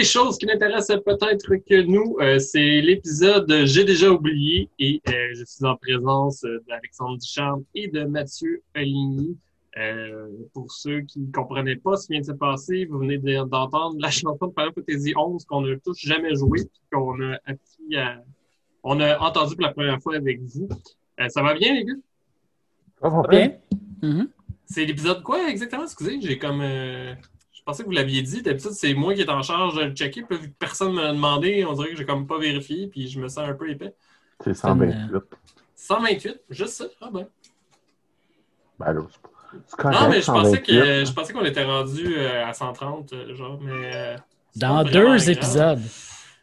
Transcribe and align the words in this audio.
les 0.00 0.06
choses 0.06 0.38
qui 0.38 0.46
n'intéressent 0.46 1.02
peut-être 1.04 1.56
que 1.56 1.82
nous, 1.82 2.16
euh, 2.20 2.38
c'est 2.38 2.80
l'épisode 2.80 3.52
J'ai 3.66 3.84
déjà 3.84 4.10
oublié 4.10 4.70
et 4.78 5.02
euh, 5.06 5.12
je 5.34 5.44
suis 5.44 5.62
en 5.66 5.76
présence 5.76 6.40
d'Alexandre 6.66 7.18
Duchamp 7.18 7.62
et 7.74 7.88
de 7.88 8.04
Mathieu 8.04 8.62
Aligny. 8.74 9.36
Euh, 9.76 10.26
pour 10.54 10.72
ceux 10.72 11.02
qui 11.02 11.20
ne 11.20 11.30
comprenaient 11.30 11.76
pas 11.76 11.96
ce 11.96 12.06
qui 12.06 12.14
vient 12.14 12.22
de 12.22 12.26
se 12.26 12.32
passer, 12.32 12.86
vous 12.86 12.98
venez 12.98 13.18
d'entendre 13.18 13.96
la 14.00 14.10
chanson 14.10 14.46
de 14.46 14.52
Final 14.56 14.72
Fantasy 14.74 15.12
11 15.14 15.44
qu'on 15.44 15.60
n'a 15.60 15.76
tous 15.76 15.98
jamais 15.98 16.34
joué, 16.34 16.60
qu'on 16.90 17.20
a 17.20 17.34
appris 17.44 17.96
à, 17.96 18.24
on 18.82 19.00
a 19.00 19.18
entendu 19.18 19.54
pour 19.54 19.64
la 19.64 19.72
première 19.74 20.00
fois 20.00 20.16
avec 20.16 20.40
vous. 20.40 20.66
Euh, 21.20 21.28
ça 21.28 21.42
va 21.42 21.52
bien, 21.52 21.74
les 21.74 21.84
gars? 21.84 21.92
Ça 23.02 23.08
va 23.10 23.22
bien. 23.28 23.52
Mm-hmm. 24.02 24.28
C'est 24.64 24.86
l'épisode 24.86 25.22
quoi 25.22 25.50
exactement? 25.50 25.84
Excusez, 25.84 26.22
j'ai 26.22 26.38
comme. 26.38 26.62
Euh, 27.60 27.62
je 27.62 27.64
pensais 27.64 27.82
que 27.82 27.88
vous 27.88 27.94
l'aviez 27.94 28.22
dit. 28.22 28.42
D'habitude, 28.42 28.72
c'est 28.72 28.94
moi 28.94 29.14
qui 29.14 29.20
est 29.20 29.30
en 29.30 29.42
charge 29.42 29.76
de 29.76 29.82
le 29.82 29.92
checker. 29.92 30.22
Puis, 30.22 30.38
vu 30.38 30.48
que 30.48 30.54
personne 30.58 30.94
ne 30.94 31.02
m'a 31.02 31.12
demandé, 31.12 31.64
on 31.64 31.74
dirait 31.74 31.90
que 31.90 31.96
j'ai 31.96 32.06
comme 32.06 32.26
pas 32.26 32.38
vérifié. 32.38 32.88
Puis 32.88 33.08
je 33.08 33.20
me 33.20 33.28
sens 33.28 33.48
un 33.48 33.54
peu 33.54 33.70
épais. 33.70 33.94
C'est 34.42 34.54
128. 34.54 35.22
128, 35.74 36.40
juste 36.50 36.74
ça. 36.74 36.84
Ah 37.00 37.10
ben. 37.12 37.26
Ben 38.78 38.92
là, 38.92 39.02
non, 39.52 40.08
mais 40.08 40.20
je 40.20 40.30
pensais, 40.30 40.62
que, 40.62 41.04
je 41.04 41.12
pensais 41.12 41.32
qu'on 41.32 41.44
était 41.44 41.64
rendu 41.64 42.16
euh, 42.16 42.46
à 42.46 42.52
130, 42.52 43.12
euh, 43.12 43.34
genre, 43.34 43.58
mais. 43.60 44.16
Dans 44.56 44.84
deux 44.84 45.30
épisodes. 45.30 45.80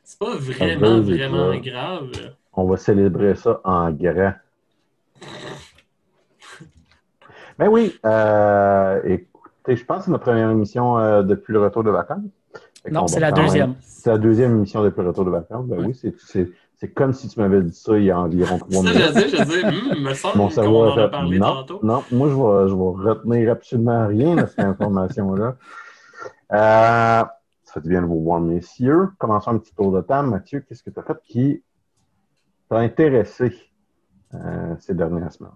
C'est 0.03 0.19
pas 0.19 0.35
vraiment, 0.35 1.01
vraiment 1.01 1.55
grave. 1.57 2.11
On 2.53 2.65
va 2.65 2.77
célébrer 2.77 3.35
ça 3.35 3.61
en 3.63 3.91
grand. 3.91 4.33
Ben 7.59 7.69
oui, 7.69 7.97
euh, 8.05 9.17
je 9.75 9.85
pense 9.85 9.99
que 9.99 10.05
c'est 10.05 10.11
notre 10.11 10.23
première 10.23 10.49
émission 10.49 10.97
euh, 10.97 11.23
depuis 11.23 11.53
le 11.53 11.61
retour 11.61 11.83
de 11.83 11.91
vacances. 11.91 12.23
Non, 12.89 13.07
c'est 13.07 13.19
la 13.19 13.31
deuxième. 13.31 13.75
C'est 13.81 14.09
la 14.09 14.17
deuxième 14.17 14.55
émission 14.55 14.83
depuis 14.83 15.01
le 15.01 15.09
retour 15.09 15.25
de 15.25 15.31
vacances. 15.31 15.65
Ben 15.67 15.85
oui, 15.85 15.93
c'est 16.79 16.93
comme 16.93 17.11
si 17.11 17.27
tu 17.27 17.39
m'avais 17.39 17.61
dit 17.61 17.73
ça 17.73 17.97
il 17.97 18.05
y 18.05 18.11
a 18.11 18.19
environ 18.19 18.59
trois 18.59 18.83
minutes. 18.83 18.97
Ça, 18.97 19.21
je 19.21 19.25
dis, 19.25 19.37
je 19.37 19.93
dis, 19.95 20.01
me 20.01 20.13
semble 20.13 20.53
qu'on 20.53 20.91
en 20.91 20.97
a 20.97 21.07
parlé 21.09 21.39
non, 21.39 21.55
tantôt. 21.55 21.79
Non, 21.81 22.03
moi, 22.11 22.29
je 22.29 22.35
vais, 22.35 22.69
je 22.69 22.75
vais 22.75 23.09
retenir 23.09 23.51
absolument 23.51 24.07
rien 24.07 24.35
de 24.35 24.45
cette 24.45 24.59
information-là. 24.59 25.55
Euh, 26.53 27.23
ça 27.63 27.73
fait 27.73 27.81
du 27.81 27.89
bien 27.89 28.01
de 28.01 28.07
vous 28.07 28.23
voir, 28.23 28.39
messieurs. 28.39 29.09
Commençons 29.17 29.51
un 29.51 29.57
petit 29.57 29.73
tour 29.73 29.91
de 29.91 30.01
table. 30.01 30.29
Mathieu, 30.29 30.61
qu'est-ce 30.61 30.83
que 30.83 30.91
tu 30.91 30.99
as 30.99 31.03
fait 31.03 31.17
qui 31.23 31.63
t'a 32.69 32.77
intéressé 32.77 33.53
euh, 34.33 34.75
ces 34.79 34.93
dernières 34.93 35.31
semaines? 35.31 35.51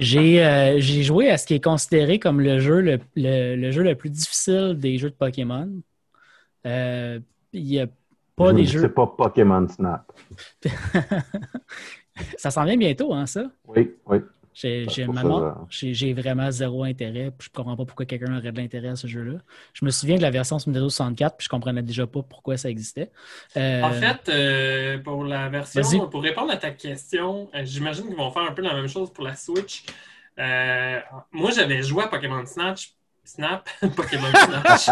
Euh, 0.00 0.74
j'ai 0.78 1.02
joué 1.02 1.30
à 1.30 1.38
ce 1.38 1.46
qui 1.46 1.54
est 1.54 1.64
considéré 1.64 2.18
comme 2.18 2.40
le 2.40 2.60
jeu 2.60 2.80
le, 2.80 2.98
le, 3.16 3.70
jeu 3.70 3.82
le 3.82 3.94
plus 3.94 4.10
difficile 4.10 4.76
des 4.78 4.98
jeux 4.98 5.10
de 5.10 5.14
Pokémon. 5.14 5.68
Euh, 6.66 7.18
il 7.52 7.64
n'y 7.64 7.80
a 7.80 7.86
pas 8.36 8.52
des 8.52 8.64
jeux. 8.64 8.80
C'est 8.80 8.88
pas 8.94 9.06
Pokémon 9.06 9.66
Snap. 9.68 10.12
ça 12.36 12.50
s'en 12.50 12.64
vient 12.64 12.76
bientôt, 12.76 13.12
hein, 13.12 13.26
ça? 13.26 13.44
Oui, 13.66 13.94
oui. 14.06 14.18
J'ai 14.58 16.12
vraiment 16.12 16.50
zéro 16.50 16.82
intérêt. 16.82 17.30
Je 17.38 17.48
ne 17.48 17.54
comprends 17.54 17.76
pas 17.76 17.84
pourquoi 17.84 18.06
quelqu'un 18.06 18.36
aurait 18.36 18.50
de 18.50 18.60
l'intérêt 18.60 18.88
à 18.88 18.96
ce 18.96 19.06
jeu-là. 19.06 19.38
Je 19.72 19.84
me 19.84 19.90
souviens 19.90 20.16
de 20.16 20.22
la 20.22 20.30
version 20.30 20.58
sur 20.58 20.68
Nintendo 20.70 20.88
64, 20.88 21.36
puis 21.36 21.44
je 21.44 21.48
comprenais 21.48 21.82
déjà 21.82 22.06
pas 22.06 22.22
pourquoi 22.22 22.56
ça 22.56 22.68
existait. 22.68 23.10
Euh, 23.56 23.82
en 23.82 23.92
fait, 23.92 24.28
euh, 24.28 24.98
pour 24.98 25.24
la 25.24 25.48
version, 25.48 26.08
pour 26.08 26.22
répondre 26.22 26.50
à 26.50 26.56
ta 26.56 26.70
question, 26.70 27.48
euh, 27.54 27.60
j'imagine 27.64 28.06
qu'ils 28.08 28.16
vont 28.16 28.32
faire 28.32 28.42
un 28.42 28.52
peu 28.52 28.62
la 28.62 28.74
même 28.74 28.88
chose 28.88 29.12
pour 29.12 29.24
la 29.24 29.36
Switch. 29.36 29.84
moi, 30.36 31.50
j'avais 31.54 31.82
joué 31.82 32.04
à 32.04 32.08
Pokémon 32.08 32.44
Snatch. 32.44 32.94
Snap, 33.24 33.68
Pokémon 33.94 34.30
Snatch. 34.32 34.86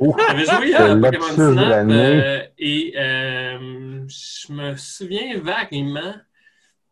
J'avais 0.00 0.44
joué 0.44 0.74
à 0.74 0.96
Pokémon 0.96 1.52
Snap 1.52 2.50
et 2.58 2.92
je 2.96 4.52
me 4.52 4.76
souviens 4.76 5.38
vaguement 5.38 6.14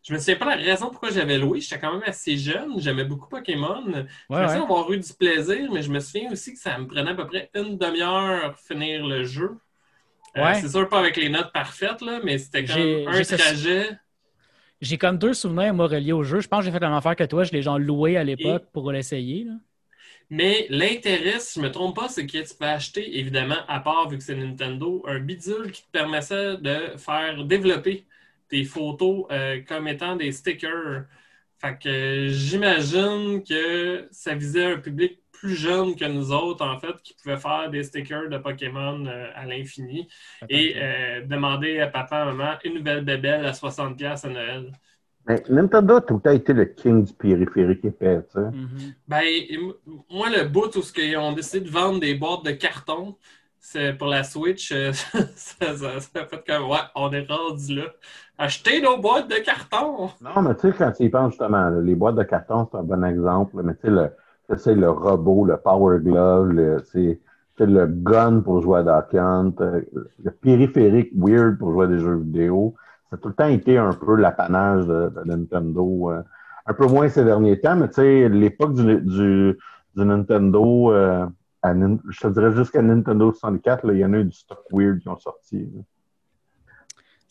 je 0.03 0.15
me 0.15 0.19
souviens 0.19 0.37
pas 0.37 0.57
la 0.57 0.63
raison 0.63 0.89
pourquoi 0.89 1.11
j'avais 1.11 1.39
loué. 1.39 1.61
J'étais 1.61 1.79
quand 1.79 1.93
même 1.93 2.03
assez 2.07 2.37
jeune. 2.37 2.81
J'aimais 2.81 3.05
beaucoup 3.05 3.29
Pokémon. 3.29 3.85
je 3.85 4.35
me 4.35 4.49
souviens 4.49 4.63
avoir 4.63 4.91
eu 4.93 4.99
du 4.99 5.13
plaisir, 5.13 5.71
mais 5.73 5.83
je 5.83 5.91
me 5.91 6.01
souviens 6.01 6.33
aussi 6.33 6.55
que 6.55 6.59
ça 6.59 6.79
me 6.79 6.87
prenait 6.87 7.11
à 7.11 7.15
peu 7.15 7.27
près 7.27 7.51
une 7.55 7.77
demi-heure 7.77 8.59
finir 8.59 9.07
le 9.07 9.25
jeu. 9.25 9.59
Euh, 10.37 10.55
c'est 10.55 10.69
sûr 10.69 10.89
pas 10.89 11.01
avec 11.01 11.17
les 11.17 11.29
notes 11.29 11.53
parfaites, 11.53 12.01
là, 12.03 12.21
mais 12.25 12.39
c'était 12.39 12.65
comme 12.65 12.81
un 13.09 13.23
trajet. 13.23 13.91
J'ai 14.81 14.97
comme 14.97 15.19
deux 15.19 15.35
souvenirs, 15.35 15.75
moi, 15.75 15.89
reliés 15.89 16.13
au 16.13 16.23
jeu. 16.23 16.41
Je 16.41 16.49
pense 16.49 16.61
que 16.61 16.67
j'ai 16.67 16.71
fait 16.71 16.81
la 16.81 16.89
même 16.89 16.97
affaire 16.97 17.17
que 17.17 17.25
toi. 17.25 17.45
Je 17.45 17.53
l'ai 17.53 17.61
genre 17.61 17.79
loué 17.79 18.17
à 18.17 18.25
l'époque 18.25 18.65
pour 18.73 18.91
l'essayer. 18.93 19.47
Mais 20.31 20.67
l'intérêt, 20.71 21.41
si 21.41 21.59
je 21.59 21.61
ne 21.61 21.67
me 21.69 21.73
trompe 21.73 21.97
pas, 21.97 22.09
c'est 22.09 22.25
que 22.25 22.39
tu 22.39 22.55
peux 22.55 22.65
acheter, 22.65 23.19
évidemment, 23.19 23.59
à 23.67 23.81
part 23.81 24.09
vu 24.09 24.17
que 24.17 24.23
c'est 24.23 24.37
Nintendo, 24.37 25.03
un 25.07 25.19
bidule 25.19 25.73
qui 25.73 25.83
te 25.83 25.91
permettait 25.91 26.57
de 26.57 26.97
faire 26.97 27.45
développer 27.45 28.07
des 28.51 28.65
photos 28.65 29.27
euh, 29.31 29.61
comme 29.67 29.89
étant 29.89 30.17
des 30.17 30.33
stickers. 30.33 31.05
Fait 31.59 31.79
que 31.79 32.29
j'imagine 32.29 33.43
que 33.43 34.09
ça 34.11 34.35
visait 34.35 34.73
un 34.73 34.79
public 34.79 35.21
plus 35.33 35.55
jeune 35.55 35.97
que 35.97 36.05
nous 36.05 36.33
autres, 36.33 36.65
en 36.65 36.79
fait, 36.79 37.01
qui 37.03 37.15
pouvait 37.15 37.39
faire 37.39 37.71
des 37.71 37.83
stickers 37.83 38.29
de 38.29 38.39
Pokémon 38.39 39.07
euh, 39.07 39.27
à 39.35 39.47
l'infini 39.47 40.07
et 40.49 40.75
euh, 40.77 41.25
demander 41.27 41.81
à 41.81 41.87
papa, 41.87 42.27
maman, 42.27 42.55
une 42.65 42.75
nouvelle 42.75 43.05
bébelle 43.05 43.47
à 43.47 43.53
60$ 43.53 44.27
à 44.27 44.29
Noël. 44.29 44.73
Mais 45.27 45.43
Nintendo 45.49 45.97
a 45.97 46.01
tout 46.01 46.15
le 46.15 46.21
temps 46.21 46.31
été 46.31 46.53
le 46.53 46.65
king 46.65 47.05
du 47.05 47.13
périphérique 47.13 47.85
épais, 47.85 48.21
tu 48.25 48.33
sais. 48.33 48.41
Mm-hmm. 48.41 48.95
Ben, 49.09 49.25
moi, 50.11 50.29
le 50.31 50.49
bout 50.49 50.75
où 50.77 50.83
ils 50.97 51.17
ont 51.17 51.33
décidé 51.33 51.61
de 51.61 51.71
vendre 51.71 52.01
des 52.01 52.15
boîtes 52.15 52.45
de 52.45 52.53
carton, 52.53 53.17
c'est 53.61 53.93
pour 53.93 54.09
la 54.09 54.25
Switch, 54.25 54.73
ça, 54.93 55.77
ça, 55.77 56.01
ça, 56.01 56.27
fait 56.27 56.43
comme, 56.47 56.71
ouais, 56.71 56.79
on 56.95 57.13
est 57.13 57.27
rendu 57.31 57.77
là. 57.77 57.85
Acheter 58.39 58.81
nos 58.81 58.99
boîtes 58.99 59.29
de 59.29 59.37
carton. 59.37 60.11
Non, 60.23 60.43
mais 60.43 60.55
tu 60.55 60.63
sais, 60.63 60.73
quand 60.77 60.93
tu 60.93 61.05
y 61.05 61.09
penses 61.11 61.33
justement, 61.33 61.69
les 61.69 61.95
boîtes 61.95 62.17
de 62.17 62.23
carton, 62.23 62.67
c'est 62.71 62.79
un 62.79 62.83
bon 62.83 63.05
exemple. 63.05 63.61
Mais 63.63 63.75
tu 63.75 63.83
sais, 64.59 64.75
le, 64.75 64.81
le 64.81 64.91
robot, 64.91 65.45
le 65.45 65.59
Power 65.59 65.99
Glove, 66.01 66.49
le, 66.49 66.83
le 67.67 67.87
gun 67.87 68.41
pour 68.41 68.63
jouer 68.63 68.81
à 68.81 68.83
Duck 68.83 69.15
Hunt, 69.15 69.53
euh, 69.61 69.83
le 70.23 70.31
périphérique 70.31 71.11
weird 71.15 71.59
pour 71.59 71.73
jouer 71.73 71.85
à 71.85 71.89
des 71.89 71.99
jeux 71.99 72.17
vidéo. 72.17 72.75
Ça 73.11 73.17
a 73.17 73.19
tout 73.19 73.29
le 73.29 73.35
temps 73.35 73.49
été 73.49 73.77
un 73.77 73.93
peu 73.93 74.17
l'apanage 74.17 74.87
de, 74.87 75.13
Nintendo. 75.25 76.11
Euh, 76.11 76.23
un 76.67 76.75
peu 76.75 76.87
moins 76.87 77.09
ces 77.09 77.25
derniers 77.25 77.61
temps, 77.61 77.77
mais 77.77 77.89
tu 77.89 77.95
sais, 77.95 78.29
l'époque 78.29 78.75
du, 78.75 79.01
du, 79.01 79.57
Nintendo, 79.97 80.93
euh, 80.93 81.27
je 81.65 82.21
te 82.21 82.29
dirais 82.29 82.53
jusqu'à 82.53 82.83
Nintendo 82.83 83.33
64, 83.33 83.93
il 83.93 83.99
y 83.99 84.05
en 84.05 84.13
a 84.13 84.19
eu 84.19 84.25
du 84.25 84.33
stock 84.33 84.65
weird 84.73 85.01
qui 85.01 85.09
ont 85.09 85.19
sorti. 85.19 85.69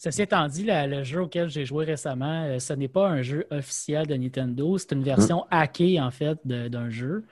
Ceci 0.01 0.21
étant 0.21 0.47
dit, 0.47 0.65
le 0.65 1.03
jeu 1.03 1.23
auquel 1.23 1.49
j'ai 1.49 1.65
joué 1.65 1.83
récemment, 1.83 2.45
euh, 2.45 2.59
ce 2.59 2.71
n'est 2.71 2.87
pas 2.87 3.09
un 3.09 3.21
jeu 3.21 3.45
officiel 3.51 4.07
de 4.07 4.15
Nintendo, 4.15 4.77
c'est 4.77 4.93
une 4.93 5.03
version 5.03 5.39
mm. 5.39 5.47
hackée 5.51 5.99
en 5.99 6.09
fait 6.09 6.39
d'un 6.45 6.89
jeu. 6.89 7.25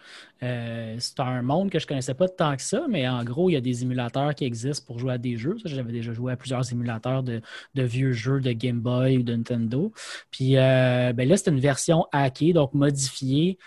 Euh, 0.44 0.96
c'est 1.00 1.20
un 1.20 1.42
monde 1.42 1.70
que 1.70 1.80
je 1.80 1.86
ne 1.86 1.88
connaissais 1.88 2.14
pas 2.14 2.28
tant 2.28 2.56
que 2.56 2.62
ça, 2.62 2.86
mais 2.90 3.08
en 3.08 3.24
gros, 3.24 3.50
il 3.50 3.54
y 3.54 3.56
a 3.56 3.62
des 3.62 3.84
émulateurs 3.84 4.36
qui 4.36 4.46
existent 4.46 4.86
pour 4.86 5.00
jouer 5.00 5.14
à 5.14 5.18
des 5.18 5.38
jeux. 5.38 5.58
J'avais 5.66 5.92
déjà 5.92 6.14
joué 6.14 6.34
à 6.34 6.38
plusieurs 6.38 6.72
émulateurs 6.72 7.24
de, 7.24 7.42
vieux 7.76 8.12
jeux 8.14 8.40
de 8.40 8.52
Game 8.52 8.80
Boy 8.80 9.18
ou 9.18 9.24
de 9.24 9.36
Nintendo. 9.36 9.92
Puis 10.32 10.58
euh, 10.58 11.14
ben 11.14 11.28
là, 11.28 11.38
c'est 11.38 11.50
une 11.50 11.60
version 11.60 12.06
hackée, 12.12 12.54
donc 12.54 12.74
modifiée, 12.74 13.58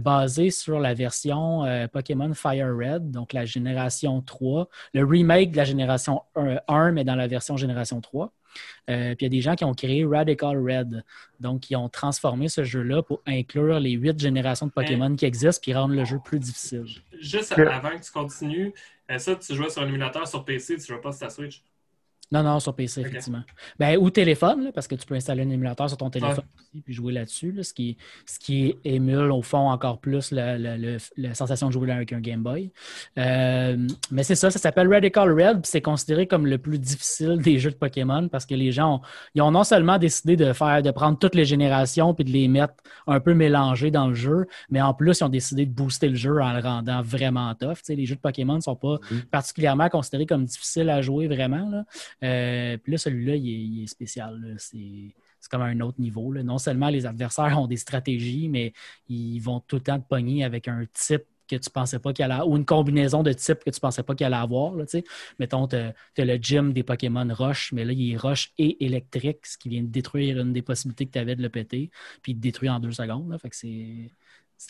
basée 0.00 0.50
sur 0.50 0.78
la 0.78 0.94
version 0.94 1.64
Pokémon 1.92 2.32
Fire 2.34 2.74
Red, 2.76 3.10
donc 3.10 3.32
la 3.32 3.44
génération 3.44 4.20
3, 4.20 4.68
le 4.94 5.04
remake 5.04 5.52
de 5.52 5.56
la 5.56 5.64
génération 5.64 6.22
1 6.36 6.92
mais 6.92 7.04
dans 7.04 7.14
la 7.14 7.26
version 7.26 7.56
génération 7.56 8.00
3. 8.00 8.32
Euh, 8.90 9.14
puis 9.14 9.20
il 9.20 9.22
y 9.24 9.26
a 9.26 9.28
des 9.28 9.40
gens 9.40 9.54
qui 9.54 9.64
ont 9.64 9.74
créé 9.74 10.04
Radical 10.04 10.58
Red. 10.58 11.04
Donc, 11.38 11.70
ils 11.70 11.76
ont 11.76 11.88
transformé 11.88 12.48
ce 12.48 12.64
jeu-là 12.64 13.02
pour 13.02 13.22
inclure 13.26 13.78
les 13.78 13.92
huit 13.92 14.18
générations 14.18 14.66
de 14.66 14.72
Pokémon 14.72 15.14
qui 15.14 15.24
existent 15.24 15.60
puis 15.62 15.72
rendre 15.72 15.94
le 15.94 16.04
jeu 16.04 16.18
plus 16.24 16.38
difficile. 16.38 16.84
Juste 17.18 17.52
avant 17.52 17.90
que 17.90 18.04
tu 18.04 18.10
continues, 18.10 18.72
euh, 19.10 19.18
ça, 19.18 19.36
tu 19.36 19.54
jouais 19.54 19.70
sur 19.70 19.82
un 19.82 19.88
émulateur 19.88 20.26
sur 20.26 20.44
PC, 20.44 20.76
tu 20.76 20.80
ne 20.80 20.96
joues 20.96 21.02
pas 21.02 21.12
sur 21.12 21.20
ta 21.20 21.30
Switch? 21.30 21.62
Non, 22.32 22.44
non, 22.44 22.60
sur 22.60 22.74
PC, 22.74 23.00
effectivement. 23.00 23.42
Ben, 23.78 23.96
ou 23.98 24.10
téléphone, 24.10 24.70
parce 24.72 24.86
que 24.86 24.94
tu 24.94 25.04
peux 25.04 25.16
installer 25.16 25.42
un 25.42 25.50
émulateur 25.50 25.88
sur 25.88 25.98
ton 25.98 26.10
téléphone 26.10 26.44
aussi 26.72 26.82
puis 26.82 26.94
jouer 26.94 27.12
là-dessus, 27.12 27.58
ce, 27.62 27.74
qui, 27.74 27.96
ce 28.26 28.38
qui 28.38 28.76
émule 28.84 29.32
au 29.32 29.42
fond 29.42 29.70
encore 29.70 29.98
plus 29.98 30.30
la, 30.30 31.34
sensation 31.34 31.68
de 31.68 31.72
jouer 31.72 31.90
avec 31.90 32.12
un 32.12 32.20
Game 32.20 32.42
Boy. 32.42 32.70
Euh, 33.18 33.88
mais 34.10 34.22
c'est 34.22 34.34
ça, 34.36 34.50
ça 34.50 34.58
s'appelle 34.58 34.92
Radical 34.92 35.30
Red, 35.32 35.62
puis 35.62 35.70
c'est 35.70 35.80
considéré 35.80 36.26
comme 36.26 36.46
le 36.46 36.58
plus 36.58 36.78
difficile 36.78 37.38
des 37.38 37.58
jeux 37.58 37.70
de 37.70 37.76
Pokémon 37.76 38.28
parce 38.28 38.46
que 38.46 38.54
les 38.54 38.70
gens 38.70 38.96
ont, 38.96 39.00
ils 39.34 39.42
ont 39.42 39.50
non 39.50 39.64
seulement 39.64 39.98
décidé 39.98 40.36
de 40.36 40.52
faire, 40.52 40.82
de 40.82 40.90
prendre 40.90 41.18
toutes 41.18 41.34
les 41.34 41.44
générations 41.44 42.14
puis 42.14 42.24
de 42.24 42.30
les 42.30 42.46
mettre 42.46 42.74
un 43.06 43.20
peu 43.20 43.34
mélangées 43.34 43.90
dans 43.90 44.08
le 44.08 44.14
jeu, 44.14 44.46
mais 44.70 44.80
en 44.80 44.94
plus, 44.94 45.18
ils 45.20 45.24
ont 45.24 45.28
décidé 45.28 45.66
de 45.66 45.72
booster 45.72 46.08
le 46.08 46.14
jeu 46.14 46.40
en 46.40 46.52
le 46.52 46.60
rendant 46.60 47.02
vraiment 47.02 47.52
tough. 47.54 47.78
les 47.88 48.06
jeux 48.06 48.16
de 48.16 48.20
Pokémon 48.20 48.56
ne 48.56 48.60
sont 48.60 48.76
pas 48.76 48.96
mm-hmm. 48.96 49.24
particulièrement 49.30 49.88
considérés 49.88 50.26
comme 50.26 50.44
difficiles 50.44 50.90
à 50.90 51.02
jouer 51.02 51.26
vraiment. 51.26 51.68
Là. 51.68 51.84
Euh, 52.22 52.76
puis 52.76 52.92
là, 52.92 52.98
celui-là, 52.98 53.36
il, 53.36 53.82
est 53.82 53.86
spécial. 53.86 54.56
C'est 54.58 55.14
comme 55.50 55.62
un 55.62 55.80
autre 55.80 56.00
niveau. 56.00 56.34
Non 56.34 56.58
seulement 56.58 56.88
les 56.88 57.06
adversaires 57.06 57.58
ont 57.60 57.66
des 57.66 57.76
stratégies, 57.76 58.48
mais 58.48 58.72
ils 59.08 59.40
vont 59.40 59.60
tout 59.60 59.76
le 59.76 59.82
temps 59.82 60.00
te 60.00 60.06
pogner 60.06 60.44
avec 60.44 60.68
un 60.68 60.84
type 60.92 61.24
que 61.50 61.56
tu 61.56 61.70
pensais 61.70 61.98
pas 61.98 62.12
qu'il 62.12 62.24
allait 62.24 62.42
ou 62.46 62.56
une 62.56 62.64
combinaison 62.64 63.22
de 63.22 63.32
types 63.32 63.64
que 63.64 63.70
tu 63.70 63.80
pensais 63.80 64.02
pas 64.02 64.14
qu'il 64.14 64.26
allait 64.26 64.36
avoir. 64.36 64.74
Là, 64.74 64.84
Mettons, 65.38 65.66
tu 65.66 65.76
as, 65.76 65.94
le 66.18 66.36
gym 66.36 66.72
des 66.72 66.82
Pokémon 66.82 67.26
Roche, 67.34 67.72
mais 67.72 67.84
là, 67.84 67.92
il 67.92 68.12
est 68.12 68.16
Roche 68.16 68.52
et 68.58 68.84
électrique, 68.84 69.46
ce 69.46 69.58
qui 69.58 69.68
vient 69.68 69.82
de 69.82 69.88
détruire 69.88 70.38
une 70.40 70.52
des 70.52 70.62
possibilités 70.62 71.06
que 71.06 71.12
tu 71.12 71.18
avais 71.18 71.36
de 71.36 71.42
le 71.42 71.48
péter, 71.48 71.90
puis 72.22 72.34
de 72.34 72.40
détruire 72.40 72.74
en 72.74 72.80
deux 72.80 72.92
secondes. 72.92 73.36
Fait 73.40 73.50
que 73.50 73.56
c'est. 73.56 74.10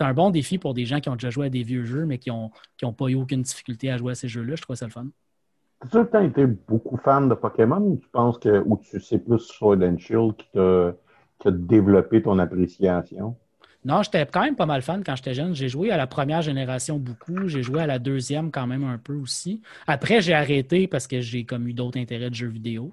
Un 0.00 0.14
bon 0.14 0.30
défi 0.30 0.58
pour 0.58 0.72
des 0.72 0.86
gens 0.86 1.00
qui 1.00 1.08
ont 1.08 1.16
déjà 1.16 1.30
joué 1.30 1.46
à 1.46 1.50
des 1.50 1.64
vieux 1.64 1.84
jeux, 1.84 2.06
mais 2.06 2.18
qui 2.18 2.30
n'ont 2.30 2.92
pas 2.92 3.08
eu 3.08 3.16
aucune 3.16 3.42
difficulté 3.42 3.90
à 3.90 3.98
jouer 3.98 4.12
à 4.12 4.14
ces 4.14 4.28
jeux-là. 4.28 4.54
Je 4.56 4.62
trouve 4.62 4.76
ça 4.76 4.86
le 4.86 4.92
fun. 4.92 5.08
Tu 5.80 5.98
as 5.98 6.04
tout 6.04 6.16
le 6.16 6.24
été 6.24 6.46
beaucoup 6.46 6.96
fan 6.96 7.28
de 7.28 7.34
Pokémon 7.34 7.80
ou 7.80 7.96
tu 7.96 8.08
penses 8.08 8.38
que 8.38 8.62
ou 8.66 8.78
tu 8.78 9.00
sais 9.00 9.18
plus 9.18 9.38
Sword 9.40 9.82
and 9.82 9.98
Shield 9.98 10.36
qui 10.36 10.46
t'a 10.52 11.50
développé 11.50 12.22
ton 12.22 12.38
appréciation? 12.38 13.36
Non, 13.82 14.02
j'étais 14.02 14.26
quand 14.26 14.42
même 14.42 14.56
pas 14.56 14.66
mal 14.66 14.82
fan 14.82 15.02
quand 15.02 15.16
j'étais 15.16 15.32
jeune. 15.32 15.54
J'ai 15.54 15.70
joué 15.70 15.90
à 15.90 15.96
la 15.96 16.06
première 16.06 16.42
génération 16.42 16.98
beaucoup. 16.98 17.48
J'ai 17.48 17.62
joué 17.62 17.80
à 17.80 17.86
la 17.86 17.98
deuxième 17.98 18.50
quand 18.50 18.66
même 18.66 18.84
un 18.84 18.98
peu 18.98 19.14
aussi. 19.14 19.62
Après, 19.86 20.20
j'ai 20.20 20.34
arrêté 20.34 20.86
parce 20.86 21.06
que 21.06 21.22
j'ai 21.22 21.44
comme 21.44 21.66
eu 21.66 21.72
d'autres 21.72 21.98
intérêts 21.98 22.28
de 22.28 22.34
jeux 22.34 22.48
vidéo. 22.48 22.92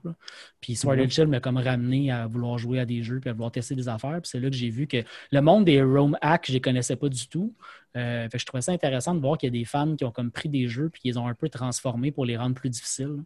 Puis 0.61 0.77
Sword 0.77 0.99
and 0.99 1.03
mhm. 1.03 1.09
Shield 1.09 1.29
m'a 1.29 1.39
comme 1.41 1.57
ramené 1.57 2.09
à 2.09 2.25
vouloir 2.27 2.57
jouer 2.57 2.79
à 2.79 2.85
des 2.85 3.03
jeux 3.03 3.19
puis 3.19 3.29
à 3.29 3.33
vouloir 3.33 3.51
tester 3.51 3.75
des 3.75 3.89
affaires. 3.89 4.21
Puis 4.21 4.29
c'est 4.31 4.39
là 4.39 4.49
que 4.49 4.55
j'ai 4.55 4.69
vu 4.69 4.87
que 4.87 5.03
le 5.31 5.41
monde 5.41 5.65
des 5.65 5.81
Rome 5.81 6.17
Hack, 6.21 6.45
je 6.47 6.53
ne 6.53 6.55
les 6.55 6.61
connaissais 6.61 6.95
pas 6.95 7.09
du 7.09 7.27
tout. 7.27 7.53
Euh, 7.97 8.29
je 8.33 8.45
trouvais 8.45 8.61
ça 8.61 8.71
intéressant 8.71 9.13
de 9.13 9.19
voir 9.19 9.37
qu'il 9.37 9.47
y 9.47 9.57
a 9.57 9.59
des 9.59 9.65
fans 9.65 9.95
qui 9.95 10.05
ont 10.05 10.11
comme 10.11 10.31
pris 10.31 10.47
des 10.47 10.67
jeux 10.69 10.89
puis 10.89 11.01
qu'ils 11.01 11.19
ont 11.19 11.27
un 11.27 11.33
peu 11.33 11.49
transformés 11.49 12.11
pour 12.11 12.25
les 12.25 12.37
rendre 12.37 12.55
plus 12.55 12.69
difficiles. 12.69 13.23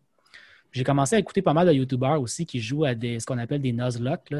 J'ai 0.72 0.84
commencé 0.84 1.16
à 1.16 1.20
écouter 1.20 1.42
pas 1.42 1.54
mal 1.54 1.68
de 1.68 1.74
YouTubers 1.74 2.22
aussi 2.22 2.46
qui 2.46 2.60
jouent 2.62 2.86
à 2.86 2.96
des, 2.96 3.20
ce 3.20 3.26
qu'on 3.26 3.38
appelle 3.38 3.62
des 3.62 3.74
Nuzlocke. 3.74 4.34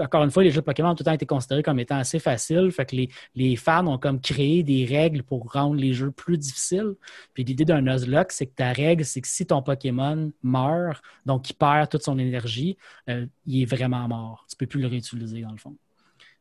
encore 0.00 0.22
une 0.22 0.30
fois, 0.30 0.44
les 0.44 0.50
jeux 0.50 0.60
de 0.60 0.64
Pokémon 0.66 0.90
ont 0.90 0.94
tout 0.94 1.02
le 1.02 1.06
temps 1.06 1.12
été 1.12 1.26
considérés 1.26 1.62
comme 1.62 1.80
étant 1.80 1.96
assez 1.96 2.20
faciles. 2.20 2.70
Fait 2.70 2.86
que 2.86 2.96
les, 3.34 3.56
fans 3.56 3.86
ont 3.86 3.98
comme 3.98 4.20
créé 4.20 4.62
des 4.62 4.84
règles 4.84 5.22
pour 5.22 5.52
rendre 5.52 5.74
les 5.74 5.92
jeux 5.92 6.12
plus 6.12 6.38
difficiles. 6.38 6.94
Puis 7.34 7.44
l'idée 7.44 7.64
d'un 7.64 7.82
Nuzlocke, 7.82 8.32
c'est 8.32 8.46
que 8.46 8.54
ta 8.54 8.72
règle, 8.72 9.04
c'est 9.04 9.20
que 9.20 9.28
si 9.28 9.44
ton 9.46 9.62
Pokémon 9.62 10.30
meurt, 10.42 11.02
donc 11.26 11.50
il 11.50 11.54
perd 11.54 11.88
toute 11.88 12.02
son 12.02 12.18
énergie, 12.18 12.76
euh, 13.08 13.26
il 13.46 13.62
est 13.62 13.66
vraiment 13.66 14.06
mort. 14.06 14.46
Tu 14.48 14.54
ne 14.54 14.58
peux 14.58 14.66
plus 14.66 14.80
le 14.80 14.86
réutiliser 14.86 15.42
dans 15.42 15.52
le 15.52 15.58
fond. 15.58 15.76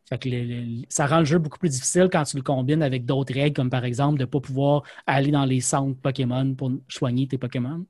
Fait 0.09 0.17
que 0.17 0.29
ça 0.89 1.05
rend 1.05 1.19
le 1.19 1.25
jeu 1.25 1.37
beaucoup 1.37 1.59
plus 1.59 1.69
difficile 1.69 2.09
quand 2.11 2.23
tu 2.23 2.35
le 2.35 2.41
combines 2.41 2.81
avec 2.81 3.05
d'autres 3.05 3.31
règles, 3.31 3.55
comme 3.55 3.69
par 3.69 3.85
exemple 3.85 4.17
de 4.17 4.23
ne 4.23 4.25
pas 4.25 4.39
pouvoir 4.39 4.81
aller 5.05 5.29
dans 5.29 5.45
les 5.45 5.61
centres 5.61 5.99
Pokémon 6.01 6.55
pour 6.55 6.71
soigner 6.87 7.27
tes 7.27 7.37
Pokémon. 7.37 7.85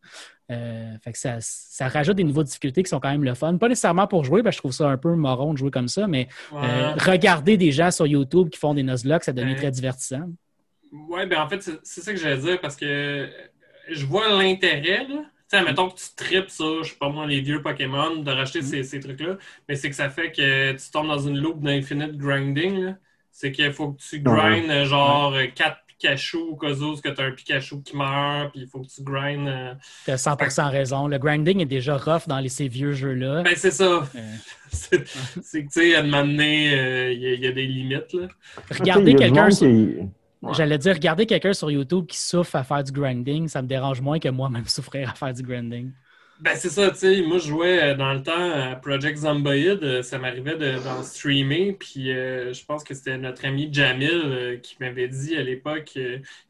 Euh, 0.51 0.97
fait 1.03 1.11
que 1.11 1.17
ça, 1.19 1.87
rajoute 1.87 2.15
des 2.15 2.23
niveaux 2.23 2.41
de 2.41 2.47
difficulté 2.47 2.81
qui 2.81 2.89
sont 2.89 2.99
quand 2.99 3.11
même 3.11 3.23
le 3.23 3.35
fun. 3.35 3.57
Pas 3.57 3.69
nécessairement 3.69 4.07
pour 4.07 4.23
jouer, 4.23 4.41
parce 4.41 4.55
que 4.55 4.57
je 4.57 4.61
trouve 4.61 4.71
ça 4.71 4.89
un 4.89 4.97
peu 4.97 5.15
marron 5.15 5.53
de 5.53 5.57
jouer 5.57 5.71
comme 5.71 5.87
ça, 5.87 6.07
mais 6.07 6.27
euh, 6.53 6.93
regarder 6.95 7.57
des 7.57 7.71
gens 7.71 7.91
sur 7.91 8.07
YouTube 8.07 8.49
qui 8.49 8.59
font 8.59 8.73
des 8.73 8.83
Nuzlocke, 8.83 9.23
ça 9.23 9.33
devient 9.33 9.55
très 9.55 9.71
divertissant. 9.71 10.29
Oui, 10.91 11.25
ben 11.27 11.39
en 11.39 11.47
fait, 11.47 11.61
c'est 11.83 12.01
ça 12.01 12.11
que 12.11 12.19
j'allais 12.19 12.41
dire 12.41 12.59
parce 12.59 12.75
que 12.75 13.29
je 13.91 14.05
vois 14.05 14.27
l'intérêt, 14.29 15.07
là 15.07 15.23
sais, 15.49 15.63
mettons 15.63 15.89
que 15.89 15.95
tu 15.95 16.05
tripes 16.15 16.49
sur, 16.49 16.83
je 16.83 16.91
sais 16.91 16.97
pas 16.97 17.09
moi, 17.09 17.25
les 17.25 17.41
vieux 17.41 17.61
Pokémon, 17.61 18.17
de 18.17 18.31
racheter 18.31 18.61
mm-hmm. 18.61 18.83
ces, 18.83 18.99
trucs-là, 18.99 19.37
mais 19.67 19.75
c'est 19.75 19.89
que 19.89 19.95
ça 19.95 20.09
fait 20.09 20.31
que 20.31 20.73
tu 20.73 20.91
tombes 20.91 21.07
dans 21.07 21.19
une 21.19 21.37
loupe 21.37 21.61
d'infinite 21.61 22.17
grinding. 22.17 22.95
C'est 23.31 23.51
qu'il 23.51 23.71
faut 23.73 23.91
que 23.91 24.01
tu 24.01 24.19
grindes 24.19 24.85
genre 24.85 25.35
4 25.55 25.77
Pikachu 25.99 26.37
au 26.37 26.55
cas 26.55 26.71
où 26.71 26.95
que 26.95 27.09
tu 27.09 27.21
as 27.21 27.25
un 27.25 27.31
Pikachu 27.31 27.81
qui 27.81 27.95
meurt, 27.95 28.51
puis 28.51 28.61
il 28.61 28.67
faut 28.67 28.79
que 28.79 28.87
tu 28.87 29.03
grindes. 29.03 29.47
Euh, 29.47 29.73
tu 30.05 30.11
as 30.11 30.15
100% 30.15 30.69
raison. 30.69 31.07
Le 31.07 31.17
grinding 31.17 31.59
est 31.61 31.65
déjà 31.65 31.97
rough 31.97 32.27
dans 32.27 32.45
ces 32.47 32.67
vieux 32.67 32.93
jeux-là. 32.93 33.43
Ben, 33.43 33.53
c'est 33.55 33.71
ça. 33.71 34.07
c'est 34.71 35.03
que, 35.03 35.03
tu 35.03 35.67
sais, 35.69 35.95
à 35.95 35.99
un 35.99 36.03
moment 36.03 36.25
donné, 36.25 37.11
il 37.13 37.39
y, 37.39 37.47
a 37.47 37.51
des 37.51 37.65
limites. 37.65 38.13
Là. 38.13 38.27
Regardez 38.71 39.15
quelqu'un. 39.15 39.49
J'allais 40.53 40.77
dire, 40.77 40.93
regarder 40.93 41.25
quelqu'un 41.25 41.53
sur 41.53 41.69
YouTube 41.69 42.05
qui 42.05 42.17
souffre 42.17 42.55
à 42.55 42.63
faire 42.63 42.83
du 42.83 42.91
grinding, 42.91 43.47
ça 43.47 43.61
me 43.61 43.67
dérange 43.67 44.01
moins 44.01 44.19
que 44.19 44.29
moi-même 44.29 44.65
souffrir 44.67 45.09
à 45.09 45.13
faire 45.13 45.33
du 45.33 45.43
grinding. 45.43 45.91
Ben, 46.41 46.55
c'est 46.55 46.69
ça, 46.69 46.89
tu 46.91 46.99
sais. 46.99 47.21
Moi, 47.21 47.37
je 47.37 47.47
jouais 47.49 47.83
euh, 47.83 47.95
dans 47.95 48.13
le 48.13 48.23
temps 48.23 48.51
à 48.51 48.73
Project 48.77 49.17
Zomboid. 49.17 49.83
Euh, 49.83 50.01
ça 50.01 50.17
m'arrivait 50.19 50.55
d'en 50.55 51.03
streamer. 51.03 51.73
Puis, 51.73 52.13
euh, 52.13 52.53
je 52.53 52.63
pense 52.63 52.85
que 52.85 52.93
c'était 52.93 53.17
notre 53.17 53.45
ami 53.45 53.67
Jamil 53.69 54.57
qui 54.63 54.77
m'avait 54.79 55.09
dit 55.09 55.35
à 55.35 55.43
l'époque 55.43 55.99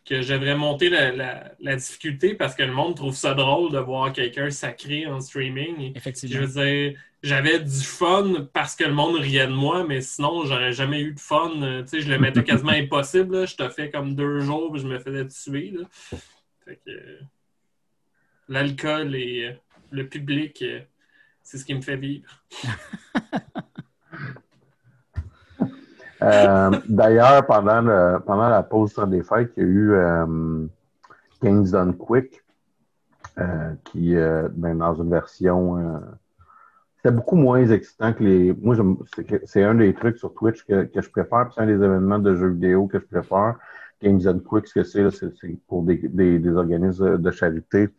que 0.05 0.21
j'aimerais 0.21 0.55
monter 0.55 0.89
la, 0.89 1.55
la, 1.59 1.75
difficulté 1.75 2.35
parce 2.35 2.53
que 2.53 2.61
le 2.61 2.71
monde 2.71 2.95
trouve 2.95 3.15
ça 3.15 3.33
drôle 3.33 3.71
de 3.71 3.79
voir 3.79 4.13
quelqu'un 4.13 4.51
sacré 4.51 5.07
en 5.07 5.21
streaming. 5.21 5.93
Effectivement. 5.95 6.35
Je 6.35 6.45
veux 6.45 6.63
dire, 6.63 6.99
j'avais 7.23 7.59
du 7.59 7.81
fun 7.81 8.47
parce 8.53 8.75
que 8.75 8.83
le 8.83 8.93
monde 8.93 9.15
riait 9.15 9.47
de 9.47 9.53
moi, 9.53 9.85
mais 9.87 10.01
sinon, 10.01 10.45
j'aurais 10.45 10.73
jamais 10.73 11.01
eu 11.01 11.13
de 11.13 11.19
fun. 11.19 11.49
Tu 11.81 11.87
sais, 11.87 12.01
je 12.01 12.09
le 12.09 12.19
mettais 12.19 12.43
quasiment 12.43 12.71
impossible. 12.73 13.47
Je 13.47 13.55
te 13.55 13.67
fais 13.69 13.89
comme 13.89 14.13
deux 14.13 14.41
jours 14.41 14.75
et 14.75 14.79
je 14.79 14.87
me 14.87 14.99
faisais 14.99 15.27
tuer. 15.27 15.73
Fait 16.63 16.79
que 16.85 16.91
l'alcool 18.47 19.15
et 19.15 19.55
le 19.91 20.07
public, 20.07 20.61
euh, 20.61 20.79
c'est 21.43 21.57
ce 21.57 21.65
qui 21.65 21.73
me 21.73 21.81
fait 21.81 21.97
vivre. 21.97 22.29
Euh, 26.21 26.69
d'ailleurs, 26.89 27.45
pendant, 27.45 28.19
pendant 28.19 28.49
la 28.49 28.61
pause 28.61 28.91
sur 28.91 29.07
des 29.07 29.23
fêtes, 29.23 29.53
il 29.55 29.63
y 29.63 29.65
a 29.65 29.69
eu 29.69 29.91
euh, 29.93 30.67
Games 31.41 31.65
Done 31.65 31.95
Quick, 31.95 32.43
qui, 33.85 34.15
ben, 34.15 34.77
dans 34.79 35.01
une 35.01 35.09
version 35.09 36.01
c'était 37.01 37.15
beaucoup 37.15 37.37
moins 37.37 37.65
excitant 37.65 38.11
que 38.11 38.23
les. 38.23 38.53
Moi, 38.53 38.75
c'est 39.45 39.63
un 39.63 39.75
des 39.75 39.93
trucs 39.93 40.17
sur 40.17 40.33
Twitch 40.33 40.65
que, 40.65 40.89
je 40.93 41.09
préfère, 41.09 41.49
c'est 41.53 41.61
un 41.61 41.67
des 41.67 41.75
événements 41.75 42.19
de 42.19 42.35
jeux 42.35 42.49
vidéo 42.49 42.87
que 42.87 42.99
je 42.99 43.05
préfère. 43.05 43.55
Games 44.01 44.19
Done 44.19 44.43
Quick, 44.43 44.67
ce 44.67 44.73
que 44.73 44.83
c'est, 44.83 45.09
c'est 45.11 45.57
pour 45.67 45.83
des, 45.83 45.97
des, 45.97 46.53
organismes 46.53 47.17
de 47.17 47.31
charité 47.31 47.89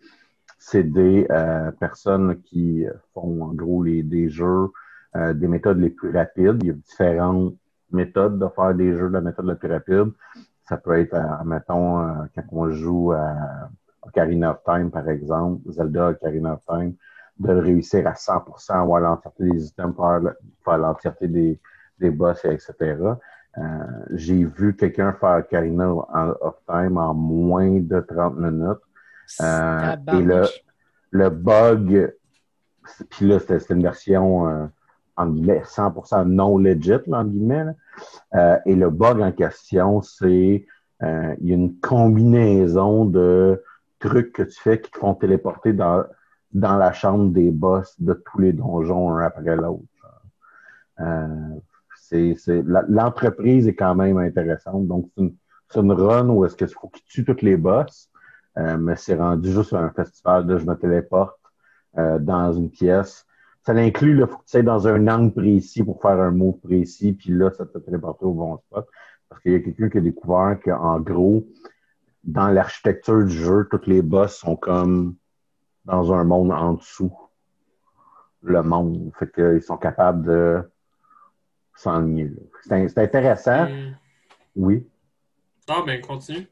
c'est 0.61 0.85
des 0.85 1.27
euh, 1.31 1.71
personnes 1.73 2.43
qui 2.43 2.85
font 3.15 3.43
en 3.43 3.55
gros 3.55 3.83
les, 3.83 4.03
des 4.03 4.29
jeux, 4.29 4.69
euh, 5.17 5.33
des 5.33 5.49
méthodes 5.49 5.79
les 5.79 5.89
plus 5.89 6.15
rapides. 6.15 6.59
Il 6.61 6.67
y 6.67 6.71
a 6.71 6.75
différentes 6.75 7.55
méthodes 7.91 8.39
de 8.39 8.47
faire 8.55 8.75
des 8.75 8.93
jeux 8.93 9.09
la 9.09 9.23
méthode 9.23 9.47
la 9.47 9.55
plus 9.57 9.73
rapide. 9.73 10.13
Ça 10.69 10.77
peut 10.77 10.99
être, 11.01 11.15
euh, 11.15 11.45
mettons, 11.47 12.27
quand 12.35 12.45
on 12.53 12.71
joue 12.71 13.13
à 13.13 13.71
Ocarina 14.03 14.51
of 14.51 14.63
Time, 14.63 14.91
par 14.91 15.09
exemple, 15.09 15.63
Zelda 15.73 16.11
Ocarina 16.11 16.53
of 16.53 16.67
Time, 16.67 16.95
de 17.39 17.53
réussir 17.53 18.07
à 18.07 18.13
100% 18.13 18.83
avoir 18.83 19.01
l'entièreté 19.01 19.45
des 19.45 19.67
items, 19.67 19.97
faire, 19.97 20.21
faire 20.63 20.79
l'entièreté 20.79 21.27
des, 21.27 21.59
des 21.99 22.11
boss, 22.11 22.45
etc. 22.45 22.99
J'ai 24.11 24.45
vu 24.45 24.77
quelqu'un 24.77 25.15
faire 25.15 25.39
Ocarina 25.39 25.91
of 25.91 26.57
Time 26.67 26.99
en 26.99 27.15
moins 27.15 27.81
de 27.81 28.01
30 28.01 28.37
minutes 28.37 28.83
euh, 29.41 29.97
et 30.13 30.23
le, 30.23 30.43
le 31.11 31.31
bug, 31.31 32.15
puis 33.11 33.27
là, 33.27 33.39
c'était 33.39 33.75
une 33.75 33.83
version 33.83 34.49
euh, 34.49 34.67
en 35.17 35.29
guillemets 35.29 35.63
100% 35.65 36.25
non 36.25 36.59
legit, 36.59 36.95
en 37.13 37.25
guillemets. 37.25 37.67
Euh, 38.35 38.59
et 38.67 38.75
le 38.75 38.91
bug 38.91 39.21
en 39.21 39.33
question, 39.33 40.03
c'est 40.03 40.67
il 41.03 41.49
y 41.49 41.53
a 41.53 41.55
une 41.55 41.79
combinaison 41.81 43.07
de 43.07 43.63
trucs 44.01 44.35
que 44.35 44.43
tu 44.43 44.61
fais 44.61 44.79
qui 44.79 44.91
te 44.91 44.99
font 44.99 45.15
téléporter 45.15 45.73
dans, 45.73 46.05
dans 46.53 46.77
la 46.77 46.93
chambre 46.93 47.33
des 47.33 47.51
boss 47.51 47.99
de 48.01 48.13
tous 48.13 48.39
les 48.39 48.53
donjons 48.53 49.11
un 49.11 49.25
après 49.25 49.57
l'autre. 49.57 49.83
L'entreprise 52.89 53.67
est 53.67 53.75
quand 53.75 53.95
même 53.95 54.19
intéressante. 54.19 54.87
Donc, 54.87 55.09
c'est 55.17 55.23
une, 55.23 55.91
une, 55.91 55.93
run 55.93 56.29
où 56.29 56.45
est-ce 56.45 56.55
qu'il 56.55 56.69
faut 56.69 56.89
qu'il 56.89 57.05
tue 57.05 57.25
tous 57.25 57.43
les 57.43 57.57
boss. 57.57 58.10
Euh, 58.61 58.77
mais 58.77 58.97
c'est 58.97 59.15
rendu 59.15 59.53
juste 59.53 59.73
un 59.73 59.91
festival 59.91 60.47
de 60.47 60.59
je 60.59 60.67
me 60.67 60.75
téléporte 60.75 61.39
euh, 61.99 62.19
dans 62.19 62.53
une 62.53 62.71
pièce. 62.71 63.27
Ça 63.65 63.73
l'inclut, 63.73 64.19
il 64.19 64.27
faut 64.27 64.39
que 64.39 64.45
tu 64.45 64.51
sois 64.51 64.63
dans 64.63 64.87
un 64.87 65.09
angle 65.09 65.33
précis 65.33 65.83
pour 65.83 66.01
faire 66.01 66.21
un 66.21 66.31
mot 66.31 66.53
précis, 66.53 67.13
puis 67.13 67.31
là, 67.31 67.51
ça 67.51 67.67
te 67.67 67.79
téléporte 67.79 68.23
au 68.23 68.33
bon 68.33 68.59
spot. 68.59 68.87
Parce 69.29 69.43
qu'il 69.43 69.53
y 69.53 69.55
a 69.55 69.61
quelqu'un 69.61 69.89
qui 69.89 69.99
a 69.99 70.01
découvert 70.01 70.59
qu'en 70.63 71.01
gros, 71.01 71.47
dans 72.25 72.49
l'architecture 72.49 73.25
du 73.25 73.33
jeu, 73.33 73.69
toutes 73.71 73.87
les 73.87 74.03
boss 74.03 74.37
sont 74.37 74.57
comme 74.57 75.17
dans 75.85 76.13
un 76.13 76.25
monde 76.25 76.53
en 76.53 76.75
dessous 76.75 77.13
le 78.43 78.63
monde. 78.63 79.11
Fait 79.19 79.31
qu'ils 79.31 79.63
sont 79.63 79.77
capables 79.77 80.27
de 80.27 80.63
s'ennuyer. 81.75 82.33
C'est 82.63 82.99
intéressant. 82.99 83.69
Oui. 84.57 84.87
Ah, 85.69 85.83
ben, 85.87 86.01
continue. 86.01 86.49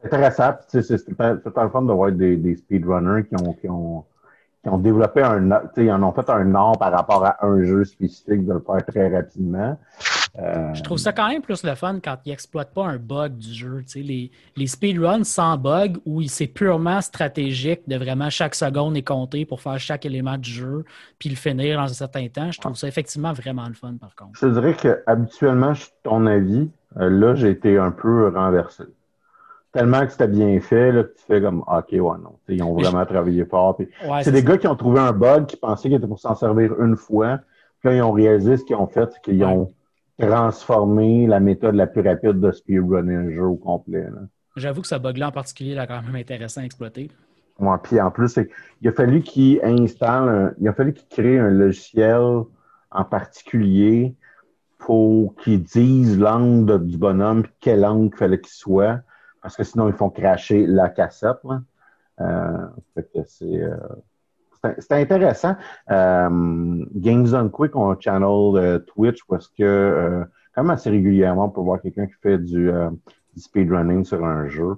C'est 0.00 0.06
intéressant. 0.06 0.54
C'est 0.68 1.08
le 1.08 1.14
fun 1.14 1.82
de 1.82 1.92
voir 1.92 2.12
des, 2.12 2.36
des 2.36 2.56
speedrunners 2.56 3.24
qui 3.26 3.34
ont, 3.34 3.52
qui, 3.54 3.68
ont, 3.68 4.04
qui 4.62 4.68
ont 4.68 4.78
développé 4.78 5.22
un. 5.22 5.48
Ils 5.76 5.90
en 5.90 6.02
ont 6.02 6.12
fait 6.12 6.28
un 6.30 6.54
art 6.54 6.78
par 6.78 6.92
rapport 6.92 7.24
à 7.24 7.44
un 7.44 7.62
jeu 7.64 7.84
spécifique 7.84 8.46
de 8.46 8.54
le 8.54 8.60
faire 8.60 8.84
très 8.86 9.14
rapidement. 9.14 9.76
Euh, 10.38 10.72
Je 10.74 10.82
trouve 10.82 10.98
ça 10.98 11.12
quand 11.12 11.26
même 11.28 11.42
plus 11.42 11.64
le 11.64 11.74
fun 11.74 11.98
quand 12.04 12.16
ils 12.24 12.28
n'exploitent 12.28 12.72
pas 12.72 12.84
un 12.84 12.98
bug 12.98 13.36
du 13.38 13.52
jeu. 13.52 13.82
Les, 13.96 14.30
les 14.56 14.66
speedruns 14.68 15.24
sans 15.24 15.56
bug, 15.56 15.96
où 16.04 16.22
c'est 16.22 16.46
purement 16.46 17.00
stratégique 17.00 17.80
de 17.88 17.96
vraiment 17.96 18.30
chaque 18.30 18.54
seconde 18.54 18.96
est 18.96 19.02
comptée 19.02 19.46
pour 19.46 19.60
faire 19.60 19.80
chaque 19.80 20.06
élément 20.06 20.36
du 20.38 20.50
jeu, 20.50 20.84
puis 21.18 21.28
le 21.30 21.34
finir 21.34 21.78
dans 21.78 21.86
un 21.86 21.88
certain 21.88 22.28
temps, 22.28 22.52
je 22.52 22.60
trouve 22.60 22.76
ça 22.76 22.86
effectivement 22.86 23.32
vraiment 23.32 23.66
le 23.66 23.74
fun 23.74 23.94
par 24.00 24.14
contre. 24.14 24.38
Je 24.40 24.46
dirais 24.46 24.74
que 24.74 25.02
habituellement, 25.06 25.74
je 25.74 25.82
suis 25.84 25.92
ton 26.04 26.26
avis. 26.26 26.70
Euh, 26.98 27.10
là, 27.10 27.34
j'ai 27.34 27.50
été 27.50 27.76
un 27.78 27.90
peu 27.90 28.28
renversé. 28.28 28.84
Tellement 29.72 30.04
que 30.04 30.12
c'était 30.12 30.28
bien 30.28 30.60
fait, 30.60 30.92
là, 30.92 31.04
que 31.04 31.14
tu 31.14 31.24
fais 31.26 31.40
comme, 31.40 31.60
OK, 31.66 31.88
ouais, 31.92 32.00
non. 32.00 32.38
ils 32.48 32.62
ont 32.62 32.74
vraiment 32.74 33.04
travaillé 33.04 33.44
fort. 33.44 33.78
c'est 34.22 34.32
des 34.32 34.42
gars 34.42 34.58
qui 34.58 34.66
ont 34.66 34.76
trouvé 34.76 35.00
un 35.00 35.12
bug, 35.12 35.46
qui 35.46 35.56
pensaient 35.56 35.88
qu'ils 35.88 35.98
étaient 35.98 36.06
pour 36.06 36.20
s'en 36.20 36.34
servir 36.34 36.80
une 36.80 36.96
fois. 36.96 37.40
Puis 37.80 37.90
là, 37.90 37.96
ils 37.96 38.02
ont 38.02 38.12
réalisé 38.12 38.56
ce 38.56 38.64
qu'ils 38.64 38.76
ont 38.76 38.86
fait, 38.86 39.08
c'est 39.12 39.20
qu'ils 39.20 39.44
ont 39.44 39.72
transformé 40.18 41.26
la 41.26 41.38
méthode 41.38 41.76
la 41.76 41.86
plus 41.86 42.00
rapide 42.00 42.40
de 42.40 42.50
speedrunner 42.50 43.14
un 43.14 43.30
jeu 43.30 43.44
au 43.44 43.56
complet. 43.56 44.06
J'avoue 44.56 44.80
que 44.80 44.88
ce 44.88 44.96
bug-là 44.96 45.28
en 45.28 45.32
particulier 45.32 45.76
est 45.76 45.86
quand 45.86 46.02
même 46.02 46.16
intéressant 46.16 46.62
à 46.62 46.64
exploiter. 46.64 47.10
Ouais, 47.60 47.76
puis 47.82 48.00
en 48.00 48.10
plus, 48.10 48.38
il 48.82 48.88
a 48.88 48.92
fallu 48.92 49.20
qu'ils 49.20 49.60
installent, 49.62 50.54
il 50.60 50.68
a 50.68 50.72
fallu 50.72 50.92
qu'ils 50.92 51.08
créent 51.08 51.38
un 51.38 51.50
logiciel 51.50 52.42
en 52.90 53.04
particulier 53.04 54.14
pour 54.78 55.34
qu'ils 55.36 55.62
disent 55.62 56.18
l'angle 56.18 56.84
du 56.86 56.96
bonhomme, 56.96 57.44
quel 57.60 57.84
angle 57.84 58.10
il 58.14 58.16
fallait 58.16 58.40
qu'il 58.40 58.52
soit, 58.52 59.00
parce 59.42 59.56
que 59.56 59.64
sinon 59.64 59.88
ils 59.88 59.94
font 59.94 60.10
cracher 60.10 60.66
la 60.66 60.88
cassette. 60.88 61.38
Euh, 62.20 62.66
c'est 63.26 63.42
euh, 63.44 63.76
c'est 64.78 64.92
intéressant. 64.92 65.56
Euh, 65.90 66.84
Games 66.94 67.28
on 67.32 67.48
Quick 67.48 67.76
un 67.76 67.96
channel 67.98 68.82
Twitch 68.86 69.20
parce 69.28 69.48
que 69.48 70.24
quand 70.54 70.62
même 70.62 70.70
assez 70.70 70.90
régulièrement 70.90 71.48
pour 71.48 71.64
voir 71.64 71.80
quelqu'un 71.80 72.06
qui 72.06 72.14
fait 72.20 72.38
du, 72.38 72.70
speedrunning 73.36 74.04
sur 74.04 74.24
un 74.24 74.48
jeu. 74.48 74.74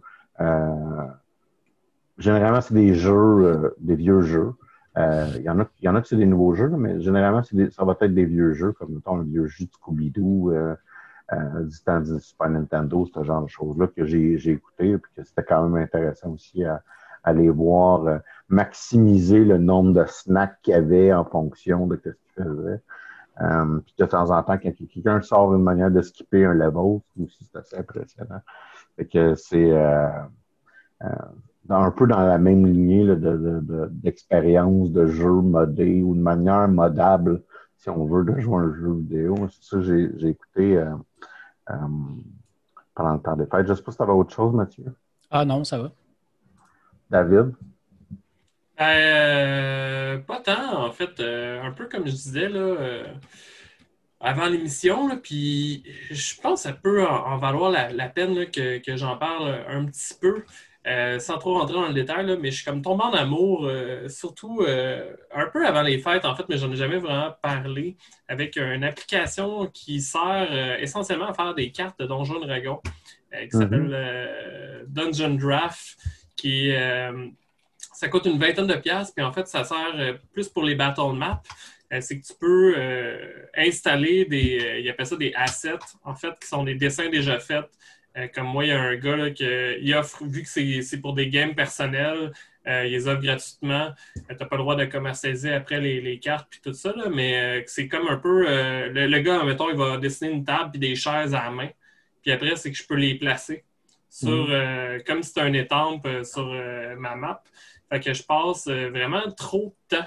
généralement, 2.18 2.60
c'est 2.60 2.74
des 2.74 2.94
jeux, 2.94 3.74
des 3.80 3.94
vieux 3.94 4.20
jeux. 4.20 4.52
Il 4.98 5.42
y, 5.42 5.48
en 5.48 5.60
a, 5.60 5.66
y 5.80 5.88
en 5.88 5.94
a 5.94 6.02
que 6.02 6.08
c'est 6.08 6.16
des 6.16 6.26
nouveaux 6.26 6.54
jeux, 6.54 6.68
mais 6.68 7.00
généralement, 7.00 7.42
ça 7.42 7.84
va 7.84 7.96
être 7.98 8.12
des 8.12 8.26
vieux 8.26 8.52
jeux, 8.52 8.72
comme 8.72 8.92
mettons 8.92 9.16
un 9.16 9.22
vieux 9.22 9.46
jeu 9.46 9.64
de 9.64 9.70
Scooby-Doo, 9.70 10.76
du 11.32 11.80
temps 11.84 12.00
du 12.00 12.18
Super 12.20 12.50
Nintendo, 12.50 13.06
ce 13.14 13.22
genre 13.22 13.42
de 13.42 13.48
choses-là 13.48 13.86
que 13.86 14.04
j'ai 14.04 14.50
écouté 14.50 14.90
et 14.90 14.98
que 14.98 15.22
c'était 15.24 15.44
quand 15.44 15.68
même 15.68 15.82
intéressant 15.82 16.30
aussi 16.30 16.64
à, 16.64 16.82
aller 17.24 17.50
voir 17.50 18.06
euh, 18.06 18.18
maximiser 18.48 19.44
le 19.44 19.58
nombre 19.58 19.92
de 19.92 20.04
snacks 20.06 20.56
qu'il 20.62 20.72
y 20.72 20.76
avait 20.76 21.12
en 21.12 21.24
fonction 21.24 21.86
de 21.86 21.96
ce 21.96 22.10
qu'il 22.10 22.44
faisait. 22.44 22.80
Euh, 23.40 23.78
puis 23.78 23.94
de 23.98 24.04
temps 24.04 24.30
en 24.30 24.42
temps, 24.42 24.58
quand 24.58 24.72
quelqu'un 24.72 25.20
sort 25.22 25.54
une 25.54 25.62
manière 25.62 25.90
de 25.90 26.02
skipper 26.02 26.44
un 26.44 26.54
level, 26.54 27.00
aussi 27.22 27.48
c'est 27.50 27.58
assez 27.58 27.76
impressionnant. 27.76 28.40
Fait 28.96 29.06
que 29.06 29.34
c'est 29.34 29.70
euh, 29.70 30.08
un 31.70 31.90
peu 31.90 32.06
dans 32.06 32.20
la 32.20 32.38
même 32.38 32.66
lignée 32.66 33.06
d'expérience 33.90 34.90
de, 34.90 35.04
de, 35.04 35.06
jeu 35.06 35.30
modé 35.30 36.02
ou 36.02 36.14
de 36.14 36.20
manière 36.20 36.68
modable, 36.68 37.42
si 37.78 37.88
on 37.88 38.04
veut, 38.04 38.24
de 38.24 38.38
jouer 38.40 38.58
un 38.58 38.74
jeu 38.74 38.92
vidéo. 38.94 39.36
C'est 39.48 39.62
ça 39.62 39.76
que 39.78 40.18
j'ai 40.18 40.28
écouté 40.28 40.84
pendant 42.94 43.14
le 43.14 43.20
temps 43.20 43.36
des 43.36 43.46
fêtes. 43.46 43.66
Je 43.66 43.74
sais 43.74 43.82
pas 43.82 43.92
si 43.92 43.96
tu 43.96 44.02
avais 44.02 44.12
autre 44.12 44.34
chose, 44.34 44.54
Mathieu. 44.54 44.94
Ah 45.30 45.44
non, 45.44 45.64
ça 45.64 45.78
va. 45.78 45.92
David? 47.10 47.54
Euh, 48.80 50.18
pas 50.18 50.40
tant, 50.40 50.86
en 50.86 50.92
fait. 50.92 51.20
Euh, 51.20 51.62
un 51.62 51.72
peu 51.72 51.86
comme 51.86 52.06
je 52.06 52.12
disais 52.12 52.48
là, 52.48 52.58
euh, 52.58 53.04
avant 54.20 54.46
l'émission, 54.46 55.18
puis 55.18 55.84
je 56.10 56.40
pense 56.40 56.62
que 56.62 56.68
ça 56.70 56.74
peut 56.74 57.06
en, 57.06 57.36
valoir 57.36 57.70
la, 57.70 58.08
peine 58.08 58.50
que, 58.50 58.96
j'en 58.96 59.16
parle 59.16 59.64
un 59.68 59.84
petit 59.86 60.14
peu. 60.20 60.44
Sans 60.84 61.38
trop 61.38 61.58
rentrer 61.58 61.74
dans 61.74 61.88
le 61.88 61.94
détail, 61.94 62.38
mais 62.40 62.50
je 62.50 62.56
suis 62.56 62.64
comme 62.64 62.82
tombé 62.82 63.04
en 63.04 63.12
amour, 63.12 63.70
surtout 64.08 64.64
un 64.64 65.46
peu 65.52 65.66
avant 65.66 65.82
les 65.82 65.98
fêtes, 65.98 66.24
en 66.24 66.34
fait, 66.34 66.44
mais 66.48 66.56
j'en 66.56 66.72
ai 66.72 66.76
jamais 66.76 66.98
vraiment 66.98 67.34
parlé, 67.42 67.96
avec 68.28 68.56
une 68.56 68.84
application 68.84 69.66
qui 69.66 70.00
sert 70.00 70.80
essentiellement 70.80 71.28
à 71.28 71.34
faire 71.34 71.54
des 71.54 71.70
cartes 71.70 72.00
de 72.00 72.06
Donjon 72.06 72.40
Dragon, 72.40 72.80
qui 73.30 73.36
mm-hmm. 73.36 73.58
s'appelle 73.58 74.86
Dungeon 74.88 75.34
Draft 75.34 75.98
qui 76.40 76.72
euh, 76.72 77.28
ça 77.92 78.08
coûte 78.08 78.24
une 78.26 78.38
vingtaine 78.38 78.66
de 78.66 78.76
pièces, 78.76 79.10
puis 79.10 79.24
en 79.24 79.32
fait, 79.32 79.46
ça 79.46 79.64
sert 79.64 79.94
euh, 79.96 80.14
plus 80.32 80.48
pour 80.48 80.64
les 80.64 80.74
battle 80.74 81.12
maps. 81.14 81.42
Euh, 81.92 82.00
c'est 82.00 82.18
que 82.18 82.26
tu 82.26 82.32
peux 82.38 82.74
installer 83.54 84.24
des, 84.24 84.80
il 84.80 84.88
appelle 84.88 85.06
ça 85.06 85.16
des 85.16 85.32
assets, 85.34 85.78
en 86.04 86.14
fait, 86.14 86.32
qui 86.40 86.48
sont 86.48 86.64
des 86.64 86.76
dessins 86.76 87.10
déjà 87.10 87.38
faits. 87.38 87.68
Comme 88.34 88.48
moi, 88.48 88.64
il 88.64 88.68
y 88.68 88.72
a 88.72 88.80
un 88.80 88.96
gars 88.96 89.30
qui 89.30 89.94
offre, 89.94 90.24
vu 90.24 90.42
que 90.42 90.48
c'est 90.82 91.00
pour 91.00 91.14
des 91.14 91.28
games 91.28 91.54
personnels, 91.54 92.32
il 92.66 92.90
les 92.90 93.08
offre 93.08 93.22
gratuitement. 93.22 93.92
tu 94.14 94.22
n'as 94.28 94.46
pas 94.46 94.56
le 94.56 94.62
droit 94.62 94.76
de 94.76 94.84
commercialiser 94.84 95.52
après 95.52 95.80
les, 95.80 96.18
cartes 96.18 96.48
puis 96.50 96.60
tout 96.62 96.72
ça, 96.72 96.92
mais 97.12 97.64
c'est 97.66 97.88
comme 97.88 98.08
un 98.08 98.16
peu. 98.16 98.44
Le, 98.44 99.06
le, 99.06 99.18
gars, 99.20 99.42
mettons, 99.44 99.70
il 99.70 99.76
va 99.76 99.96
dessiner 99.96 100.30
une 100.30 100.44
table 100.44 100.72
puis 100.72 100.80
des 100.80 100.96
chaises 100.96 101.34
à 101.34 101.44
la 101.44 101.50
main. 101.50 101.70
Puis 102.22 102.32
après, 102.32 102.56
c'est 102.56 102.70
que 102.70 102.76
je 102.76 102.86
peux 102.86 102.96
les 102.96 103.14
placer 103.14 103.64
sur, 104.10 104.48
mm. 104.48 104.50
euh, 104.50 104.98
comme 105.06 105.22
si 105.22 105.28
c'était 105.28 105.40
un 105.42 105.52
étampe 105.52 106.04
euh, 106.06 106.24
sur 106.24 106.50
euh, 106.52 106.96
ma 106.96 107.14
map. 107.14 107.42
Fait 107.88 108.00
que 108.00 108.12
je 108.12 108.22
passe 108.22 108.68
vraiment 108.68 109.30
trop 109.32 109.74
de 109.90 109.96
temps 109.96 110.06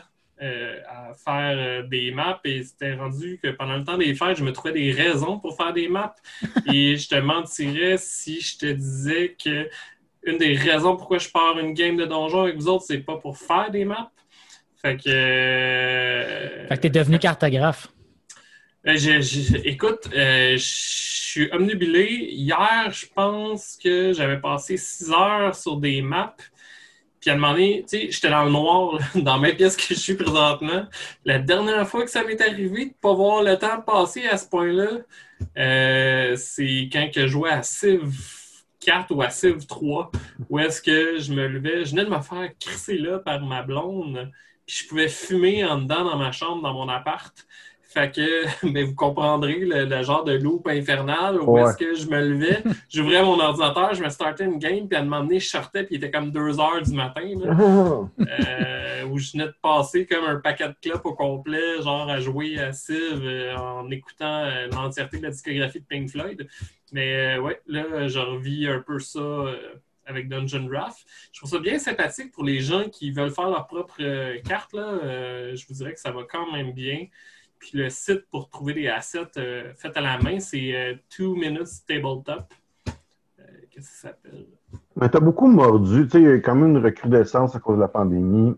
à 0.87 1.13
faire 1.13 1.87
des 1.87 2.11
maps 2.11 2.39
et 2.43 2.63
c'était 2.63 2.95
rendu 2.95 3.39
que 3.41 3.49
pendant 3.49 3.77
le 3.77 3.83
temps 3.83 3.97
des 3.97 4.13
fêtes, 4.13 4.37
je 4.37 4.43
me 4.43 4.51
trouvais 4.51 4.73
des 4.73 4.91
raisons 4.91 5.39
pour 5.39 5.55
faire 5.55 5.73
des 5.73 5.87
maps. 5.87 6.15
et 6.73 6.97
je 6.97 7.07
te 7.07 7.15
mentirais 7.15 7.97
si 7.97 8.41
je 8.41 8.57
te 8.57 8.65
disais 8.71 9.35
que 9.43 9.69
une 10.25 10.37
des 10.37 10.55
raisons 10.55 10.95
pourquoi 10.95 11.17
je 11.17 11.29
pars 11.29 11.57
une 11.59 11.73
game 11.73 11.97
de 11.97 12.05
donjon 12.05 12.43
avec 12.43 12.55
vous 12.55 12.67
autres, 12.67 12.85
c'est 12.87 12.99
pas 12.99 13.17
pour 13.17 13.37
faire 13.37 13.69
des 13.71 13.85
maps. 13.85 14.11
Fait 14.81 14.97
que. 14.97 15.09
fait 16.67 16.75
que 16.75 16.81
t'es 16.81 16.89
devenu 16.89 17.19
cartographe. 17.19 17.87
écoute, 19.63 20.09
je 20.11 20.57
suis 20.57 21.49
omnubilé. 21.51 22.27
Hier, 22.31 22.91
je 22.91 23.05
pense 23.13 23.77
que 23.81 24.11
j'avais 24.13 24.39
passé 24.39 24.75
six 24.77 25.09
heures 25.11 25.55
sur 25.55 25.77
des 25.77 26.01
maps. 26.01 26.35
Puis 27.23 27.31
à 27.31 27.37
donné, 27.37 27.85
tu 27.87 27.97
sais, 27.97 28.11
j'étais 28.11 28.29
dans 28.29 28.43
le 28.43 28.51
noir, 28.51 28.99
dans 29.15 29.39
ma 29.39 29.53
pièce 29.53 29.77
que 29.77 29.93
je 29.93 29.99
suis 29.99 30.15
présentement. 30.15 30.85
La 31.23 31.39
dernière 31.39 31.87
fois 31.87 32.03
que 32.03 32.11
ça 32.11 32.21
m'est 32.21 32.41
arrivé 32.41 32.87
de 32.87 32.93
pas 32.99 33.13
voir 33.13 33.43
le 33.43 33.57
temps 33.57 33.79
passer 33.79 34.27
à 34.27 34.35
ce 34.35 34.45
point-là, 34.49 34.89
euh, 35.57 36.35
c'est 36.35 36.89
quand 36.91 37.09
que 37.13 37.21
je 37.21 37.27
jouais 37.27 37.49
à 37.49 37.63
Civ 37.63 38.11
4 38.81 39.15
ou 39.15 39.21
à 39.21 39.29
Civ 39.29 39.65
3, 39.65 40.11
où 40.49 40.59
est-ce 40.59 40.81
que 40.81 41.17
je 41.17 41.31
me 41.31 41.47
levais, 41.47 41.85
je 41.85 41.91
venais 41.91 42.03
de 42.03 42.09
me 42.09 42.19
faire 42.19 42.49
crisser 42.59 42.97
là 42.97 43.19
par 43.19 43.39
ma 43.39 43.61
blonde, 43.61 44.29
puis 44.65 44.81
je 44.83 44.87
pouvais 44.89 45.07
fumer 45.07 45.63
en 45.63 45.77
dedans 45.77 46.03
dans 46.03 46.17
ma 46.17 46.33
chambre, 46.33 46.61
dans 46.61 46.73
mon 46.73 46.89
appart. 46.89 47.33
Fait 47.93 48.11
que, 48.11 48.65
mais 48.71 48.83
vous 48.83 48.95
comprendrez 48.95 49.59
le, 49.59 50.01
genre 50.01 50.23
de 50.23 50.33
loupe 50.33 50.67
infernale 50.67 51.39
où 51.39 51.59
est-ce 51.59 51.77
que 51.77 51.93
je 51.93 52.07
me 52.07 52.19
levais, 52.19 52.63
j'ouvrais 52.89 53.21
mon 53.21 53.39
ordinateur, 53.39 53.93
je 53.93 54.03
me 54.03 54.09
startais 54.09 54.45
une 54.45 54.57
game, 54.57 54.87
puis 54.87 54.97
à 54.97 55.01
un 55.01 55.03
moment 55.03 55.21
donné, 55.21 55.39
je 55.39 55.47
sortais, 55.47 55.83
puis 55.83 55.95
il 55.95 55.97
était 56.03 56.09
comme 56.09 56.31
2 56.31 56.59
heures 56.59 56.81
du 56.81 56.93
matin, 56.93 57.21
euh, 58.19 59.05
où 59.05 59.19
je 59.19 59.33
venais 59.33 59.45
de 59.45 59.55
passer 59.61 60.07
comme 60.07 60.25
un 60.25 60.37
paquet 60.37 60.69
de 60.69 60.75
clopes 60.81 61.05
au 61.05 61.13
complet, 61.13 61.83
genre 61.83 62.09
à 62.09 62.19
jouer 62.19 62.59
à 62.59 62.73
Civ 62.73 63.21
euh, 63.23 63.55
en 63.55 63.89
écoutant 63.91 64.43
euh, 64.45 64.67
l'entièreté 64.71 65.17
de 65.17 65.23
la 65.23 65.29
discographie 65.29 65.79
de 65.79 65.85
Pink 65.85 66.09
Floyd. 66.09 66.47
Mais 66.93 67.37
ouais, 67.37 67.61
là, 67.67 68.07
je 68.07 68.19
revis 68.19 68.67
un 68.67 68.79
peu 68.79 68.97
ça 68.99 69.21
avec 70.05 70.29
Dungeon 70.29 70.63
Draft. 70.63 71.05
Je 71.31 71.39
trouve 71.39 71.49
ça 71.49 71.59
bien 71.59 71.79
sympathique 71.79 72.31
pour 72.31 72.43
les 72.43 72.59
gens 72.59 72.87
qui 72.89 73.11
veulent 73.11 73.31
faire 73.31 73.49
leur 73.49 73.65
propre 73.65 73.97
carte. 74.41 74.73
Là. 74.73 75.55
je 75.55 75.65
vous 75.67 75.73
dirais 75.73 75.93
que 75.93 75.99
ça 75.99 76.11
va 76.11 76.21
quand 76.29 76.51
même 76.51 76.71
bien. 76.71 77.07
Puis 77.63 77.77
le 77.77 77.89
site 77.89 78.25
pour 78.29 78.49
trouver 78.49 78.73
des 78.73 78.89
assets 78.89 79.37
euh, 79.37 79.71
faits 79.77 79.95
à 79.95 80.01
la 80.01 80.17
main, 80.17 80.37
c'est 80.41 80.75
euh, 80.75 80.95
Two 81.09 81.33
Minutes 81.33 81.85
Tabletop. 81.87 82.53
Euh, 82.89 83.43
qu'est-ce 83.71 83.87
que 83.87 83.95
ça 83.95 84.07
s'appelle? 84.09 84.47
Mais 84.97 85.09
tu 85.09 85.15
as 85.15 85.21
beaucoup 85.21 85.47
mordu. 85.47 86.03
Tu 86.03 86.09
sais, 86.09 86.21
il 86.21 86.27
y 86.27 86.29
a 86.29 86.35
quand 86.39 86.55
même 86.55 86.75
une 86.75 86.83
recrudescence 86.83 87.55
à 87.55 87.59
cause 87.59 87.77
de 87.77 87.81
la 87.81 87.87
pandémie 87.87 88.53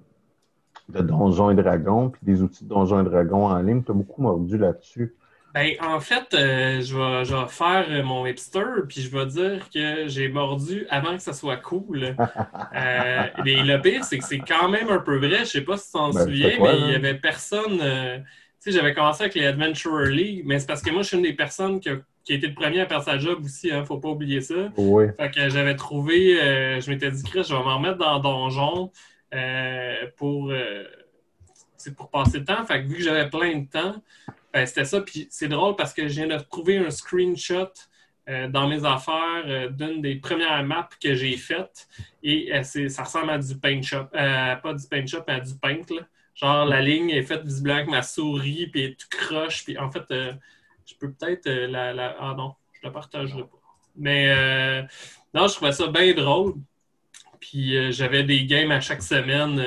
de 0.89 1.01
Donjons 1.01 1.51
et 1.51 1.55
Dragons, 1.55 2.09
puis 2.09 2.21
des 2.23 2.41
outils 2.41 2.63
de 2.63 2.69
Donjons 2.69 3.01
et 3.01 3.03
Dragons 3.03 3.45
en 3.45 3.59
ligne. 3.59 3.83
Tu 3.83 3.91
as 3.91 3.93
beaucoup 3.93 4.23
mordu 4.23 4.57
là-dessus. 4.57 5.13
Ben, 5.53 5.73
en 5.81 5.99
fait, 5.99 6.25
je, 6.31 6.97
vais, 6.97 7.47
faire 7.47 8.03
mon 8.03 8.25
hipster, 8.25 8.87
puis 8.89 9.01
je 9.01 9.15
vais 9.15 9.27
dire 9.27 9.69
que 9.69 10.07
j'ai 10.07 10.29
mordu 10.29 10.87
avant 10.89 11.15
que 11.15 11.21
ça 11.21 11.31
soit 11.31 11.57
cool. 11.57 12.15
le 12.73 13.77
pire, 13.77 14.03
c'est 14.03 14.17
que 14.17 14.25
c'est 14.25 14.39
quand 14.39 14.67
même 14.67 14.89
un 14.89 14.99
peu 14.99 15.17
vrai. 15.17 15.39
Je 15.41 15.45
sais 15.45 15.61
pas 15.61 15.77
si 15.77 15.85
tu 15.85 15.91
t'en 15.93 16.09
ben, 16.09 16.23
souviens, 16.23 16.57
mais 16.59 16.79
il 16.79 16.85
n'y 16.87 16.95
avait 16.95 17.13
personne 17.13 17.79
j'avais 18.71 18.93
commencé 18.93 19.23
avec 19.23 19.35
les 19.35 19.45
Adventure 19.45 19.99
League, 20.05 20.43
mais 20.45 20.59
c'est 20.59 20.67
parce 20.67 20.81
que 20.81 20.89
moi, 20.89 21.01
je 21.01 21.07
suis 21.09 21.17
une 21.17 21.23
des 21.23 21.33
personnes 21.33 21.79
qui 21.79 21.89
a, 21.89 21.97
été 22.27 22.47
le 22.47 22.53
premier 22.53 22.81
à 22.81 22.87
faire 22.87 23.03
sa 23.03 23.17
job 23.17 23.43
aussi, 23.43 23.71
hein, 23.71 23.85
faut 23.85 23.99
pas 23.99 24.09
oublier 24.09 24.41
ça. 24.41 24.71
Oui. 24.77 25.05
Fait 25.17 25.29
que 25.29 25.49
j'avais 25.49 25.75
trouvé, 25.75 26.41
euh, 26.41 26.81
je 26.81 26.89
m'étais 26.89 27.11
dit, 27.11 27.23
Chris, 27.23 27.43
je 27.47 27.55
vais 27.55 27.63
m'en 27.63 27.77
remettre 27.77 27.97
dans 27.97 28.19
Donjon 28.19 28.91
euh, 29.33 30.07
pour, 30.17 30.49
euh, 30.51 30.85
pour 31.95 32.09
passer 32.09 32.39
le 32.39 32.45
temps. 32.45 32.65
Fait 32.65 32.81
que 32.81 32.87
vu 32.87 32.95
que 32.95 33.03
j'avais 33.03 33.29
plein 33.29 33.59
de 33.59 33.67
temps, 33.67 33.95
ben, 34.51 34.65
c'était 34.65 34.85
ça. 34.85 35.01
Puis 35.01 35.27
c'est 35.29 35.47
drôle 35.47 35.75
parce 35.75 35.93
que 35.93 36.07
je 36.07 36.13
viens 36.21 36.27
de 36.27 36.41
trouver 36.43 36.77
un 36.77 36.89
screenshot 36.89 37.71
dans 38.49 38.67
mes 38.67 38.83
affaires 38.83 39.69
d'une 39.69 40.01
des 40.01 40.15
premières 40.15 40.63
maps 40.63 40.89
que 40.99 41.13
j'ai 41.13 41.37
faites. 41.37 41.87
Et 42.23 42.51
ça 42.63 43.03
ressemble 43.03 43.29
à 43.29 43.37
du 43.37 43.55
paint 43.55 43.83
shop. 43.83 44.05
pas 44.13 44.73
du 44.73 44.87
paint 44.87 45.05
shop, 45.05 45.21
mais 45.27 45.33
à 45.35 45.39
du 45.41 45.53
paint. 45.53 45.81
Là. 45.91 46.01
Genre, 46.35 46.65
la 46.65 46.81
ligne 46.81 47.09
est 47.09 47.23
faite 47.23 47.43
visiblement 47.43 47.77
avec 47.77 47.89
ma 47.89 48.01
souris, 48.01 48.67
puis 48.67 48.83
elle 48.83 48.91
est 48.91 48.95
tout 48.95 49.07
croche. 49.09 49.63
Puis 49.63 49.77
en 49.77 49.89
fait, 49.89 50.03
euh, 50.11 50.33
je 50.85 50.93
peux 50.95 51.11
peut-être 51.11 51.47
euh, 51.47 51.67
la, 51.67 52.15
Ah 52.19 52.35
non, 52.37 52.53
je 52.73 52.79
la 52.83 52.91
partagerai 52.91 53.43
pas. 53.43 53.59
Mais 53.95 54.29
euh, 54.29 54.83
non, 55.33 55.47
je 55.47 55.55
trouvais 55.55 55.71
ça 55.71 55.87
bien 55.87 56.13
drôle. 56.13 56.55
Puis 57.39 57.75
euh, 57.75 57.91
j'avais 57.91 58.23
des 58.23 58.45
games 58.45 58.71
à 58.71 58.79
chaque 58.79 59.01
semaine 59.01 59.59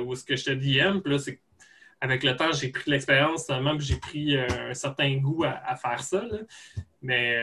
où 0.00 0.14
ce 0.14 0.24
que 0.24 0.36
je 0.36 0.44
te 0.44 0.50
DM. 0.50 1.00
Puis 1.00 1.12
là, 1.12 1.18
c'est 1.18 1.40
avec 2.00 2.22
le 2.22 2.36
temps, 2.36 2.52
j'ai 2.52 2.68
pris 2.68 2.84
de 2.86 2.90
l'expérience 2.90 3.46
seulement, 3.46 3.78
j'ai 3.78 3.96
pris 3.96 4.36
un 4.36 4.74
certain 4.74 5.16
goût 5.16 5.44
à, 5.44 5.74
faire 5.76 6.02
ça. 6.02 6.22
Mais 7.00 7.34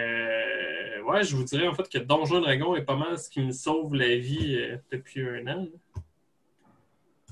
ouais, 1.03 1.23
je 1.23 1.35
vous 1.35 1.43
dirais 1.43 1.67
en 1.67 1.73
fait 1.73 1.89
que 1.89 1.97
Donjon 1.97 2.41
Dragon 2.41 2.75
est 2.75 2.83
pas 2.83 2.95
mal 2.95 3.17
ce 3.17 3.27
qui 3.27 3.41
me 3.41 3.51
sauve 3.51 3.95
la 3.95 4.15
vie 4.17 4.63
depuis 4.91 5.27
un 5.27 5.47
an. 5.47 5.67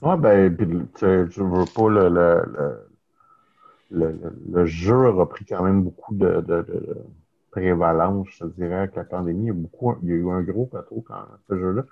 Ouais, 0.01 0.17
ben, 0.17 0.55
je 1.01 1.43
veux 1.43 1.65
pas 1.75 1.89
le, 1.89 2.09
le, 3.91 4.19
le, 4.49 4.65
jeu 4.65 5.07
a 5.07 5.25
pris 5.25 5.45
quand 5.45 5.63
même 5.63 5.83
beaucoup 5.83 6.15
de, 6.15 6.41
de, 6.41 6.65
prévalence, 7.51 8.27
je 8.39 8.45
dirais, 8.45 8.75
avec 8.75 8.95
la 8.95 9.03
pandémie. 9.03 9.45
Il 9.45 9.47
y 9.47 9.49
a, 9.49 9.53
beaucoup, 9.53 9.95
il 10.03 10.09
y 10.09 10.11
a 10.13 10.15
eu 10.15 10.29
un 10.29 10.41
gros 10.41 10.65
plateau 10.65 11.03
quand 11.07 11.25
ce 11.49 11.57
jeu-là. 11.57 11.83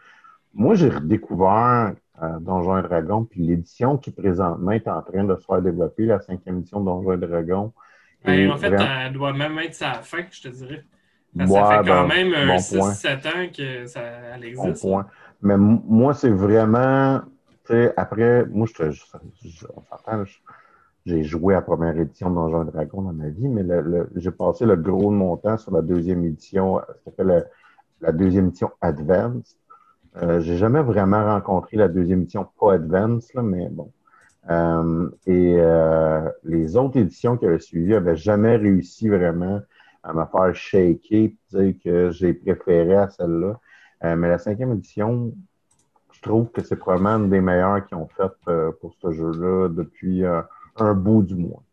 Moi, 0.54 0.76
j'ai 0.76 0.90
redécouvert 0.90 1.94
euh, 2.22 2.40
Donjons 2.40 2.78
et 2.80 2.82
Dragons, 2.82 3.26
puis 3.26 3.42
l'édition 3.42 3.98
qui 3.98 4.12
présentement 4.12 4.72
est 4.72 4.88
en 4.88 5.02
train 5.02 5.24
de 5.24 5.36
se 5.36 5.46
faire 5.46 5.62
développer, 5.62 6.06
la 6.06 6.20
cinquième 6.20 6.60
édition 6.60 6.80
de 6.80 6.86
Donjons 6.86 7.14
et 7.14 7.18
Dragons. 7.18 7.74
Ben, 8.26 8.52
en 8.52 8.58
fait, 8.58 8.74
elle 8.74 9.14
doit 9.14 9.34
même 9.34 9.58
être 9.60 9.76
sa 9.76 9.94
fin, 9.94 10.24
je 10.32 10.42
te 10.42 10.48
dirais. 10.48 10.84
ça 11.38 11.46
fait 11.46 11.90
quand 11.90 12.08
ben, 12.08 12.30
même 12.30 12.58
6-7 12.58 13.28
ans 13.28 13.52
que 13.56 13.86
ça 13.86 14.02
elle 14.36 14.46
existe. 14.46 14.84
Bon 14.84 14.90
point. 14.90 15.08
Mais 15.42 15.58
moi, 15.58 16.14
c'est 16.14 16.32
vraiment, 16.32 17.22
après, 17.96 18.46
moi, 18.46 18.68
je, 18.68 18.84
on 19.76 19.82
s'entend, 19.84 20.24
j'ai 21.06 21.24
joué 21.24 21.54
à 21.54 21.58
la 21.58 21.62
première 21.62 21.98
édition 21.98 22.30
de 22.30 22.36
Donjons 22.36 22.68
et 22.68 22.72
Dragons 22.72 23.02
dans 23.02 23.14
ma 23.14 23.30
vie, 23.30 23.48
mais 23.48 23.64
j'ai 24.16 24.32
passé 24.32 24.66
le 24.66 24.76
gros 24.76 25.12
de 25.12 25.16
mon 25.16 25.38
temps 25.38 25.58
sur 25.58 25.72
la 25.72 25.82
deuxième 25.82 26.26
édition, 26.26 26.80
ça 26.80 26.96
s'appelle 27.06 27.50
la 28.02 28.12
deuxième 28.12 28.48
édition 28.48 28.72
Advanced. 28.82 29.58
Euh, 30.18 30.40
j'ai 30.40 30.58
jamais 30.58 30.82
vraiment 30.82 31.24
rencontré 31.24 31.78
la 31.78 31.88
deuxième 31.88 32.22
édition 32.22 32.48
pas 32.60 32.74
Advanced, 32.74 33.34
là, 33.36 33.42
mais 33.42 33.70
bon. 33.70 33.92
Euh, 34.50 35.10
et 35.26 35.56
euh, 35.58 36.30
les 36.44 36.78
autres 36.78 36.98
éditions 36.98 37.38
qui 37.38 37.46
avaient 37.46 37.60
suivi 37.60 37.92
n'avaient 37.92 38.16
jamais 38.16 38.56
réussi 38.56 39.10
vraiment 39.10 39.62
à 40.04 40.14
me 40.14 40.24
faire 40.26 40.56
shaker 40.56 41.30
dire 41.52 41.76
que 41.84 42.12
j'ai 42.12 42.34
préféré 42.34 42.96
à 42.96 43.10
celle-là. 43.10 43.60
Euh, 44.04 44.16
mais 44.16 44.30
la 44.30 44.38
cinquième 44.38 44.74
édition, 44.74 45.34
je 46.18 46.22
trouve 46.22 46.52
que 46.52 46.64
c'est 46.64 46.76
probablement 46.76 47.24
une 47.24 47.30
des 47.30 47.42
meilleures 47.42 47.86
qu'ils 47.86 47.98
ont 47.98 48.10
faites 48.18 48.32
pour 48.82 48.94
ce 49.02 49.12
jeu-là 49.12 49.70
depuis 49.70 50.24
un 50.76 50.94
bout 50.94 51.24
du 51.24 51.36
mois? 51.36 51.64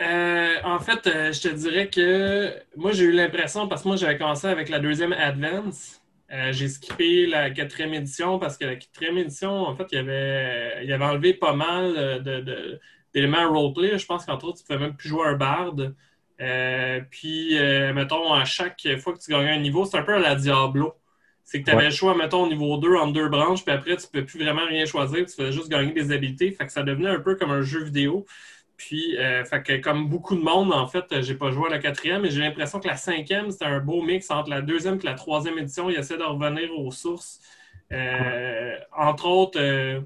Euh, 0.00 0.56
en 0.64 0.78
fait, 0.78 1.06
euh, 1.06 1.32
je 1.32 1.40
te 1.40 1.48
dirais 1.48 1.88
que 1.88 2.52
moi, 2.76 2.92
j'ai 2.92 3.04
eu 3.04 3.12
l'impression, 3.12 3.66
parce 3.66 3.82
que 3.82 3.88
moi, 3.88 3.96
j'avais 3.96 4.18
commencé 4.18 4.46
avec 4.46 4.68
la 4.68 4.78
deuxième 4.78 5.12
Advance. 5.12 6.02
Euh, 6.32 6.52
j'ai 6.52 6.68
skippé 6.68 7.26
la 7.26 7.50
quatrième 7.50 7.94
édition 7.94 8.38
parce 8.38 8.58
que 8.58 8.64
la 8.64 8.76
quatrième 8.76 9.16
édition, 9.16 9.50
en 9.62 9.76
fait, 9.76 9.86
il 9.92 9.96
y 9.96 10.92
avait, 10.92 11.04
enlevé 11.04 11.34
pas 11.34 11.54
mal 11.54 12.22
d'éléments 13.14 13.48
roleplay. 13.48 13.96
Je 13.96 14.06
pense 14.06 14.26
qu'entre 14.26 14.46
autres, 14.46 14.58
tu 14.58 14.64
pouvais 14.64 14.78
même 14.78 14.96
plus 14.96 15.08
jouer 15.08 15.26
un 15.26 15.36
barde. 15.36 15.94
puis, 17.10 17.56
mettons, 17.94 18.32
à 18.32 18.44
chaque 18.44 18.86
fois 18.98 19.14
que 19.14 19.20
tu 19.20 19.30
gagnais 19.30 19.52
un 19.52 19.60
niveau, 19.60 19.84
c'est 19.84 19.98
un 19.98 20.02
peu 20.02 20.14
à 20.14 20.18
la 20.18 20.34
Diablo 20.34 20.94
c'est 21.46 21.60
que 21.60 21.66
tu 21.66 21.70
avais 21.70 21.84
le 21.84 21.90
choix, 21.92 22.16
mettons, 22.16 22.42
au 22.42 22.48
niveau 22.48 22.76
2 22.76 22.96
en 22.96 23.06
deux 23.06 23.28
branches, 23.28 23.64
puis 23.64 23.72
après, 23.72 23.96
tu 23.96 24.06
ne 24.06 24.20
peux 24.20 24.26
plus 24.26 24.42
vraiment 24.42 24.66
rien 24.66 24.84
choisir, 24.84 25.24
tu 25.24 25.32
faisais 25.32 25.52
juste 25.52 25.68
gagner 25.68 25.92
des 25.92 26.10
habiletés. 26.10 26.50
Fait 26.50 26.66
que 26.66 26.72
ça 26.72 26.82
devenait 26.82 27.08
un 27.08 27.20
peu 27.20 27.36
comme 27.36 27.52
un 27.52 27.62
jeu 27.62 27.84
vidéo. 27.84 28.26
Puis, 28.76 29.16
euh, 29.16 29.44
fait 29.44 29.62
que 29.62 29.76
comme 29.76 30.08
beaucoup 30.08 30.34
de 30.34 30.42
monde, 30.42 30.72
en 30.72 30.88
fait, 30.88 31.04
j'ai 31.22 31.36
pas 31.36 31.52
joué 31.52 31.68
à 31.68 31.70
la 31.70 31.78
quatrième, 31.78 32.22
mais 32.22 32.30
j'ai 32.30 32.40
l'impression 32.40 32.80
que 32.80 32.88
la 32.88 32.96
cinquième, 32.96 33.52
c'était 33.52 33.64
un 33.64 33.78
beau 33.78 34.02
mix 34.02 34.28
entre 34.32 34.50
la 34.50 34.60
deuxième 34.60 34.96
et 34.96 35.04
la 35.04 35.14
troisième 35.14 35.56
édition. 35.56 35.88
Il 35.88 35.96
essaie 35.96 36.18
de 36.18 36.24
revenir 36.24 36.76
aux 36.76 36.90
sources. 36.90 37.40
Euh, 37.92 38.76
entre 38.92 39.26
autres, 39.26 39.60
euh, 39.60 40.00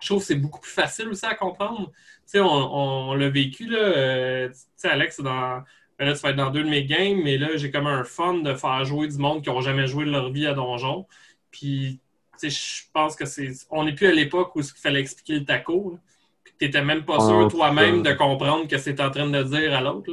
je 0.00 0.08
trouve 0.08 0.18
que 0.18 0.26
c'est 0.26 0.34
beaucoup 0.34 0.60
plus 0.60 0.72
facile 0.72 1.08
aussi 1.08 1.24
à 1.24 1.36
comprendre. 1.36 1.92
Tu 1.92 2.22
sais, 2.26 2.40
on, 2.40 2.48
on 2.50 3.14
l'a 3.14 3.28
vécu, 3.28 3.66
là. 3.68 4.48
tu 4.48 4.54
sais, 4.74 4.88
Alex, 4.88 5.20
dans 5.20 5.62
là, 5.98 6.12
tu 6.14 6.20
vas 6.20 6.30
être 6.30 6.36
dans 6.36 6.50
deux 6.50 6.64
de 6.64 6.68
mes 6.68 6.84
games, 6.84 7.20
mais 7.22 7.38
là, 7.38 7.48
j'ai 7.56 7.70
comme 7.70 7.86
un 7.86 8.04
fun 8.04 8.34
de 8.34 8.54
faire 8.54 8.84
jouer 8.84 9.08
du 9.08 9.18
monde 9.18 9.42
qui 9.42 9.50
n'ont 9.50 9.60
jamais 9.60 9.86
joué 9.86 10.04
de 10.04 10.10
leur 10.10 10.30
vie 10.30 10.46
à 10.46 10.54
Donjon. 10.54 11.06
Puis, 11.50 12.00
tu 12.40 12.50
sais, 12.50 12.50
je 12.50 12.90
pense 12.92 13.14
que 13.14 13.24
c'est. 13.24 13.52
On 13.70 13.84
n'est 13.84 13.94
plus 13.94 14.08
à 14.08 14.12
l'époque 14.12 14.54
où 14.56 14.60
il 14.60 14.66
fallait 14.80 15.00
expliquer 15.00 15.34
le 15.34 15.44
taco. 15.44 15.98
Puis, 16.42 16.54
tu 16.58 16.64
n'étais 16.66 16.82
même 16.82 17.04
pas 17.04 17.20
sûr 17.20 17.48
toi-même 17.48 18.02
de 18.02 18.12
comprendre 18.12 18.64
ce 18.64 18.68
que 18.68 18.78
c'est 18.78 19.00
en 19.00 19.10
train 19.10 19.28
de 19.28 19.42
dire 19.42 19.74
à 19.74 19.80
l'autre. 19.80 20.10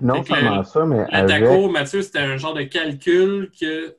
Non 0.00 0.22
seulement 0.24 0.64
ça, 0.64 0.84
mais. 0.84 1.04
Le 1.10 1.26
taco, 1.26 1.68
Mathieu, 1.68 2.02
c'était 2.02 2.20
un 2.20 2.36
genre 2.36 2.54
de 2.54 2.62
calcul 2.62 3.50
que. 3.58 3.96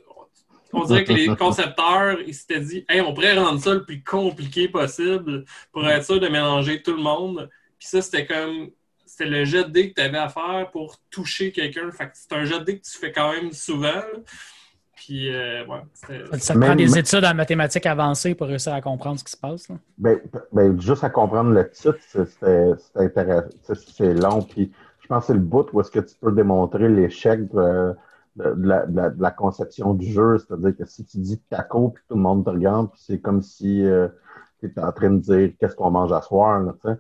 On 0.76 0.86
dirait 0.86 1.04
que 1.04 1.14
les 1.14 1.28
concepteurs, 1.36 2.18
ils 2.26 2.34
s'étaient 2.34 2.60
dit, 2.60 2.84
hey, 2.90 3.00
on 3.02 3.14
pourrait 3.14 3.38
rendre 3.38 3.60
ça 3.60 3.76
le 3.76 3.84
plus 3.84 4.04
compliqué 4.04 4.68
possible 4.68 5.46
pour 5.72 5.88
être 5.88 6.04
sûr 6.04 6.20
de 6.20 6.28
mélanger 6.28 6.82
tout 6.82 6.96
le 6.96 7.04
monde. 7.04 7.48
Puis 7.78 7.90
ça, 7.90 8.02
c'était 8.02 8.26
comme 8.26 8.72
c'était 9.16 9.30
le 9.30 9.46
jet 9.46 9.66
de 9.66 9.70
dés 9.70 9.90
que 9.90 9.94
tu 9.94 10.02
avais 10.02 10.18
à 10.18 10.28
faire 10.28 10.70
pour 10.72 10.98
toucher 11.12 11.52
quelqu'un. 11.52 11.92
Fait 11.92 12.10
c'est 12.14 12.34
un 12.34 12.46
jet 12.46 12.60
de 12.60 12.64
dés 12.64 12.80
que 12.80 12.84
tu 12.84 12.98
fais 12.98 13.12
quand 13.12 13.32
même 13.32 13.52
souvent. 13.52 14.02
Puis, 14.96 15.32
euh, 15.32 15.64
ouais, 15.68 16.40
ça 16.40 16.56
prend 16.56 16.76
des 16.76 16.98
études 16.98 17.24
en 17.24 17.36
mathématiques 17.36 17.86
avancées 17.86 18.34
pour 18.34 18.48
réussir 18.48 18.74
à 18.74 18.82
comprendre 18.82 19.20
ce 19.20 19.24
qui 19.24 19.32
se 19.32 19.38
passe. 19.38 19.68
Ben, 20.00 20.20
ben, 20.52 20.82
juste 20.82 21.04
à 21.04 21.12
comprendre 21.12 21.52
le 21.52 21.70
titre, 21.70 21.98
c'est 22.10 22.74
intéressant. 22.96 23.50
C'est 23.96 24.14
long. 24.16 24.42
Puis, 24.42 24.72
je 25.02 25.08
pense 25.08 25.24
que 25.24 25.28
c'est 25.28 25.34
le 25.34 25.40
bout 25.42 25.68
où 25.74 25.82
est-ce 25.82 25.92
que 25.92 26.00
tu 26.00 26.16
peux 26.20 26.32
démontrer 26.32 26.90
l'échec 26.90 27.42
de, 27.54 27.96
la, 28.36 29.32
conception 29.32 29.94
du 29.94 30.12
jeu. 30.12 30.40
C'est-à-dire 30.40 30.76
que 30.76 30.86
si 30.86 31.06
tu 31.06 31.20
dis 31.20 31.40
taco, 31.52 31.90
puis 31.90 32.04
tout 32.10 32.16
le 32.16 32.22
monde 32.22 32.46
te 32.46 32.50
regarde, 32.50 32.90
puis 32.92 33.02
c'est 33.06 33.20
comme 33.20 33.44
si 33.44 33.86
euh, 33.86 34.08
tu 34.70 34.80
en 34.80 34.92
train 34.92 35.10
de 35.12 35.20
dire 35.20 35.52
qu'est-ce 35.60 35.76
qu'on 35.76 35.92
mange 35.92 36.12
à 36.12 36.22
soir. 36.22 36.62
Là, 36.62 36.96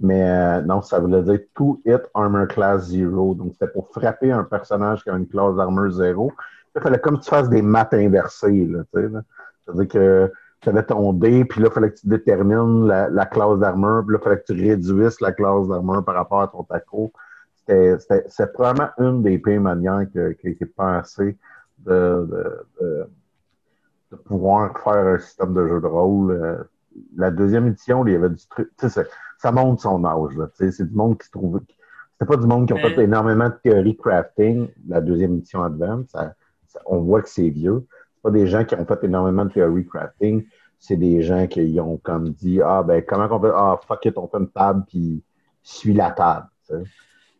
Mais 0.00 0.22
euh, 0.22 0.62
non, 0.62 0.82
ça 0.82 0.98
voulait 0.98 1.22
dire 1.22 1.40
To 1.54 1.80
Hit 1.84 2.02
Armor 2.14 2.48
Class 2.48 2.88
Zero. 2.88 3.34
Donc, 3.34 3.52
c'était 3.52 3.72
pour 3.72 3.88
frapper 3.90 4.32
un 4.32 4.44
personnage 4.44 5.02
qui 5.02 5.10
a 5.10 5.16
une 5.16 5.26
classe 5.26 5.56
d'armure 5.56 5.90
zéro. 5.90 6.32
Il 6.76 6.82
fallait 6.82 6.98
comme 6.98 7.18
tu 7.18 7.28
fasses 7.28 7.48
des 7.48 7.62
maths 7.62 7.94
inversées. 7.94 8.70
C'est-à-dire 8.92 9.88
que 9.88 10.32
tu 10.60 10.68
avais 10.68 10.82
ton 10.82 11.12
dé, 11.12 11.44
puis 11.44 11.60
là, 11.60 11.68
il 11.70 11.72
fallait 11.72 11.90
que 11.90 11.98
tu 11.98 12.08
détermines 12.08 12.86
la, 12.86 13.26
classe 13.26 13.58
d'armure, 13.58 14.04
puis 14.04 14.14
là, 14.14 14.18
il 14.20 14.24
fallait 14.24 14.40
que 14.40 14.52
tu 14.52 14.52
réduises 14.52 15.20
la 15.20 15.32
classe 15.32 15.68
d'armure 15.68 16.04
par 16.04 16.14
rapport 16.14 16.42
à 16.42 16.48
ton 16.48 16.64
taco. 16.64 17.12
C'est 17.66 18.52
probablement 18.52 18.90
une 18.98 19.22
des 19.22 19.38
pires 19.38 19.60
manières 19.60 20.06
qui 20.40 20.48
été 20.48 20.66
pensée 20.66 21.36
de, 21.78 22.26
de, 22.80 23.06
de, 24.10 24.16
pouvoir 24.16 24.76
faire 24.78 25.06
un 25.06 25.18
système 25.18 25.54
de 25.54 25.68
jeu 25.68 25.80
de 25.80 25.86
rôle. 25.86 26.66
La 27.16 27.30
deuxième 27.30 27.66
édition, 27.68 28.06
il 28.06 28.12
y 28.12 28.16
avait 28.16 28.30
du 28.30 28.46
truc. 28.48 28.70
Ça 29.38 29.52
montre 29.52 29.82
son 29.82 30.04
âge. 30.04 30.34
C'est 30.54 30.88
du 30.88 30.94
monde 30.94 31.18
qui 31.18 31.26
se 31.26 31.30
trouve. 31.32 31.60
C'était 32.12 32.26
pas 32.26 32.36
du 32.36 32.46
monde 32.46 32.66
qui 32.66 32.72
ont 32.72 32.78
fait 32.78 32.98
énormément 32.98 33.48
de 33.48 33.54
théorie 33.62 33.96
crafting, 33.96 34.68
la 34.88 35.00
deuxième 35.00 35.36
édition 35.36 35.62
Advance. 35.62 36.16
on 36.86 36.98
voit 36.98 37.22
que 37.22 37.28
c'est 37.28 37.48
vieux. 37.48 37.86
C'est 38.14 38.22
pas 38.22 38.30
des 38.30 38.46
gens 38.48 38.64
qui 38.64 38.74
ont 38.74 38.84
fait 38.84 39.04
énormément 39.04 39.44
de 39.44 39.52
théorie 39.52 39.86
crafting. 39.86 40.44
C'est 40.80 40.96
des 40.96 41.22
gens 41.22 41.46
qui 41.46 41.78
ont 41.80 41.96
comme 41.98 42.30
dit 42.30 42.60
Ah 42.62 42.82
ben 42.82 43.02
comment 43.02 43.28
on 43.30 43.40
fait? 43.40 43.52
Ah 43.54 43.80
fuck 43.86 44.04
it, 44.04 44.18
on 44.18 44.28
fait 44.28 44.38
une 44.38 44.50
table 44.50 44.84
puis 44.88 45.22
suis 45.62 45.92
la 45.92 46.10
table. 46.10 46.46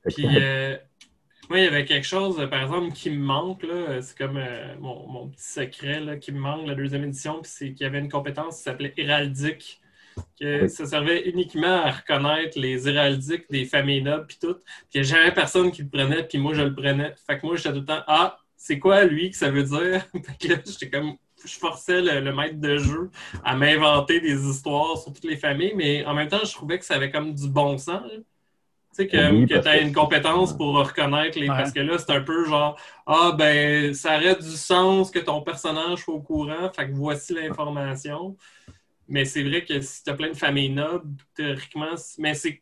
Puis, 0.05 0.27
euh, 0.27 0.77
moi, 1.49 1.59
il 1.59 1.65
y 1.65 1.67
avait 1.67 1.85
quelque 1.85 2.07
chose, 2.07 2.37
par 2.51 2.63
exemple, 2.63 2.93
qui 2.93 3.11
me 3.11 3.25
manque. 3.25 3.65
C'est 4.01 4.17
comme 4.19 4.37
euh, 4.37 4.75
mon, 4.81 5.29
petit 5.29 5.43
secret 5.43 6.19
qui 6.21 6.33
me 6.33 6.39
manque, 6.39 6.67
la 6.67 6.75
deuxième 6.75 7.05
édition. 7.05 7.41
c'est 7.43 7.73
qu'il 7.73 7.85
y 7.85 7.87
avait 7.87 8.01
une 8.01 8.11
compétence 8.11 8.59
qui 8.59 8.63
s'appelait 8.65 8.95
héraldique. 8.97 9.81
Que 10.41 10.67
ça 10.67 10.85
servait 10.85 11.29
uniquement 11.29 11.83
à 11.85 11.93
reconnaître 11.93 12.59
les 12.59 12.89
héraldiques 12.89 13.45
des 13.51 13.65
familles 13.65 14.03
nobles 14.03 14.27
puis 14.27 14.39
tout. 14.41 14.55
Puis 14.55 14.65
il 14.95 15.03
n'y 15.03 15.07
a 15.07 15.15
jamais 15.15 15.33
personne 15.33 15.71
qui 15.71 15.83
le 15.83 15.89
prenait, 15.89 16.25
puis 16.25 16.39
moi 16.39 16.55
je 16.55 16.63
le 16.63 16.75
prenais. 16.75 17.15
Fait 17.25 17.39
que 17.39 17.47
moi 17.47 17.55
j'étais 17.55 17.71
tout 17.71 17.81
le 17.81 17.85
temps 17.85 18.03
Ah, 18.09 18.37
c'est 18.57 18.81
quoi 18.81 19.05
lui 19.05 19.31
que 19.31 19.37
ça 19.37 19.51
veut 19.51 19.63
dire? 19.63 20.07
fait 20.13 20.49
que 20.49 20.53
là, 20.53 20.59
j'étais 20.67 20.91
comme 20.91 21.17
je 21.45 21.55
forçais 21.57 22.03
le, 22.03 22.35
maître 22.35 22.59
de 22.61 22.79
jeu 22.79 23.11
à 23.45 23.55
m'inventer 23.55 24.21
des 24.21 24.45
histoires 24.49 24.99
sur 24.99 25.13
toutes 25.13 25.25
les 25.25 25.37
familles, 25.37 25.75
mais 25.77 26.05
en 26.05 26.15
même 26.15 26.29
temps, 26.29 26.45
je 26.45 26.53
trouvais 26.53 26.81
que 26.81 26.85
ça 26.85 26.95
avait 26.97 27.13
comme 27.13 27.33
du 27.33 27.49
bon 27.49 27.79
sens 27.79 28.03
sais, 28.93 29.07
que, 29.07 29.47
que 29.47 29.61
tu 29.61 29.69
as 29.69 29.81
une 29.81 29.93
compétence 29.93 30.57
pour 30.57 30.75
reconnaître 30.77 31.39
les. 31.39 31.47
Parce 31.47 31.73
que 31.73 31.81
là, 31.81 31.99
c'est 31.99 32.11
un 32.11 32.21
peu 32.21 32.47
genre 32.47 32.79
Ah, 33.07 33.35
ben, 33.37 33.95
ça 33.95 34.17
aurait 34.17 34.37
du 34.37 34.51
sens 34.51 35.11
que 35.11 35.19
ton 35.19 35.43
personnage 35.43 36.01
soit 36.01 36.15
au 36.15 36.21
courant, 36.21 36.71
fait 36.75 36.89
que 36.89 36.93
voici 36.93 37.35
l'information. 37.35 38.37
Mais 39.09 39.25
c'est 39.25 39.43
vrai 39.43 39.65
que 39.65 39.81
si 39.81 40.05
tu 40.05 40.11
as 40.11 40.15
plein 40.15 40.29
de 40.29 40.37
familles 40.37 40.71
nobles, 40.71 41.09
théoriquement. 41.35 41.95
Mais 42.19 42.35
c'est. 42.35 42.61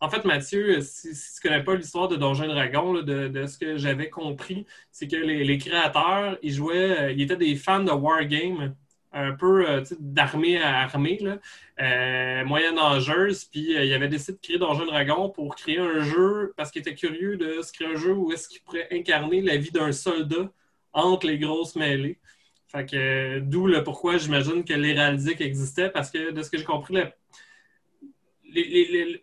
En 0.00 0.10
fait, 0.10 0.24
Mathieu, 0.24 0.80
si, 0.82 1.12
tu 1.12 1.46
ne 1.46 1.48
connais 1.48 1.64
pas 1.64 1.76
l'histoire 1.76 2.08
de 2.08 2.16
Donjons 2.16 2.48
Dragon, 2.48 2.92
de, 2.94 3.28
de, 3.28 3.46
ce 3.46 3.56
que 3.56 3.78
j'avais 3.78 4.10
compris, 4.10 4.66
c'est 4.90 5.08
que 5.08 5.16
les, 5.16 5.44
les, 5.44 5.56
créateurs, 5.56 6.36
ils 6.42 6.52
jouaient, 6.52 7.00
euh, 7.00 7.12
ils 7.12 7.22
étaient 7.22 7.36
des 7.36 7.54
fans 7.56 7.82
de 7.82 7.90
Wargame 7.90 8.74
un 9.14 9.32
peu 9.32 9.68
euh, 9.68 9.84
d'armée 10.00 10.60
à 10.60 10.80
armée, 10.80 11.18
là, 11.20 11.38
euh, 11.80 12.44
moyenâgeuse, 12.44 13.44
puis 13.44 13.76
euh, 13.76 13.84
il 13.84 13.92
avait 13.94 14.08
décidé 14.08 14.32
de 14.32 14.38
créer 14.42 14.58
Donjon 14.58 14.86
Dragon 14.86 15.30
pour 15.30 15.54
créer 15.54 15.78
un 15.78 16.02
jeu, 16.02 16.52
parce 16.56 16.70
qu'il 16.70 16.80
était 16.80 16.94
curieux 16.94 17.36
de 17.36 17.62
se 17.62 17.72
créer 17.72 17.88
un 17.88 17.96
jeu 17.96 18.12
où 18.12 18.32
est-ce 18.32 18.48
qu'il 18.48 18.60
pourrait 18.62 18.88
incarner 18.90 19.40
la 19.40 19.56
vie 19.56 19.70
d'un 19.70 19.92
soldat 19.92 20.50
entre 20.92 21.26
les 21.26 21.38
grosses 21.38 21.76
mêlées. 21.76 22.18
Fait 22.66 22.86
que 22.86 23.38
d'où 23.38 23.66
le 23.68 23.84
pourquoi 23.84 24.18
j'imagine 24.18 24.64
que 24.64 24.74
l'héraldique 24.74 25.40
existait, 25.40 25.90
parce 25.90 26.10
que 26.10 26.32
de 26.32 26.42
ce 26.42 26.50
que 26.50 26.58
j'ai 26.58 26.64
compris, 26.64 26.96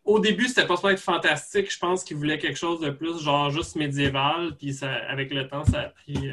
au 0.06 0.20
début, 0.20 0.48
c'était 0.48 0.66
pas 0.66 0.76
être 0.92 1.00
fantastique. 1.00 1.72
Je 1.72 1.80
pense 1.80 2.04
qu'ils 2.04 2.18
voulaient 2.18 2.38
quelque 2.38 2.58
chose 2.58 2.82
de 2.82 2.90
plus, 2.90 3.22
genre 3.22 3.50
juste 3.50 3.78
médiéval. 3.78 4.58
Puis 4.58 4.74
ça, 4.74 4.92
avec 4.92 5.34
le 5.34 5.48
temps, 5.48 5.64
ça 5.64 5.80
a 5.80 5.90
pris. 5.90 6.32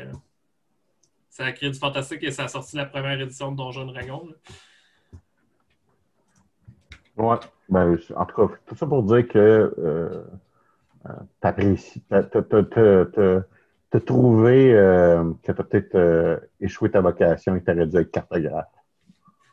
Ça 1.31 1.45
a 1.47 1.53
créé 1.53 1.71
du 1.71 1.79
fantastique 1.79 2.23
et 2.23 2.31
ça 2.31 2.45
a 2.45 2.49
sorti 2.49 2.77
la 2.77 2.87
première 2.87 3.21
édition 3.21 3.53
de 3.53 3.57
Donjon 3.57 3.87
Dragon. 3.87 4.29
Ouais. 7.17 7.37
Ben, 7.69 7.99
en 8.17 8.25
tout 8.25 8.49
cas, 8.49 8.55
tout 8.67 8.77
ça 8.77 8.87
pour 8.87 9.03
dire 9.03 9.27
que 9.29 9.39
euh, 9.39 10.25
euh 11.07 11.13
t'apprécies, 11.41 12.03
t'as 12.09 12.23
trouvé 14.05 14.75
euh, 14.75 15.33
que 15.43 15.53
t'as 15.53 15.63
peut-être 15.63 16.41
échoué 16.61 16.91
ta 16.91 17.01
vocation 17.01 17.57
et 17.57 17.63
t'aurais 17.63 17.87
dû 17.87 17.97
être 17.97 18.11
cartographe. 18.11 18.67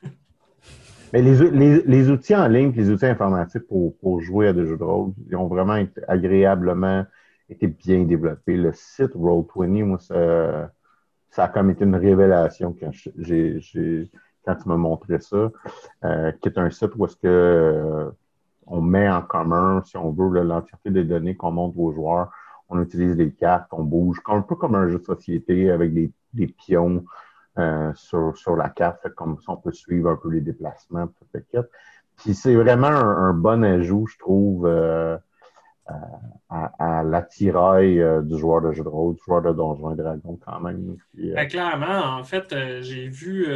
Mais 1.14 1.22
les, 1.22 1.82
les, 1.82 2.10
outils 2.10 2.36
en 2.36 2.48
ligne, 2.48 2.72
les 2.76 2.90
outils 2.90 3.06
informatiques 3.06 3.68
pour, 3.68 3.98
pour, 3.98 4.22
jouer 4.22 4.48
à 4.50 4.54
des 4.54 4.66
jeux 4.66 4.78
de 4.78 4.84
rôle, 4.84 5.14
ils 5.30 5.36
ont 5.36 5.48
vraiment 5.48 5.76
été 5.76 6.02
agréablement 6.08 7.06
été 7.50 7.68
bien 7.68 8.04
développés. 8.04 8.58
Le 8.58 8.72
site 8.74 9.14
Roll20, 9.16 9.84
moi, 9.84 10.00
ça, 10.00 10.72
ça 11.36 11.44
a 11.44 11.48
comme 11.50 11.70
été 11.70 11.84
une 11.84 11.98
révélation 11.98 12.74
quand 12.80 12.92
j'ai, 13.18 13.60
quand 14.46 14.56
tu 14.56 14.70
m'as 14.70 14.78
montré 14.78 15.20
ça, 15.20 15.52
euh, 16.06 16.32
qui 16.32 16.48
est 16.48 16.58
un 16.58 16.70
site 16.70 16.96
où 16.96 17.06
est-ce 17.06 17.18
que 17.18 17.28
euh, 17.28 18.10
on 18.66 18.80
met 18.80 19.10
en 19.10 19.22
commun, 19.22 19.84
si 19.86 19.98
on 19.98 20.12
veut, 20.12 20.42
l'entièreté 20.42 20.92
des 20.92 21.04
données 21.04 21.36
qu'on 21.36 21.52
montre 21.52 21.78
aux 21.78 21.92
joueurs. 21.92 22.32
On 22.70 22.82
utilise 22.82 23.18
les 23.18 23.32
cartes, 23.32 23.68
on 23.74 23.84
bouge, 23.84 24.22
un 24.28 24.42
peu 24.42 24.56
comme 24.56 24.76
un 24.76 24.88
jeu 24.88 25.00
de 25.00 25.04
société 25.04 25.70
avec 25.70 25.94
des, 25.94 26.10
des 26.34 26.48
pions, 26.48 27.04
euh, 27.58 27.92
sur, 27.96 28.38
sur 28.38 28.56
la 28.56 28.70
carte. 28.70 29.10
comme 29.16 29.38
ça, 29.46 29.52
on 29.52 29.58
peut 29.58 29.74
suivre 29.74 30.10
un 30.10 30.16
peu 30.16 30.30
les 30.30 30.42
déplacements. 30.42 31.10
Puis 32.18 32.34
c'est 32.34 32.56
vraiment 32.56 32.88
un, 32.88 33.34
bon 33.34 33.64
ajout, 33.64 34.08
je 34.08 34.18
trouve, 34.18 34.68
euh, 34.68 35.18
à, 35.88 37.00
à 37.00 37.04
l'attirail 37.04 38.00
euh, 38.00 38.22
du 38.22 38.38
joueur 38.38 38.62
de 38.62 38.72
jeu 38.72 38.84
de 38.84 38.90
rôle, 38.90 39.16
du 39.16 39.22
joueur 39.24 39.42
de 39.42 39.52
Donjons 39.52 39.94
et 39.94 39.96
Dragons 39.96 40.40
quand 40.44 40.60
même. 40.60 40.98
Ben, 41.14 41.48
clairement, 41.48 42.18
en 42.18 42.24
fait, 42.24 42.56
j'ai 42.82 43.08
vu 43.08 43.48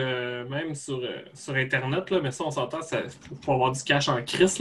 même 0.50 0.76
sur, 0.76 1.02
sur 1.34 1.56
Internet, 1.56 2.10
là, 2.12 2.20
mais 2.22 2.32
ça, 2.32 2.44
on 2.46 2.52
s'entend, 2.52 2.80
il 2.92 3.38
faut 3.44 3.54
avoir 3.54 3.72
du 3.72 3.82
cash 3.84 4.10
en 4.10 4.22
crise. 4.24 4.60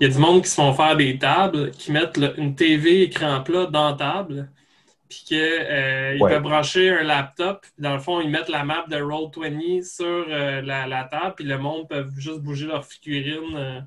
Il 0.00 0.06
y 0.06 0.10
a 0.10 0.12
du 0.12 0.18
monde 0.18 0.42
qui 0.42 0.48
se 0.48 0.54
font 0.54 0.72
faire 0.72 0.96
des 0.96 1.18
tables, 1.18 1.70
qui 1.70 1.92
mettent 1.92 2.18
une 2.36 2.54
TV 2.54 3.02
écran 3.02 3.42
plat 3.42 3.66
dans 3.66 3.90
la 3.90 3.96
table 3.96 4.48
puis 5.10 5.24
qu'ils 5.26 5.38
euh, 5.38 6.18
peuvent 6.20 6.42
brancher 6.42 6.90
un 6.90 7.02
laptop, 7.02 7.62
puis 7.62 7.72
dans 7.78 7.94
le 7.94 7.98
fond, 7.98 8.20
ils 8.20 8.30
mettent 8.30 8.48
la 8.48 8.64
map 8.64 8.84
de 8.88 8.96
Roll20 8.96 9.82
sur 9.82 10.06
euh, 10.06 10.62
la, 10.62 11.04
table, 11.04 11.34
puis 11.36 11.44
le 11.44 11.58
monde 11.58 11.88
peut 11.88 12.08
juste 12.16 12.40
bouger 12.40 12.66
leur 12.66 12.86
figurine. 12.86 13.56
Euh. 13.56 13.80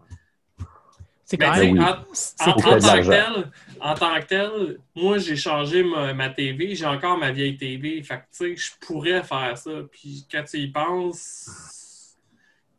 C'est 1.33 1.37
quand 1.39 1.57
même... 1.57 1.79
en, 1.79 2.53
tant 2.53 2.53
que 2.53 3.09
tel, 3.09 3.51
en 3.81 3.93
tant 3.95 4.19
que 4.19 4.25
tel, 4.25 4.79
moi, 4.95 5.17
j'ai 5.17 5.35
changé 5.35 5.83
ma, 5.83 6.29
TV, 6.29 6.75
j'ai 6.75 6.85
encore 6.85 7.17
ma 7.17 7.31
vieille 7.31 7.57
TV. 7.57 8.03
Fait 8.03 8.17
que, 8.17 8.21
tu 8.21 8.55
sais, 8.55 8.55
je 8.55 8.71
pourrais 8.85 9.23
faire 9.23 9.57
ça. 9.57 9.71
Puis 9.91 10.27
quand 10.31 10.43
tu 10.43 10.57
y 10.57 10.67
penses, 10.67 12.15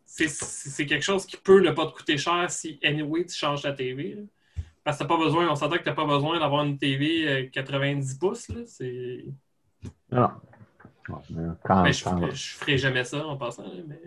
c'est 0.07 0.87
quelque 0.87 1.03
chose 1.03 1.27
qui 1.27 1.37
peut 1.37 1.61
ne 1.61 1.73
pas 1.73 1.87
te 1.87 1.97
coûter 1.97 2.17
cher 2.17 2.49
si, 2.49 2.79
anyway, 2.85 3.27
tu 3.27 3.35
changes 3.35 3.62
ta 3.62 3.73
TV. 3.73 4.19
Parce 4.85 4.99
que 4.99 5.03
t'as 5.03 5.09
pas 5.09 5.19
besoin, 5.19 5.49
on 5.51 5.57
s'entend 5.57 5.79
que 5.79 5.83
tu 5.83 5.88
n'as 5.88 5.97
pas 5.97 6.07
besoin 6.07 6.38
d'avoir 6.38 6.62
une 6.62 6.79
TV 6.79 7.51
90 7.53 8.14
euh, 8.14 8.19
pouces. 8.21 8.49
Là, 8.51 8.61
c'est... 8.67 9.25
Non. 10.12 10.31
mais 11.83 11.93
je, 11.93 12.09
ne 12.09 12.31
ferai 12.31 12.79
jamais 12.79 13.03
ça 13.03 13.27
en 13.27 13.37
passant. 13.37 13.64
mais... 13.88 14.01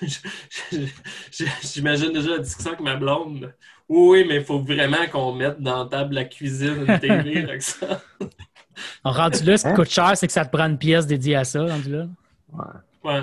J'imagine 1.62 2.12
déjà 2.12 2.30
la 2.30 2.38
discussion 2.38 2.72
avec 2.72 2.82
ma 2.82 2.96
blonde. 2.96 3.52
Oui, 3.88 4.24
mais 4.28 4.36
il 4.36 4.44
faut 4.44 4.60
vraiment 4.60 5.06
qu'on 5.10 5.34
mette 5.34 5.60
dans 5.60 5.84
la 5.84 5.88
table 5.88 6.14
la 6.14 6.24
cuisine 6.24 6.86
une 6.86 6.98
TV. 6.98 7.46
ça. 7.60 8.00
rendu 9.04 9.44
là, 9.44 9.56
ce 9.56 9.62
qui 9.62 9.68
hein? 9.68 9.74
coûte 9.74 9.90
cher, 9.90 10.16
c'est 10.16 10.26
que 10.26 10.32
ça 10.32 10.44
te 10.44 10.56
prend 10.56 10.66
une 10.66 10.78
pièce 10.78 11.06
dédiée 11.06 11.36
à 11.36 11.44
ça, 11.44 11.64
rendu 11.64 11.90
là. 11.90 12.06
Ouais. 12.52 13.10
ouais. 13.10 13.22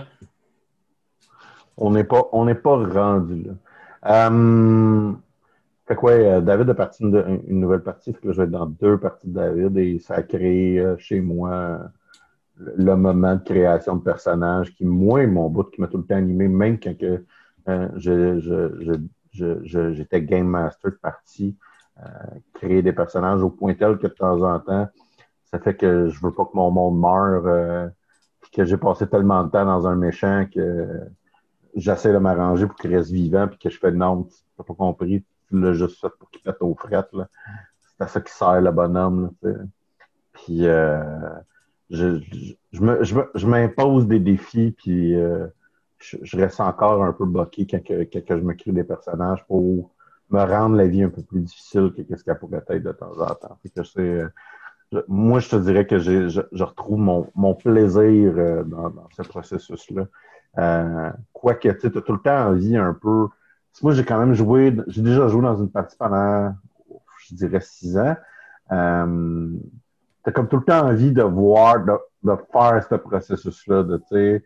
On 1.78 1.92
n'est 1.92 2.04
pas, 2.04 2.28
on 2.32 2.54
pas 2.56 2.76
rendu 2.76 3.44
là. 3.44 3.54
Euh, 4.30 5.14
fait 5.88 5.96
que 5.96 6.02
ouais, 6.02 6.28
euh, 6.28 6.42
David 6.42 6.70
a 6.70 6.74
parti 6.74 7.04
une, 7.04 7.42
une, 7.48 7.62
nouvelle 7.62 7.82
partie, 7.82 8.12
fait 8.12 8.20
que 8.20 8.28
là, 8.28 8.34
je 8.34 8.38
vais 8.40 8.44
être 8.44 8.52
dans 8.52 8.66
deux 8.66 8.98
parties 8.98 9.28
de 9.28 9.34
David 9.34 9.78
et 9.78 10.00
ça 10.00 10.16
a 10.16 10.24
créé 10.24 10.80
euh, 10.80 10.98
chez 10.98 11.22
moi 11.22 11.52
euh, 11.52 11.78
le, 12.60 12.96
moment 12.96 13.36
de 13.36 13.44
création 13.44 13.96
de 13.96 14.04
personnages 14.04 14.74
qui, 14.76 14.86
moi, 14.86 15.26
mon 15.28 15.50
bout 15.50 15.64
qui 15.66 15.82
m'a 15.82 15.88
tout 15.88 15.98
le 15.98 16.06
temps 16.06 16.16
animé, 16.16 16.48
même 16.48 16.80
quand 16.80 16.98
que, 16.98 17.24
je, 17.96 18.40
je, 18.40 19.60
je, 19.64 19.94
j'étais 19.94 20.22
Game 20.22 20.48
Master 20.48 20.92
de 20.92 20.98
partie, 20.98 21.58
créer 22.54 22.82
des 22.82 22.94
personnages 22.94 23.42
au 23.42 23.50
point 23.50 23.74
tel 23.74 23.98
que 23.98 24.08
de 24.08 24.14
temps 24.14 24.42
en 24.42 24.60
temps, 24.60 24.88
ça 25.46 25.60
fait 25.60 25.76
que 25.76 26.10
je 26.10 26.20
veux 26.22 26.34
pas 26.34 26.46
que 26.46 26.56
mon 26.56 26.72
monde 26.72 27.00
meure, 27.00 27.92
puis 28.42 28.52
que 28.52 28.66
j'ai 28.66 28.78
passé 28.78 29.08
tellement 29.08 29.44
de 29.44 29.50
temps 29.50 29.66
dans 29.66 29.88
un 29.88 29.96
méchant 29.96 30.46
que 30.54 31.02
j'essaie 31.76 32.14
de 32.14 32.18
m'arranger 32.18 32.68
pour 32.68 32.76
qu'il 32.76 32.96
reste 32.96 33.12
vivant, 33.12 33.48
puis 33.48 33.58
que 33.58 33.70
je 33.70 33.78
fais 33.78 33.92
non, 33.92 34.24
tu 34.24 34.36
n'as 34.58 34.66
pas 34.66 34.74
compris, 34.74 35.24
tu 35.48 35.60
l'as 35.60 35.74
juste 35.74 36.00
fait 36.00 36.10
pour 36.20 36.30
qu'il 36.30 36.42
pète 36.42 36.58
aux 36.62 36.76
frettes. 36.76 37.10
C'est 37.12 38.04
à 38.04 38.08
ça 38.08 38.22
qui 38.22 38.34
sert 38.34 38.62
le 38.62 38.72
bonhomme. 38.72 39.32
puis 40.34 40.68
euh, 41.94 42.20
je, 42.72 43.48
m'impose 43.48 44.08
des 44.08 44.20
défis, 44.20 44.76
puis 44.78 45.16
euh, 45.16 45.48
je, 46.00 46.38
reste 46.38 46.60
encore 46.60 47.04
un 47.04 47.14
peu 47.14 47.26
bloqué 47.26 47.66
quand, 47.66 47.82
je 47.88 48.44
me 48.44 48.54
crée 48.54 48.72
des 48.72 48.84
personnages 48.84 49.46
pour 49.48 49.92
me 50.30 50.40
rendre 50.44 50.76
la 50.76 50.88
vie 50.88 51.04
un 51.04 51.10
peu 51.10 51.22
plus 51.24 51.42
difficile 51.42 51.94
que 51.94 52.16
ce 52.16 52.24
qu'elle 52.24 52.38
pourrait 52.38 52.64
être 52.70 52.84
de 52.84 52.92
temps 52.92 53.18
en 53.20 53.34
temps. 53.36 53.58
que 53.64 54.30
moi, 55.08 55.40
je 55.40 55.50
te 55.50 55.56
dirais 55.56 55.86
que 55.86 56.00
je, 56.00 56.64
retrouve 56.64 57.00
mon, 57.36 57.54
plaisir 57.56 58.34
euh, 58.38 58.64
dans, 58.64 58.92
ce 59.16 59.22
processus-là. 59.22 60.08
Euh, 60.58 61.12
Quoique, 61.34 61.70
tu 61.70 61.88
as 61.88 62.02
tout 62.02 62.14
le 62.14 62.20
temps 62.20 62.50
envie 62.50 62.78
un 62.78 62.94
peu 62.94 63.28
moi, 63.84 63.94
j'ai 63.94 64.04
quand 64.04 64.20
même 64.20 64.34
joué, 64.34 64.76
j'ai 64.88 65.02
déjà 65.02 65.28
joué 65.28 65.42
dans 65.42 65.56
une 65.56 65.70
partie 65.70 65.96
pendant, 65.98 66.54
je 67.20 67.36
dirais, 67.36 67.62
six 67.62 67.98
ans. 67.98 68.16
Euh, 68.72 69.50
t'as 70.28 70.34
comme 70.34 70.50
tout 70.50 70.58
le 70.58 70.64
temps 70.64 70.86
envie 70.86 71.14
de 71.14 71.24
voir, 71.24 71.86
de, 71.86 71.94
de 72.24 72.36
faire 72.52 72.86
ce 72.90 72.96
processus-là, 72.96 73.84
de, 73.84 73.96
tu 74.12 74.44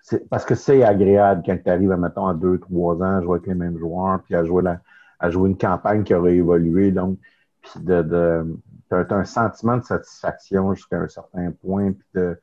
sais, 0.00 0.18
parce 0.30 0.46
que 0.46 0.54
c'est 0.54 0.82
agréable 0.82 1.42
quand 1.44 1.58
tu 1.62 1.68
arrives, 1.68 1.90
mettons, 1.90 2.26
à 2.26 2.32
deux, 2.32 2.58
trois 2.58 2.96
ans, 2.96 3.18
à 3.18 3.20
jouer 3.20 3.34
avec 3.34 3.46
les 3.46 3.54
mêmes 3.54 3.76
joueurs, 3.76 4.22
puis 4.22 4.34
à 4.34 4.44
jouer, 4.46 4.62
la, 4.62 4.80
à 5.18 5.28
jouer 5.28 5.50
une 5.50 5.58
campagne 5.58 6.04
qui 6.04 6.14
aurait 6.14 6.36
évolué, 6.36 6.90
donc, 6.90 7.18
puis 7.60 7.84
de, 7.84 8.00
de 8.00 8.56
t'as 8.88 9.14
un 9.14 9.26
sentiment 9.26 9.76
de 9.76 9.82
satisfaction 9.82 10.72
jusqu'à 10.72 10.96
un 10.96 11.08
certain 11.08 11.50
point, 11.50 11.92
puis 11.92 12.08
de 12.14 12.40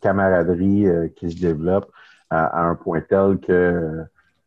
camaraderie 0.00 0.88
euh, 0.88 1.06
qui 1.14 1.30
se 1.30 1.40
développe 1.40 1.88
à, 2.30 2.66
un 2.66 2.74
point 2.74 3.00
tel 3.00 3.38
que 3.38 4.04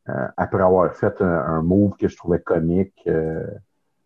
euh, 0.09 0.27
après 0.35 0.61
avoir 0.61 0.93
fait 0.93 1.21
un, 1.21 1.61
move 1.61 1.95
que 1.95 2.09
je 2.09 2.17
trouvais 2.17 2.41
comique 2.41 3.01
euh, 3.07 3.47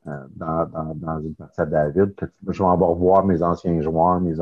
euh, 0.08 0.26
dans, 0.36 0.66
dans, 0.96 1.20
une 1.22 1.36
partie 1.36 1.62
à 1.62 1.66
David, 1.66 2.16
que 2.16 2.26
je 2.50 2.64
vais 2.64 2.70
avoir 2.70 2.94
voir 2.94 3.26
mes 3.26 3.42
anciens 3.42 3.82
joueurs, 3.82 4.20
mes, 4.20 4.36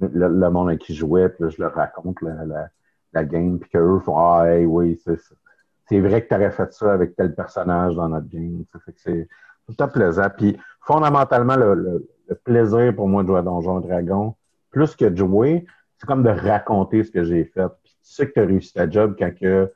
le, 0.00 0.50
monde 0.50 0.68
avec 0.68 0.80
qui 0.80 0.94
je 0.94 1.00
jouais, 1.00 1.28
puis 1.28 1.44
là, 1.44 1.50
je 1.50 1.60
leur 1.60 1.74
raconte 1.74 2.20
la, 2.22 2.68
la, 3.12 3.24
game, 3.24 3.58
puis 3.58 3.70
qu'eux 3.70 3.98
font 4.00 4.18
Ah, 4.18 4.48
hey, 4.48 4.66
oui, 4.66 5.00
c'est 5.04 6.00
vrai 6.00 6.22
que 6.22 6.28
tu 6.28 6.34
aurais 6.34 6.50
fait 6.50 6.72
ça 6.72 6.92
avec 6.92 7.16
tel 7.16 7.34
personnage 7.34 7.94
dans 7.94 8.08
notre 8.08 8.28
game. 8.28 8.64
c'est 8.96 9.28
tout 9.66 9.82
à 9.82 9.88
plaisant. 9.88 10.28
Puis 10.36 10.58
fondamentalement, 10.82 11.56
le, 11.56 12.06
plaisir 12.44 12.94
pour 12.94 13.08
moi 13.08 13.22
de 13.22 13.28
jouer 13.28 13.38
à 13.38 13.42
Donjon 13.42 13.80
Dragon, 13.80 14.34
plus 14.70 14.94
que 14.94 15.06
de 15.06 15.16
jouer, 15.16 15.66
c'est 15.96 16.06
comme 16.06 16.22
de 16.22 16.28
raconter 16.28 17.02
ce 17.02 17.10
que 17.10 17.24
j'ai 17.24 17.44
fait. 17.44 17.68
Puis 17.82 17.96
tu 18.02 18.12
sais 18.12 18.28
que 18.28 18.34
tu 18.34 18.40
as 18.40 18.44
réussi 18.44 18.74
ta 18.74 18.88
job 18.88 19.16
quand 19.18 19.34
que 19.34 19.72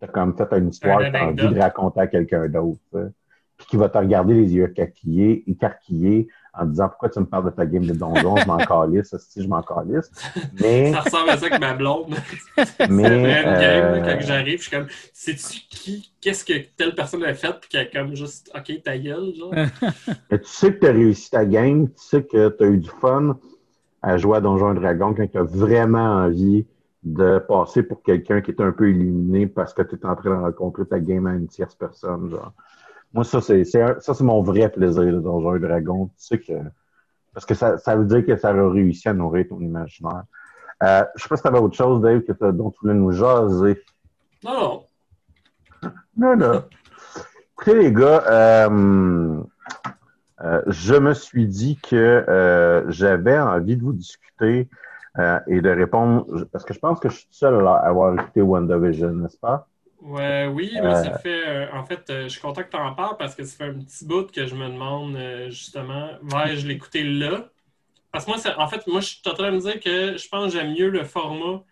T'as 0.00 0.08
comme 0.08 0.36
fait 0.36 0.58
une 0.58 0.68
histoire 0.68 0.98
que 0.98 1.10
tu 1.10 1.16
as 1.16 1.26
envie 1.26 1.54
de 1.54 1.60
raconter 1.60 2.00
à 2.00 2.06
quelqu'un 2.06 2.48
d'autre. 2.48 2.80
Puis 3.56 3.66
qui 3.68 3.76
va 3.76 3.88
te 3.88 3.98
regarder 3.98 4.34
les 4.34 4.52
yeux 4.52 4.68
écarquillés, 4.70 5.44
écarquillés 5.48 6.28
en 6.56 6.66
disant 6.66 6.88
pourquoi 6.88 7.08
tu 7.08 7.18
me 7.20 7.24
parles 7.24 7.46
de 7.46 7.50
ta 7.50 7.66
game 7.66 7.84
de 7.84 7.92
donjon, 7.92 8.36
je 8.36 8.46
m'en 8.46 8.56
calisse, 8.58 9.16
si 9.18 9.42
je 9.42 9.48
m'en 9.48 9.62
calisse. 9.62 10.10
Mais... 10.60 10.92
Ça 10.92 11.00
ressemble 11.00 11.30
à 11.30 11.36
ça 11.36 11.50
que 11.50 11.58
ma 11.58 11.74
blonde. 11.74 12.14
Mais 12.90 13.04
euh... 13.06 14.02
quand 14.04 14.20
j'arrive, 14.20 14.58
je 14.58 14.68
suis 14.68 14.70
comme 14.70 14.86
sais-tu 15.12 15.60
qui, 15.68 16.12
qu'est-ce 16.20 16.44
que 16.44 16.54
telle 16.76 16.94
personne 16.94 17.24
a 17.24 17.34
fait, 17.34 17.54
puis 17.60 17.68
qu'elle 17.70 17.88
a 17.88 17.90
comme 17.90 18.14
juste 18.14 18.50
OK, 18.54 18.82
ta 18.82 18.98
gueule, 18.98 19.34
genre. 19.34 19.52
tu 20.30 20.38
sais 20.44 20.74
que 20.74 20.80
tu 20.80 20.86
as 20.86 20.92
réussi 20.92 21.30
ta 21.30 21.44
game, 21.44 21.88
tu 21.88 21.94
sais 21.96 22.22
que 22.22 22.48
tu 22.48 22.64
as 22.64 22.66
eu 22.66 22.78
du 22.78 22.90
fun 23.00 23.36
à 24.02 24.16
jouer 24.16 24.36
à 24.36 24.40
Donjon 24.40 24.74
Dragon 24.74 25.14
quand 25.14 25.26
tu 25.26 25.38
as 25.38 25.42
vraiment 25.42 26.24
envie 26.24 26.66
de 27.02 27.38
passer 27.38 27.82
pour 27.82 28.02
quelqu'un 28.02 28.40
qui 28.40 28.50
est 28.50 28.60
un 28.60 28.72
peu 28.72 28.90
illuminé 28.90 29.46
parce 29.46 29.74
que 29.74 29.82
tu 29.82 29.96
es 29.96 30.06
en 30.06 30.14
train 30.14 30.30
de 30.30 30.42
rencontrer 30.42 30.86
ta 30.86 31.00
game 31.00 31.26
à 31.26 31.34
une 31.34 31.48
tierce 31.48 31.74
personne. 31.74 32.30
Genre. 32.30 32.52
Moi, 33.14 33.24
ça, 33.24 33.40
c'est 33.40 33.64
ça 33.64 33.96
c'est 34.00 34.24
mon 34.24 34.42
vrai 34.42 34.68
plaisir 34.68 35.20
dans 35.22 35.40
Donjons 35.40 35.58
Dragon. 35.58 36.06
Tu 36.06 36.26
sais 36.26 36.38
que 36.38 36.52
Parce 37.32 37.46
que 37.46 37.54
ça, 37.54 37.78
ça 37.78 37.96
veut 37.96 38.04
dire 38.04 38.26
que 38.26 38.36
ça 38.36 38.48
a 38.48 38.68
réussi 38.68 39.08
à 39.08 39.14
nourrir 39.14 39.46
ton 39.48 39.60
imaginaire. 39.60 40.24
Euh, 40.82 41.04
je 41.14 41.22
sais 41.22 41.28
pas 41.28 41.36
si 41.36 41.42
tu 41.42 41.48
avais 41.48 41.60
autre 41.60 41.76
chose, 41.76 42.02
Dave, 42.02 42.22
que 42.22 42.50
dont 42.50 42.70
tu 42.70 42.80
voulais 42.82 42.94
nous 42.94 43.12
jaser. 43.12 43.80
Non, 44.42 44.60
non. 44.60 45.90
Non, 46.16 46.36
non. 46.36 46.64
Écoutez, 47.52 47.74
les 47.74 47.92
gars, 47.92 48.24
euh, 48.28 49.40
euh, 50.42 50.62
je 50.66 50.94
me 50.94 51.14
suis 51.14 51.46
dit 51.46 51.78
que 51.78 51.96
euh, 51.96 52.90
j'avais 52.90 53.38
envie 53.38 53.76
de 53.76 53.82
vous 53.82 53.92
discuter 53.92 54.68
et 55.46 55.60
de 55.60 55.70
répondre, 55.70 56.26
parce 56.50 56.64
que 56.64 56.74
je 56.74 56.80
pense 56.80 56.98
que 56.98 57.08
je 57.08 57.18
suis 57.18 57.28
seul 57.30 57.64
à 57.68 57.76
avoir 57.76 58.14
écouté 58.14 58.42
WandaVision, 58.42 59.12
n'est-ce 59.12 59.38
pas? 59.38 59.68
Ouais, 60.04 60.46
oui, 60.52 60.70
mais 60.74 60.80
Euh. 60.80 61.02
ça 61.02 61.18
fait. 61.18 61.48
euh, 61.48 61.66
en 61.72 61.84
fait, 61.86 62.08
euh, 62.10 62.24
je 62.24 62.28
suis 62.28 62.40
content 62.40 62.62
que 62.62 62.68
tu 62.70 62.76
en 62.76 62.92
parles 62.94 63.16
parce 63.18 63.34
que 63.34 63.42
ça 63.44 63.56
fait 63.56 63.70
un 63.70 63.78
petit 63.78 64.04
bout 64.04 64.30
que 64.30 64.46
je 64.46 64.54
me 64.54 64.68
demande 64.68 65.16
euh, 65.16 65.48
justement, 65.48 66.10
vais-je 66.22 66.66
l'écouter 66.68 67.02
là? 67.04 67.48
Parce 68.12 68.26
que 68.26 68.30
moi, 68.32 68.38
ça- 68.38 68.60
en 68.60 68.68
fait, 68.68 68.86
moi, 68.86 69.00
je 69.00 69.06
suis 69.06 69.22
en 69.26 69.32
train 69.32 69.50
de 69.50 69.56
me 69.56 69.60
dire 69.60 69.80
que 69.80 70.16
je 70.18 70.28
pense 70.28 70.52
que 70.52 70.58
j'aime 70.58 70.72
mieux 70.74 70.90
le 70.90 71.04
format 71.04 71.62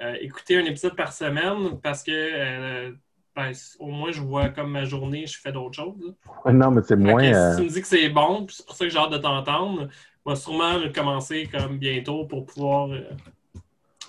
euh, 0.00 0.14
écouter 0.20 0.58
un 0.58 0.64
épisode 0.64 0.94
par 0.94 1.12
semaine 1.12 1.80
parce 1.82 2.02
que 2.04 2.12
euh, 2.12 2.92
ben, 3.34 3.50
au 3.80 3.86
moins 3.90 4.12
je 4.12 4.20
vois 4.20 4.48
comme 4.50 4.70
ma 4.70 4.84
journée, 4.84 5.26
je 5.26 5.38
fais 5.40 5.50
d'autres 5.52 5.74
choses. 5.74 5.96
là. 6.44 6.52
Non, 6.52 6.70
mais 6.70 6.82
c'est 6.86 6.96
moins. 6.96 7.20
que 7.20 7.26
euh, 7.34 7.50
Si 7.52 7.56
tu 7.58 7.62
me 7.64 7.68
dis 7.70 7.80
que 7.80 7.86
c'est 7.88 8.08
bon, 8.10 8.46
c'est 8.48 8.64
pour 8.64 8.76
ça 8.76 8.84
que 8.84 8.90
j'ai 8.90 8.98
hâte 8.98 9.10
de 9.10 9.18
t'entendre, 9.18 9.88
je 10.24 10.30
vais 10.30 10.36
sûrement 10.36 10.74
commencer 10.94 11.46
comme 11.50 11.78
bientôt 11.78 12.24
pour 12.26 12.46
pouvoir 12.46 12.90
euh, 12.92 13.00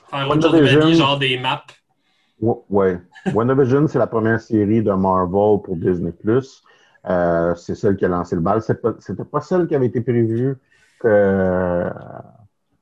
faire 0.09 0.29
autre 0.29 0.41
chose 0.43 0.51
de 0.53 0.61
ma 0.65 0.69
vie, 0.85 0.95
genre 0.95 1.17
des 1.17 1.37
maps. 1.39 1.65
Ouais. 2.39 2.99
WandaVision, 3.33 3.87
c'est 3.87 3.99
la 3.99 4.07
première 4.07 4.39
série 4.39 4.83
de 4.83 4.91
Marvel 4.91 5.61
pour 5.63 5.75
Disney+. 5.75 6.13
Euh, 7.09 7.55
c'est 7.55 7.75
celle 7.75 7.95
qui 7.95 8.05
a 8.05 8.07
lancé 8.07 8.35
le 8.35 8.41
bal. 8.41 8.61
C'était 8.61 9.23
pas 9.23 9.41
celle 9.41 9.67
qui 9.67 9.75
avait 9.75 9.87
été 9.87 10.01
prévue 10.01 10.57
euh, 11.05 11.89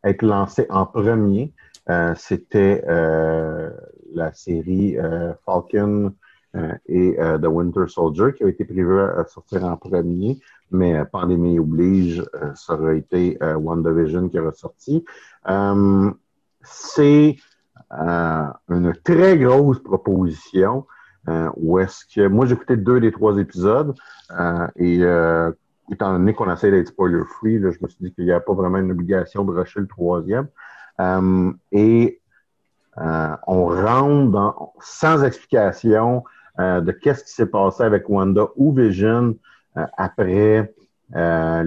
être 0.03 0.21
lancée 0.21 0.67
en 0.69 0.85
premier. 0.85 1.53
Euh, 1.89 2.13
C'était 2.17 2.83
euh, 2.87 3.69
la 4.13 4.33
série 4.33 4.97
euh, 4.97 5.33
Falcon 5.45 6.13
et 6.87 7.17
The 7.17 7.47
Winter 7.47 7.83
Soldier 7.89 8.31
qui 8.33 8.43
avait 8.43 8.53
été 8.53 8.63
prévue 8.63 9.01
à 9.01 9.25
sortir 9.25 9.65
en 9.65 9.75
premier. 9.75 10.39
Mais 10.71 11.03
pandémie 11.03 11.59
oblige, 11.59 12.23
ça 12.55 12.75
aurait 12.75 12.99
été 12.99 13.37
WandaVision 13.41 14.29
qui 14.29 14.37
est 14.37 14.39
ressorti. 14.39 15.03
C'est 16.61 17.35
une 17.91 18.93
très 19.03 19.37
grosse 19.37 19.79
proposition 19.79 20.85
euh, 21.27 21.49
où 21.55 21.79
est-ce 21.79 22.05
que 22.13 22.27
moi 22.27 22.45
j'ai 22.45 22.53
écouté 22.53 22.77
deux 22.77 22.99
des 22.99 23.11
trois 23.11 23.37
épisodes 23.37 23.95
euh, 24.39 24.67
et 24.75 24.99
euh, 25.01 25.51
étant 25.91 26.13
donné 26.13 26.33
qu'on 26.33 26.51
essaie 26.51 26.71
d'être 26.71 26.89
spoiler 26.89 27.23
free, 27.25 27.59
là, 27.59 27.71
je 27.71 27.77
me 27.81 27.87
suis 27.87 27.97
dit 27.99 28.13
qu'il 28.13 28.25
n'y 28.25 28.31
a 28.31 28.39
pas 28.39 28.53
vraiment 28.53 28.77
une 28.77 28.91
obligation 28.91 29.43
de 29.43 29.51
rusher 29.51 29.79
le 29.79 29.87
troisième 29.87 30.47
Euh, 30.99 31.51
et 31.73 32.21
euh, 32.97 33.35
on 33.47 33.65
rentre 33.65 34.31
dans 34.31 34.73
sans 34.79 35.25
explication 35.25 36.23
euh, 36.59 36.79
de 36.79 36.91
qu'est-ce 36.93 37.25
qui 37.25 37.33
s'est 37.33 37.51
passé 37.59 37.83
avec 37.83 38.07
Wanda 38.09 38.47
ou 38.55 38.73
Vision 38.73 39.35
après 39.97 40.73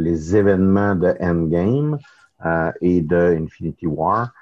les 0.07 0.35
événements 0.35 0.95
de 0.95 1.15
Endgame 1.21 1.99
et 2.81 3.03
de 3.03 3.37
Infinity 3.45 3.87
War. 3.87 4.33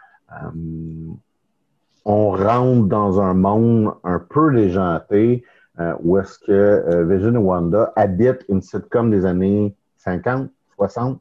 On 2.08 2.30
rentre 2.30 2.86
dans 2.86 3.20
un 3.20 3.34
monde 3.34 3.92
un 4.04 4.20
peu 4.20 4.54
déjanté 4.54 5.42
euh, 5.80 5.92
où 6.04 6.16
est-ce 6.18 6.38
que 6.38 6.52
euh, 6.52 7.38
Wanda 7.40 7.92
habitent 7.96 8.44
une 8.48 8.62
sitcom 8.62 9.10
des 9.10 9.26
années 9.26 9.74
50, 9.98 10.48
60, 10.76 11.20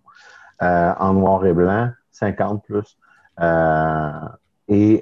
euh, 0.61 0.93
en 0.99 1.13
noir 1.13 1.43
et 1.47 1.53
blanc, 1.53 1.89
50 2.11 2.63
plus. 2.63 2.99
Euh, 3.39 4.11
et 4.67 5.01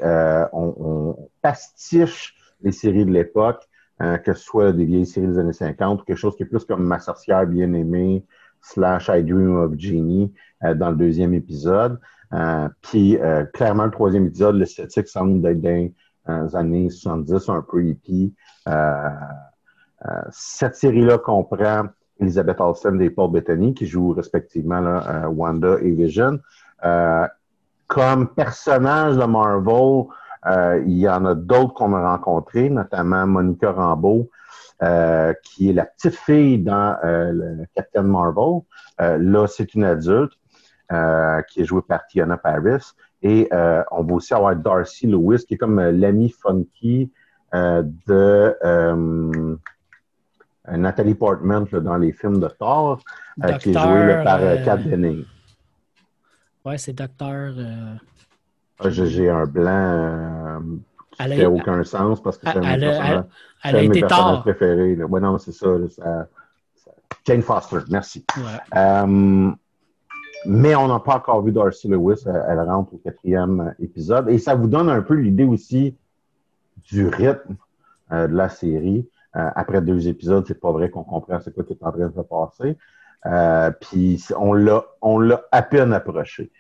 on, 0.54 0.74
on 0.80 1.30
pastiche 1.42 2.34
les 2.62 2.72
séries 2.72 3.06
de 3.06 3.12
l'époque, 3.12 3.68
que 4.00 4.34
ce 4.34 4.42
soit 4.42 4.72
des 4.72 4.86
vieilles 4.86 5.06
séries 5.06 5.28
des 5.28 5.40
années 5.40 5.54
50 5.54 6.02
ou 6.02 6.04
quelque 6.06 6.18
chose 6.18 6.36
qui 6.38 6.44
est 6.44 6.46
plus 6.46 6.64
comme 6.64 6.84
Ma 6.86 7.00
sorcière 7.00 7.46
bien-aimée 7.46 8.26
slash 8.62 9.10
I 9.10 9.22
Dream 9.22 9.58
of 9.58 9.74
Genie 9.78 10.34
dans 10.62 10.92
le 10.92 10.96
deuxième 10.96 11.34
épisode. 11.34 12.00
Euh, 12.34 12.68
puis 12.82 13.18
euh, 13.18 13.46
clairement, 13.46 13.86
le 13.86 13.92
troisième 13.92 14.26
épisode, 14.26 14.56
l'esthétique 14.56 15.08
semble 15.08 15.42
d'être 15.42 15.62
les 16.28 16.56
années 16.56 16.90
70, 16.90 17.50
un 17.50 17.62
peu 17.62 17.86
hippie. 17.86 18.34
Euh, 18.68 19.10
cette 20.32 20.76
série-là 20.76 21.18
comprend 21.18 21.84
Elizabeth 22.20 22.60
Olsen 22.60 23.02
et 23.02 23.10
Paul 23.10 23.32
Bettany, 23.32 23.74
qui 23.74 23.86
jouent 23.86 24.14
respectivement 24.14 24.80
là, 24.80 25.30
Wanda 25.30 25.78
et 25.82 25.92
Vision. 25.92 26.40
Comme 27.88 28.30
personnage 28.30 29.18
de 29.18 29.26
Marvel, 29.26 30.06
euh, 30.46 30.84
il 30.86 30.98
y 30.98 31.08
en 31.08 31.26
a 31.26 31.36
d'autres 31.36 31.74
qu'on 31.74 31.94
a 31.94 32.12
rencontrés, 32.12 32.70
notamment 32.70 33.26
Monica 33.28 33.72
Rambeau, 33.72 34.30
euh, 34.82 35.34
qui 35.44 35.70
est 35.70 35.74
la 35.74 35.86
petite 35.86 36.16
fille 36.16 36.60
dans 36.60 36.98
euh, 37.04 37.64
Captain 37.76 38.04
Marvel. 38.04 38.62
Là, 39.00 39.48
c'est 39.48 39.74
une 39.74 39.84
adulte 39.84 40.34
qui 41.50 41.62
est 41.62 41.66
jouée 41.66 41.82
par 41.88 42.06
Tiana 42.08 42.38
Paris. 42.38 42.84
Et 43.22 43.48
euh, 43.54 43.84
on 43.92 44.04
va 44.04 44.14
aussi 44.16 44.34
avoir 44.34 44.56
Darcy 44.56 45.08
Lewis, 45.08 45.46
qui 45.48 45.54
est 45.54 45.58
comme 45.58 45.80
euh, 45.80 45.92
l'ami 45.92 46.30
funky 46.30 47.12
euh, 47.54 47.84
de 48.08 48.56
euh, 48.64 49.56
Nathalie 50.70 51.16
Portman 51.16 51.66
là, 51.72 51.80
dans 51.80 51.98
les 51.98 52.12
films 52.12 52.40
de 52.40 52.48
Thor, 52.48 53.00
euh, 53.44 53.54
qui 53.54 53.70
est 53.70 53.74
jouée 53.74 54.08
là, 54.08 54.24
par 54.24 54.40
euh, 54.42 54.56
euh, 54.58 54.66
Kat 54.66 54.78
Denning. 54.78 55.24
Ouais, 56.66 56.78
c'est 56.78 56.94
docteur. 56.94 57.54
euh, 57.58 57.96
Ah, 58.80 58.90
J'ai 58.90 59.30
un 59.30 59.46
blanc 59.46 59.70
euh, 59.70 60.60
qui 61.12 61.22
Elle 61.24 61.34
a- 61.34 61.36
fait 61.36 61.46
aucun 61.46 61.84
sens 61.84 62.22
parce 62.24 62.38
que 62.38 62.48
c'est 62.50 62.58
un 62.58 62.64
Elle 62.64 63.76
a 63.76 63.82
mes 63.82 63.86
été 63.86 64.00
personnages 64.02 64.42
préférés. 64.42 65.04
Ouais, 65.04 65.20
non, 65.22 65.38
c'est 65.38 65.52
ça, 65.52 65.68
ça- 65.90 66.28
Jane 67.26 67.42
Foster, 67.42 67.78
merci. 67.90 68.26
Ouais. 68.38 68.44
Euh, 68.78 69.52
mais 70.46 70.76
on 70.76 70.88
n'a 70.88 71.00
pas 71.00 71.16
encore 71.16 71.42
vu 71.42 71.52
Darcy 71.52 71.88
Lewis. 71.88 72.24
Elle, 72.26 72.60
rentre 72.60 72.94
au 72.94 72.98
quatrième 72.98 73.76
épisode. 73.80 74.30
Et 74.30 74.38
ça 74.38 74.56
vous 74.56 74.68
donne 74.68 74.90
un 74.90 75.02
peu 75.02 75.16
l'idée 75.16 75.44
aussi 75.44 75.96
du 76.92 77.08
rythme 77.08 77.56
euh, 78.12 78.28
de 78.28 78.36
la 78.36 78.50
série. 78.50 79.08
Euh, 79.36 79.50
après 79.56 79.82
deux 79.82 80.08
épisodes, 80.08 80.46
c'est 80.48 80.60
pas 80.60 80.72
vrai 80.72 80.90
qu'on 80.90 81.04
comprend 81.04 81.40
ce 81.40 81.50
quoi 81.50 81.64
qui 81.64 81.74
est 81.74 81.84
en 81.84 81.92
train 81.92 82.08
de 82.08 82.14
se 82.14 82.22
passer. 82.22 82.78
Euh, 83.26 83.72
Puis 83.82 84.24
on 84.38 84.54
l'a, 84.54 84.84
on 85.02 85.20
l'a 85.20 85.42
à 85.52 85.62
peine 85.62 85.94
approché. 85.94 86.52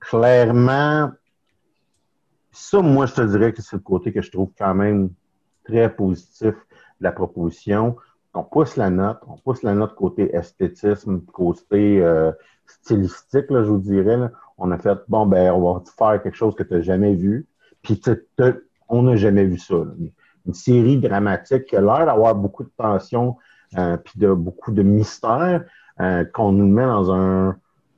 Clairement, 0.00 1.10
ça, 2.52 2.82
moi, 2.82 3.06
je 3.06 3.14
te 3.14 3.20
dirais 3.22 3.52
que 3.52 3.62
c'est 3.62 3.76
le 3.76 3.82
côté 3.82 4.12
que 4.12 4.20
je 4.20 4.30
trouve 4.30 4.50
quand 4.56 4.74
même 4.74 5.10
très 5.64 5.88
positif 5.88 6.54
de 6.54 6.54
la 7.00 7.12
proposition. 7.12 7.96
On 8.34 8.42
pousse 8.42 8.76
la 8.76 8.90
note, 8.90 9.20
on 9.28 9.36
pousse 9.36 9.62
la 9.62 9.74
note 9.74 9.94
côté 9.94 10.34
esthétisme, 10.34 11.20
côté 11.20 12.02
euh, 12.02 12.32
stylistique, 12.66 13.50
là, 13.50 13.62
je 13.62 13.68
vous 13.70 13.78
dirais. 13.78 14.16
là. 14.16 14.30
On 14.58 14.70
a 14.70 14.78
fait, 14.78 14.98
bon, 15.08 15.26
ben, 15.26 15.52
on 15.52 15.74
va 15.74 15.82
faire 15.96 16.22
quelque 16.22 16.36
chose 16.36 16.54
que 16.54 16.62
tu 16.62 16.74
n'as 16.74 16.80
jamais 16.80 17.14
vu. 17.14 17.46
Puis, 17.82 18.00
on 18.88 19.02
n'a 19.02 19.16
jamais 19.16 19.44
vu 19.44 19.58
ça. 19.58 19.74
là. 19.74 19.92
Une 20.46 20.54
série 20.54 20.98
dramatique 20.98 21.66
qui 21.66 21.76
a 21.76 21.80
l'air 21.80 22.06
d'avoir 22.06 22.34
beaucoup 22.34 22.64
de 22.64 22.70
tension, 22.76 23.36
euh, 23.78 23.96
puis 23.96 24.18
de 24.18 24.32
beaucoup 24.32 24.72
de 24.72 24.82
mystère, 24.82 25.64
euh, 26.00 26.24
qu'on 26.24 26.52
nous 26.52 26.66
met 26.66 26.84
dans 26.84 27.12
un 27.12 27.50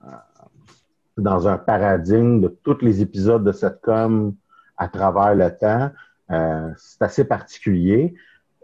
euh, 0.05 0.11
dans 1.17 1.49
un 1.49 1.59
paradigme 1.59 2.41
de 2.41 2.49
tous 2.63 2.79
les 2.83 3.01
épisodes 3.01 3.43
de 3.43 3.53
cette 3.53 3.81
com 3.81 4.35
à 4.77 4.89
travers 4.89 5.35
le 5.35 5.51
temps. 5.57 5.91
Euh, 6.31 6.71
c'est 6.77 7.03
assez 7.03 7.25
particulier. 7.25 8.15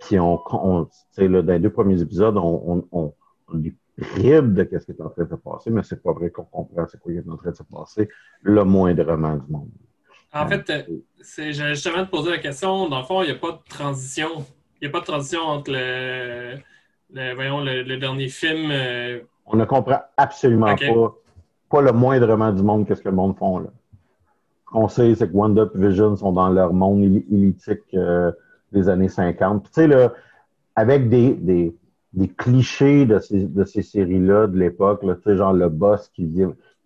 Puis 0.06 0.18
on, 0.18 0.40
on 0.52 0.84
tu 0.84 0.90
sais, 1.12 1.28
là, 1.28 1.42
dans 1.42 1.52
les 1.52 1.58
deux 1.58 1.70
premiers 1.70 2.00
épisodes, 2.00 2.36
on, 2.36 2.84
on, 2.92 2.98
on, 3.00 3.14
les 3.54 3.74
bribes 3.98 4.54
de 4.54 4.68
ce 4.78 4.84
qui 4.84 4.92
est 4.92 5.00
en 5.00 5.10
train 5.10 5.24
de 5.24 5.28
se 5.30 5.34
passer, 5.34 5.70
mais 5.70 5.82
c'est 5.82 6.02
pas 6.02 6.12
vrai 6.12 6.30
qu'on 6.30 6.44
comprend 6.44 6.86
ce 6.86 6.96
qui 6.96 7.16
est 7.16 7.28
en 7.28 7.36
train 7.36 7.50
de 7.50 7.56
se 7.56 7.62
passer 7.62 8.08
le 8.42 8.64
moindrement 8.64 9.36
du 9.36 9.50
monde. 9.50 9.68
En 10.34 10.48
fait, 10.48 10.70
euh, 10.70 10.82
c'est, 11.20 11.52
justement 11.52 12.04
te 12.06 12.10
poser 12.10 12.30
la 12.30 12.38
question. 12.38 12.88
Dans 12.88 13.00
le 13.00 13.04
fond, 13.04 13.22
il 13.22 13.26
n'y 13.26 13.32
a 13.32 13.38
pas 13.38 13.52
de 13.52 13.58
transition. 13.68 14.46
Il 14.80 14.86
n'y 14.86 14.88
a 14.88 14.90
pas 14.90 15.00
de 15.00 15.04
transition 15.04 15.42
entre 15.42 15.70
le, 15.70 16.56
le- 17.12 17.34
voyons, 17.34 17.60
le, 17.62 17.82
le 17.82 17.96
dernier 17.98 18.28
film. 18.28 18.70
euh, 18.70 19.20
On 19.44 19.56
ne 19.56 19.64
comprend 19.66 20.00
absolument 20.16 20.74
pas, 20.74 21.14
pas 21.70 21.82
le 21.82 21.92
moindrement 21.92 22.50
du 22.50 22.62
monde 22.62 22.86
qu'est-ce 22.86 23.02
que 23.02 23.10
le 23.10 23.14
monde 23.14 23.36
font 23.36 23.58
là. 23.58 23.68
Ce 24.66 24.70
qu'on 24.72 24.88
sait, 24.88 25.14
c'est 25.14 25.30
que 25.30 25.36
Wanda 25.36 25.68
et 25.74 25.78
Vision 25.78 26.16
sont 26.16 26.32
dans 26.32 26.48
leur 26.48 26.72
monde 26.72 27.22
euh, 27.94 28.32
des 28.72 28.88
années 28.88 29.08
50. 29.08 29.62
Puis, 29.62 29.72
tu 29.72 29.80
sais, 29.82 29.86
là, 29.86 30.12
avec 30.76 31.08
des, 31.08 31.34
des, 31.34 31.76
des 32.12 32.28
clichés 32.28 33.06
de 33.06 33.18
ces, 33.18 33.46
de 33.46 33.64
ces 33.64 33.82
séries-là 33.82 34.46
de 34.46 34.58
l'époque, 34.58 35.02
là, 35.02 35.14
tu 35.16 35.22
sais, 35.24 35.36
genre 35.36 35.52
le 35.52 35.68
boss 35.68 36.08
qui, 36.14 36.30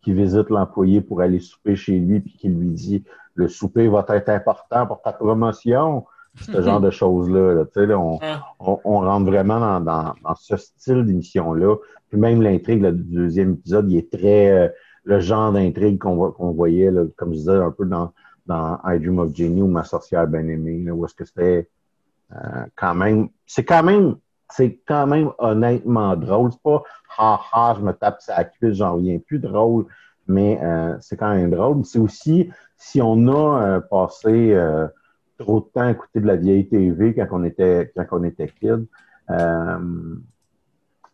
qui 0.02 0.12
visite 0.12 0.50
l'employé 0.50 1.00
pour 1.00 1.20
aller 1.20 1.40
souper 1.40 1.76
chez 1.76 1.98
lui 1.98 2.20
puis 2.20 2.36
qui 2.38 2.48
lui 2.48 2.70
dit 2.70 3.04
le 3.34 3.48
souper 3.48 3.88
va 3.88 4.04
être 4.08 4.30
important 4.30 4.86
pour 4.86 5.02
ta 5.02 5.12
promotion. 5.12 6.04
ce 6.40 6.60
genre 6.62 6.80
de 6.80 6.90
choses-là. 6.90 7.54
Là, 7.54 7.64
tu 7.64 7.72
sais, 7.74 7.86
là, 7.86 7.98
on, 7.98 8.18
Ah. 8.22 8.44
on, 8.60 8.78
on 8.84 9.00
rentre 9.00 9.26
vraiment 9.26 9.60
dans, 9.60 9.80
dans, 9.80 10.14
dans 10.22 10.34
ce 10.34 10.56
style 10.56 11.04
d'émission-là. 11.04 11.76
Puis 12.08 12.18
même 12.18 12.40
l'intrigue 12.42 12.82
là, 12.82 12.92
du 12.92 13.02
deuxième 13.02 13.54
épisode, 13.54 13.90
il 13.90 13.98
est 13.98 14.10
très 14.12 14.50
euh, 14.50 14.68
le 15.04 15.20
genre 15.20 15.52
d'intrigue 15.52 15.98
qu'on 15.98 16.30
qu'on 16.32 16.50
voyait, 16.52 16.90
là, 16.90 17.02
comme 17.16 17.32
je 17.32 17.38
disais, 17.38 17.56
un 17.56 17.70
peu 17.70 17.84
dans, 17.86 18.12
dans 18.46 18.78
I 18.84 18.98
Dream 18.98 19.18
of 19.18 19.34
Jenny 19.34 19.62
ou 19.62 19.68
Ma 19.68 19.84
sorcière 19.84 20.26
bien-aimée, 20.26 20.90
où 20.90 21.04
est-ce 21.04 21.14
que 21.14 21.24
c'était 21.24 21.68
euh, 22.32 22.64
quand 22.74 22.94
même. 22.94 23.28
C'est 23.46 23.64
quand 23.64 23.82
même. 23.82 24.16
C'est 24.50 24.80
quand 24.86 25.06
même 25.06 25.32
honnêtement 25.38 26.16
drôle. 26.16 26.52
C'est 26.52 26.62
pas 26.62 26.82
ha 27.18 27.40
ha, 27.52 27.74
je 27.76 27.82
me 27.82 27.92
tape 27.92 28.20
sa 28.20 28.44
cuisse, 28.44 28.76
j'en 28.76 28.94
reviens 28.94 29.18
plus 29.18 29.40
drôle, 29.40 29.86
mais 30.28 30.60
euh, 30.62 30.96
c'est 31.00 31.16
quand 31.16 31.34
même 31.34 31.50
drôle. 31.50 31.84
C'est 31.84 31.98
aussi 31.98 32.50
si 32.76 33.02
on 33.02 33.26
a 33.26 33.62
euh, 33.62 33.80
passé 33.80 34.56
trop 35.38 35.60
de 35.60 35.66
temps 35.66 35.82
à 35.82 35.90
écouter 35.90 36.20
de 36.20 36.26
la 36.26 36.36
vieille 36.36 36.68
TV 36.68 37.14
quand 37.14 37.26
on 37.32 37.44
était 37.44 37.92
quand 37.96 38.06
on 38.12 38.22
était 38.22 38.48
kid, 38.48 38.86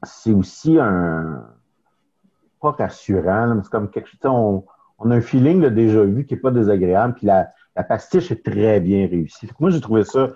c'est 0.02 0.32
aussi 0.32 0.78
un 0.78 1.46
pas 2.60 2.70
rassurant, 2.72 3.54
mais 3.54 3.62
c'est 3.62 3.70
comme 3.70 3.90
quelque 3.90 4.08
chose. 4.08 4.18
On, 4.24 4.64
on 4.98 5.10
a 5.10 5.16
un 5.16 5.20
feeling 5.20 5.60
de 5.60 5.68
déjà 5.68 6.02
vu 6.02 6.24
qui 6.26 6.34
est 6.34 6.38
pas 6.38 6.50
désagréable, 6.50 7.14
puis 7.14 7.26
la, 7.26 7.48
la 7.76 7.84
pastiche 7.84 8.30
est 8.30 8.44
très 8.44 8.80
bien 8.80 9.06
réussie. 9.08 9.48
Moi, 9.58 9.70
j'ai 9.70 9.80
trouvé 9.80 10.04
ça 10.04 10.30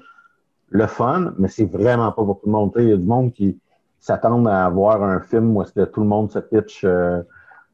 le 0.69 0.87
fun, 0.87 1.33
mais 1.39 1.49
c'est 1.49 1.65
vraiment 1.65 2.11
pas 2.13 2.25
pour 2.25 2.41
tout 2.41 2.47
le 2.47 2.53
monde. 2.53 2.73
Il 2.77 2.89
y 2.89 2.93
a 2.93 2.97
du 2.97 3.07
monde 3.07 3.33
qui 3.33 3.59
s'attendent 3.99 4.49
à 4.49 4.69
voir 4.69 5.03
un 5.03 5.21
film 5.21 5.57
où 5.57 5.63
que 5.63 5.85
tout 5.85 6.01
le 6.01 6.07
monde 6.07 6.31
se 6.31 6.39
pitch 6.39 6.85
euh, 6.85 7.23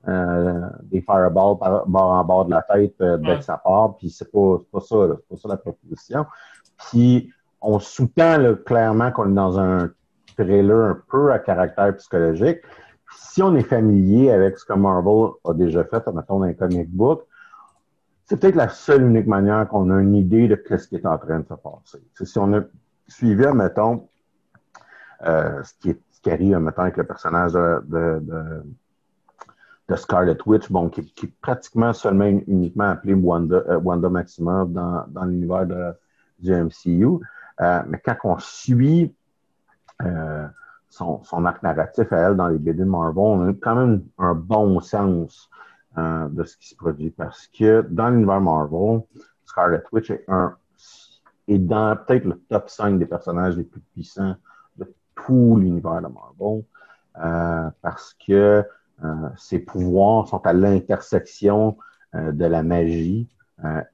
euh, 0.08 0.60
des 0.82 1.00
fireballs 1.00 1.58
par 1.58 1.86
bord 1.86 2.10
en 2.10 2.24
bord 2.24 2.44
de 2.46 2.50
la 2.50 2.62
tête 2.62 2.94
euh, 3.00 3.16
dès 3.18 3.38
que 3.38 3.44
ça 3.44 3.56
part, 3.56 3.96
puis 3.96 4.10
c'est 4.10 4.30
pas, 4.30 4.58
pas 4.72 4.80
ça, 4.80 4.96
c'est 5.08 5.28
pas 5.28 5.36
ça 5.36 5.48
la 5.48 5.56
proposition. 5.56 6.26
Puis 6.78 7.32
on 7.60 7.78
sous-tend 7.78 8.54
clairement 8.66 9.12
qu'on 9.12 9.30
est 9.30 9.34
dans 9.34 9.58
un 9.58 9.90
trailer 10.36 10.90
un 10.90 10.98
peu 11.10 11.32
à 11.32 11.38
caractère 11.38 11.96
psychologique. 11.96 12.58
Si 13.16 13.42
on 13.42 13.54
est 13.54 13.62
familier 13.62 14.30
avec 14.30 14.58
ce 14.58 14.64
que 14.64 14.72
Marvel 14.74 15.32
a 15.44 15.54
déjà 15.54 15.84
fait, 15.84 16.06
mettons 16.08 16.38
dans 16.38 16.46
les 16.46 16.54
comic 16.54 16.90
book, 16.90 17.26
c'est 18.24 18.38
peut-être 18.38 18.54
la 18.54 18.68
seule 18.68 19.02
unique 19.02 19.26
manière 19.26 19.68
qu'on 19.68 19.90
a 19.90 20.00
une 20.00 20.14
idée 20.14 20.48
de 20.48 20.62
ce 20.68 20.88
qui 20.88 20.96
est 20.96 21.06
en 21.06 21.18
train 21.18 21.40
de 21.40 21.46
se 21.46 21.54
passer. 21.54 22.02
C'est 22.14 22.26
si 22.26 22.38
on 22.38 22.52
a 22.54 22.62
suivi, 23.08 23.46
mettons, 23.54 24.08
euh, 25.26 25.62
ce, 25.62 25.74
qui 25.80 25.90
est, 25.90 26.00
ce 26.10 26.20
qui 26.20 26.30
arrive, 26.30 26.58
mettons, 26.58 26.82
avec 26.82 26.96
le 26.96 27.04
personnage 27.04 27.52
de, 27.52 28.22
Scarlet 29.94 30.38
Witch, 30.46 30.70
bon, 30.70 30.88
qui, 30.88 31.00
est 31.00 31.40
pratiquement 31.42 31.92
seulement 31.92 32.24
uniquement 32.24 32.90
appelé 32.90 33.12
Wanda, 33.12 33.56
euh, 33.68 33.78
Wanda 33.78 34.08
Maximoff 34.08 34.70
dans, 34.70 35.24
l'univers 35.26 35.66
du 36.38 36.52
MCU. 36.52 37.18
Euh, 37.60 37.82
mais 37.86 38.00
quand 38.02 38.16
on 38.24 38.38
suit 38.38 39.14
euh, 40.00 40.46
son, 40.92 41.46
arc 41.46 41.62
narratif 41.62 42.12
à 42.12 42.18
elle 42.18 42.36
dans 42.36 42.48
les 42.48 42.58
BD 42.58 42.80
de 42.80 42.84
Marvel, 42.84 43.24
on 43.24 43.48
a 43.48 43.52
quand 43.54 43.74
même 43.74 44.04
un 44.18 44.34
bon 44.34 44.78
sens 44.80 45.48
euh, 45.96 46.28
de 46.28 46.44
ce 46.44 46.56
qui 46.56 46.68
se 46.68 46.76
produit. 46.76 47.10
Parce 47.10 47.46
que 47.46 47.86
dans 47.88 48.10
l'univers 48.10 48.40
Marvel, 48.40 49.00
Scarlet 49.46 49.82
Witch 49.90 50.10
est, 50.10 50.24
un, 50.28 50.54
est 51.48 51.58
dans 51.58 51.96
peut-être 51.96 52.24
le 52.24 52.38
top 52.48 52.68
5 52.68 52.98
des 52.98 53.06
personnages 53.06 53.56
les 53.56 53.64
plus 53.64 53.80
puissants 53.80 54.36
de 54.76 54.92
tout 55.14 55.56
l'univers 55.58 56.02
de 56.02 56.08
Marvel. 56.08 56.64
Euh, 57.22 57.70
parce 57.80 58.14
que 58.26 58.64
euh, 59.04 59.28
ses 59.36 59.58
pouvoirs 59.60 60.28
sont 60.28 60.44
à 60.46 60.52
l'intersection 60.52 61.76
de 62.14 62.44
la 62.44 62.62
magie 62.62 63.26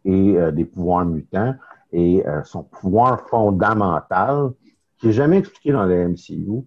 et 0.04 0.37
des 0.52 0.64
pouvoirs 0.64 1.04
mutants. 1.04 1.54
Et 1.92 2.24
son 2.42 2.64
pouvoir 2.64 3.28
fondamental, 3.28 4.50
qui 4.98 5.06
n'est 5.06 5.12
jamais 5.12 5.38
expliqué 5.38 5.70
dans 5.70 5.84
le 5.84 6.08
MCU, 6.08 6.64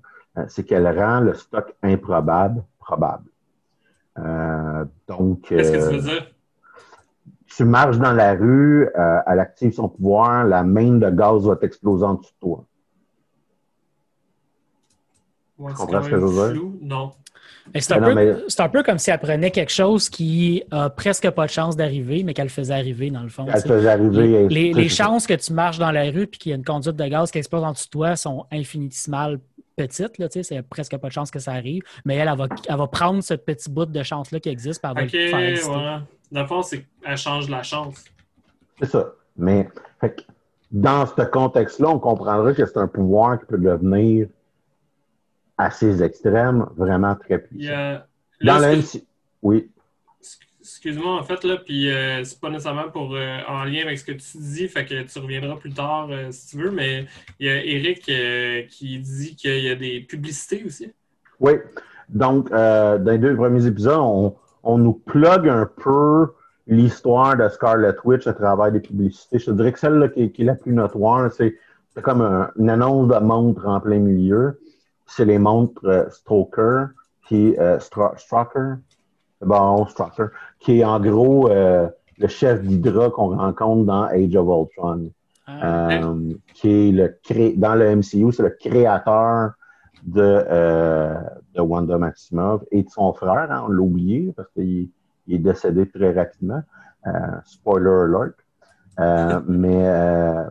c'est 0.47 0.63
qu'elle 0.63 0.87
rend 0.87 1.19
le 1.21 1.33
stock 1.33 1.75
improbable 1.83 2.63
probable. 2.79 3.25
Euh, 4.19 4.85
donc, 5.07 5.41
Qu'est-ce 5.47 5.71
que 5.71 5.77
euh, 5.77 5.89
tu 5.89 5.95
veux 5.95 6.01
dire? 6.01 6.27
tu 7.55 7.65
marches 7.65 7.97
dans 7.97 8.13
la 8.13 8.33
rue, 8.33 8.87
euh, 8.97 9.19
elle 9.27 9.39
active 9.39 9.73
son 9.73 9.89
pouvoir, 9.89 10.45
la 10.45 10.63
main 10.63 10.93
de 10.93 11.09
gaz 11.09 11.45
va 11.45 11.55
t'exploser 11.55 12.05
en 12.05 12.13
dessous 12.15 12.31
de 12.31 12.39
toi. 12.39 12.65
Ouais, 15.57 15.71
tu 15.73 15.77
c'est 15.77 15.85
ce 15.85 16.09
que 16.09 16.19
je 16.19 16.25
veux 16.25 16.53
dire? 16.53 16.61
Non. 16.81 17.11
C'est 17.75 17.93
un, 17.93 18.15
Mais 18.15 18.33
un 18.57 18.69
peu 18.69 18.81
comme 18.81 18.97
si 18.97 19.11
elle 19.11 19.19
prenait 19.19 19.51
quelque 19.51 19.71
chose 19.71 20.09
qui 20.09 20.63
a 20.71 20.89
presque 20.89 21.29
pas 21.29 21.45
de 21.45 21.51
chance 21.51 21.75
d'arriver, 21.75 22.23
mais 22.23 22.33
qu'elle 22.33 22.49
faisait 22.49 22.73
arriver 22.73 23.11
dans 23.11 23.21
le 23.21 23.29
fond. 23.29 23.45
Elle 23.53 23.61
faisait 23.61 23.89
arriver. 23.89 24.47
Les, 24.49 24.89
chances 24.89 25.27
que 25.27 25.35
tu 25.35 25.53
marches 25.53 25.77
dans 25.77 25.91
la 25.91 26.05
rue 26.05 26.23
et 26.23 26.27
qu'il 26.27 26.49
y 26.49 26.53
a 26.53 26.55
une 26.55 26.65
conduite 26.65 26.95
de 26.95 27.05
gaz 27.05 27.29
qui 27.31 27.37
explose 27.37 27.63
en 27.63 27.73
dessous 27.73 27.85
de 27.85 27.91
toi 27.91 28.15
sont 28.15 28.45
infinitésimales 28.51 29.39
petites. 29.83 30.17
Là, 30.17 30.27
tu 30.29 30.39
sais, 30.39 30.43
c'est 30.43 30.61
presque 30.61 30.95
pas 30.97 31.07
de 31.07 31.13
chance 31.13 31.31
que 31.31 31.39
ça 31.39 31.51
arrive. 31.53 31.81
Mais 32.05 32.15
elle, 32.15 32.27
elle 32.27 32.37
va, 32.37 32.47
elle 32.69 32.77
va 32.77 32.87
prendre 32.87 33.21
ce 33.23 33.33
petit 33.33 33.69
bout 33.69 33.85
de 33.85 34.03
chance-là 34.03 34.39
qui 34.39 34.49
existe 34.49 34.83
et 34.83 34.87
elle 34.87 34.93
va 34.95 35.03
Ok, 35.03 35.13
le 35.13 35.27
faire 35.29 35.69
ouais. 35.69 35.99
Dans 36.31 36.41
le 36.41 36.47
fond, 36.47 36.61
c'est 36.61 36.85
qu'elle 37.03 37.17
change 37.17 37.49
la 37.49 37.63
chance. 37.63 38.05
C'est 38.79 38.89
ça. 38.89 39.13
Mais 39.37 39.67
fait 39.99 40.15
que 40.15 40.21
dans 40.71 41.05
ce 41.05 41.21
contexte-là, 41.23 41.89
on 41.89 41.99
comprendra 41.99 42.53
que 42.53 42.65
c'est 42.65 42.77
un 42.77 42.87
pouvoir 42.87 43.39
qui 43.39 43.45
peut 43.45 43.57
devenir 43.57 44.27
à 45.57 45.69
ses 45.71 46.01
extrêmes 46.01 46.65
vraiment 46.75 47.15
très 47.15 47.39
puissant. 47.39 47.99
Dans 48.41 48.57
là, 48.59 48.73
excuse- 48.73 49.01
MC 49.01 49.07
Oui. 49.43 49.70
Excuse-moi, 50.73 51.19
en 51.19 51.23
fait, 51.23 51.43
là, 51.43 51.57
puis 51.57 51.91
euh, 51.91 52.23
c'est 52.23 52.39
pas 52.39 52.49
nécessairement 52.49 52.89
pour 52.89 53.13
euh, 53.13 53.39
en 53.47 53.65
lien 53.65 53.81
avec 53.83 53.99
ce 53.99 54.05
que 54.05 54.13
tu 54.13 54.37
dis, 54.37 54.67
fait 54.69 54.85
que 54.85 55.03
tu 55.03 55.19
reviendras 55.19 55.57
plus 55.57 55.73
tard 55.73 56.07
euh, 56.09 56.31
si 56.31 56.47
tu 56.47 56.63
veux, 56.63 56.71
mais 56.71 57.05
il 57.39 57.47
y 57.47 57.49
a 57.49 57.63
Eric 57.63 58.09
qui 58.69 58.97
dit 58.99 59.35
qu'il 59.35 59.59
y 59.59 59.69
a 59.69 59.75
des 59.75 59.99
publicités 59.99 60.63
aussi. 60.65 60.91
Oui. 61.41 61.53
Donc, 62.07 62.49
dans 62.49 63.03
les 63.05 63.17
deux 63.17 63.35
premiers 63.35 63.65
épisodes, 63.65 63.99
on, 64.63 64.77
nous 64.77 64.93
plug 64.93 65.49
un 65.49 65.65
peu 65.65 66.27
l'histoire 66.67 67.35
de 67.35 67.47
Scarlet 67.49 67.95
Witch 68.05 68.25
à 68.27 68.33
travers 68.33 68.71
des 68.71 68.79
publicités. 68.79 69.39
Je 69.39 69.45
te 69.45 69.51
dirais 69.51 69.73
que 69.73 69.79
celle 69.79 69.95
là, 69.95 70.07
qui, 70.07 70.23
est- 70.23 70.43
la 70.43 70.55
plus 70.55 70.73
notoire, 70.73 71.31
c'est 71.31 71.55
comme 72.01 72.21
un- 72.21 72.49
une 72.57 72.69
annonce 72.69 73.07
de 73.09 73.19
montre 73.19 73.65
en 73.67 73.79
plein 73.81 73.99
milieu. 73.99 74.59
C'est 75.05 75.25
les 75.25 75.37
montres 75.37 76.07
Stalker, 76.11 76.85
qui 77.27 77.55
Stalker, 78.17 78.75
bon, 79.41 79.85
Stalker, 79.87 80.27
qui 80.59 80.79
est 80.79 80.83
en 80.83 80.99
gros 80.99 81.49
euh, 81.49 81.87
le 82.17 82.27
chef 82.27 82.61
d'Hydra 82.61 83.09
qu'on 83.09 83.35
rencontre 83.37 83.85
dans 83.85 84.03
Age 84.03 84.35
of 84.35 84.47
Ultron. 84.47 85.11
Ah, 85.47 85.89
Euh, 85.91 86.33
qui 86.53 86.69
est 86.69 86.91
le 86.91 87.17
cré... 87.23 87.53
dans 87.57 87.75
le 87.75 87.95
MCU, 87.95 88.31
c'est 88.31 88.43
le 88.43 88.51
créateur 88.51 89.51
de, 90.03 90.21
euh, 90.21 91.15
de 91.55 91.61
Wanda 91.61 91.97
Maximoff 91.97 92.63
et 92.71 92.83
de 92.83 92.89
son 92.89 93.13
frère, 93.13 93.51
hein, 93.51 93.65
on 93.67 93.71
l'a 93.71 93.81
oublié 93.81 94.33
parce 94.35 94.49
qu'il 94.53 94.89
il 95.27 95.35
est 95.35 95.39
décédé 95.39 95.87
très 95.89 96.11
rapidement. 96.13 96.61
Euh, 97.07 97.11
spoiler 97.45 97.89
alert. 97.89 98.35
Euh, 98.99 99.39
mais 99.47 99.87
euh, 99.87 100.43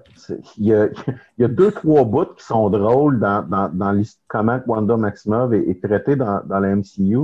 il 0.56 0.66
y, 0.66 0.74
a, 0.74 0.86
il 0.86 1.42
y 1.42 1.44
a 1.44 1.48
deux, 1.48 1.70
trois 1.70 2.04
bouts 2.04 2.34
qui 2.36 2.44
sont 2.44 2.68
drôles 2.70 3.20
dans, 3.20 3.42
dans, 3.42 3.68
dans 3.72 4.02
comment 4.28 4.60
Wanda 4.66 4.96
Maximoff 4.96 5.52
est, 5.52 5.68
est 5.68 5.82
traitée 5.82 6.16
dans, 6.16 6.40
dans 6.44 6.60
le 6.60 6.76
MCU. 6.76 7.18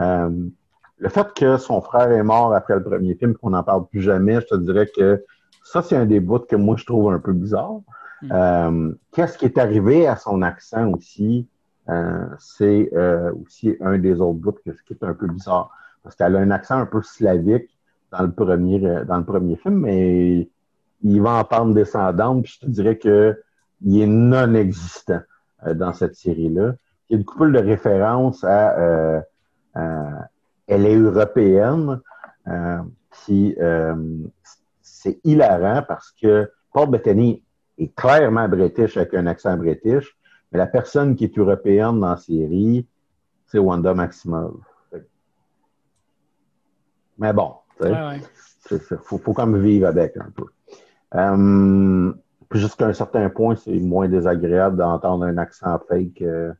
Euh, 0.00 0.30
le 0.98 1.08
fait 1.08 1.32
que 1.34 1.56
son 1.56 1.80
frère 1.80 2.10
est 2.10 2.22
mort 2.22 2.54
après 2.54 2.74
le 2.74 2.82
premier 2.82 3.14
film, 3.14 3.34
qu'on 3.34 3.50
n'en 3.50 3.62
parle 3.62 3.86
plus 3.86 4.00
jamais, 4.00 4.40
je 4.40 4.46
te 4.46 4.54
dirais 4.56 4.88
que 4.94 5.24
ça, 5.62 5.82
c'est 5.82 5.96
un 5.96 6.06
des 6.06 6.20
bouts 6.20 6.40
que 6.40 6.56
moi, 6.56 6.76
je 6.76 6.84
trouve 6.84 7.12
un 7.12 7.18
peu 7.18 7.32
bizarre. 7.32 7.80
Mm. 8.22 8.32
Euh, 8.32 8.92
Qu'est-ce 9.12 9.38
qui 9.38 9.46
est 9.46 9.58
arrivé 9.58 10.06
à 10.06 10.16
son 10.16 10.42
accent 10.42 10.92
aussi? 10.92 11.48
Euh, 11.88 12.26
c'est 12.38 12.90
euh, 12.94 13.32
aussi 13.42 13.76
un 13.80 13.98
des 13.98 14.20
autres 14.20 14.38
bouts 14.38 14.52
que, 14.52 14.70
qui 14.86 14.94
est 14.94 15.04
un 15.04 15.14
peu 15.14 15.26
bizarre. 15.26 15.70
Parce 16.02 16.16
qu'elle 16.16 16.36
a 16.36 16.38
un 16.38 16.50
accent 16.50 16.78
un 16.78 16.86
peu 16.86 17.02
slavique 17.02 17.70
dans 18.12 18.22
le 18.22 18.32
premier, 18.32 18.84
euh, 18.86 19.04
dans 19.04 19.18
le 19.18 19.24
premier 19.24 19.56
film, 19.56 19.80
mais 19.80 20.48
il 21.02 21.20
va 21.20 21.32
en 21.40 21.44
pente 21.44 21.74
descendante, 21.74 22.44
puis 22.44 22.58
je 22.60 22.66
te 22.66 22.70
dirais 22.70 22.96
que 22.96 23.38
il 23.82 24.00
est 24.00 24.06
non 24.06 24.54
existant 24.54 25.20
euh, 25.66 25.74
dans 25.74 25.92
cette 25.92 26.14
série-là. 26.14 26.74
Il 27.08 27.12
y 27.12 27.16
a 27.16 27.18
une 27.18 27.24
couple 27.24 27.52
de 27.52 27.58
références 27.58 28.44
à 28.44 28.78
euh, 28.78 29.20
euh, 29.76 30.10
elle 30.66 30.86
est 30.86 30.96
européenne, 30.96 32.00
euh, 32.46 32.82
euh, 33.30 33.94
c'est 34.82 35.20
hilarant 35.24 35.82
parce 35.86 36.12
que 36.12 36.50
Paul 36.72 36.90
Bettany 36.90 37.42
est 37.78 37.94
clairement 37.94 38.48
british 38.48 38.96
avec 38.96 39.14
un 39.14 39.26
accent 39.26 39.56
british, 39.56 40.16
mais 40.50 40.58
la 40.58 40.66
personne 40.66 41.16
qui 41.16 41.24
est 41.24 41.38
européenne 41.38 42.00
dans 42.00 42.10
la 42.10 42.16
série, 42.16 42.86
c'est 43.46 43.58
Wanda 43.58 43.94
Maximoff. 43.94 44.54
Mais 47.18 47.32
bon, 47.32 47.54
tu 47.76 47.84
sais, 47.84 47.92
ouais, 47.92 48.98
faut, 49.02 49.18
faut 49.18 49.32
comme 49.32 49.60
vivre 49.60 49.86
avec 49.86 50.16
un 50.16 50.30
peu. 50.30 50.46
Euh, 51.14 52.12
puis 52.48 52.60
jusqu'à 52.60 52.86
un 52.86 52.92
certain 52.92 53.30
point, 53.30 53.54
c'est 53.56 53.78
moins 53.78 54.08
désagréable 54.08 54.76
d'entendre 54.76 55.24
un 55.24 55.38
accent 55.38 55.78
fake 55.88 56.22
euh, 56.22 56.52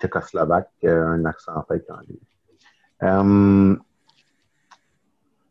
tchécoslovaque 0.00 0.70
qu'un 0.80 1.24
accent 1.24 1.62
fake 1.68 1.84
anglais. 1.90 2.18
Euh, 3.02 3.76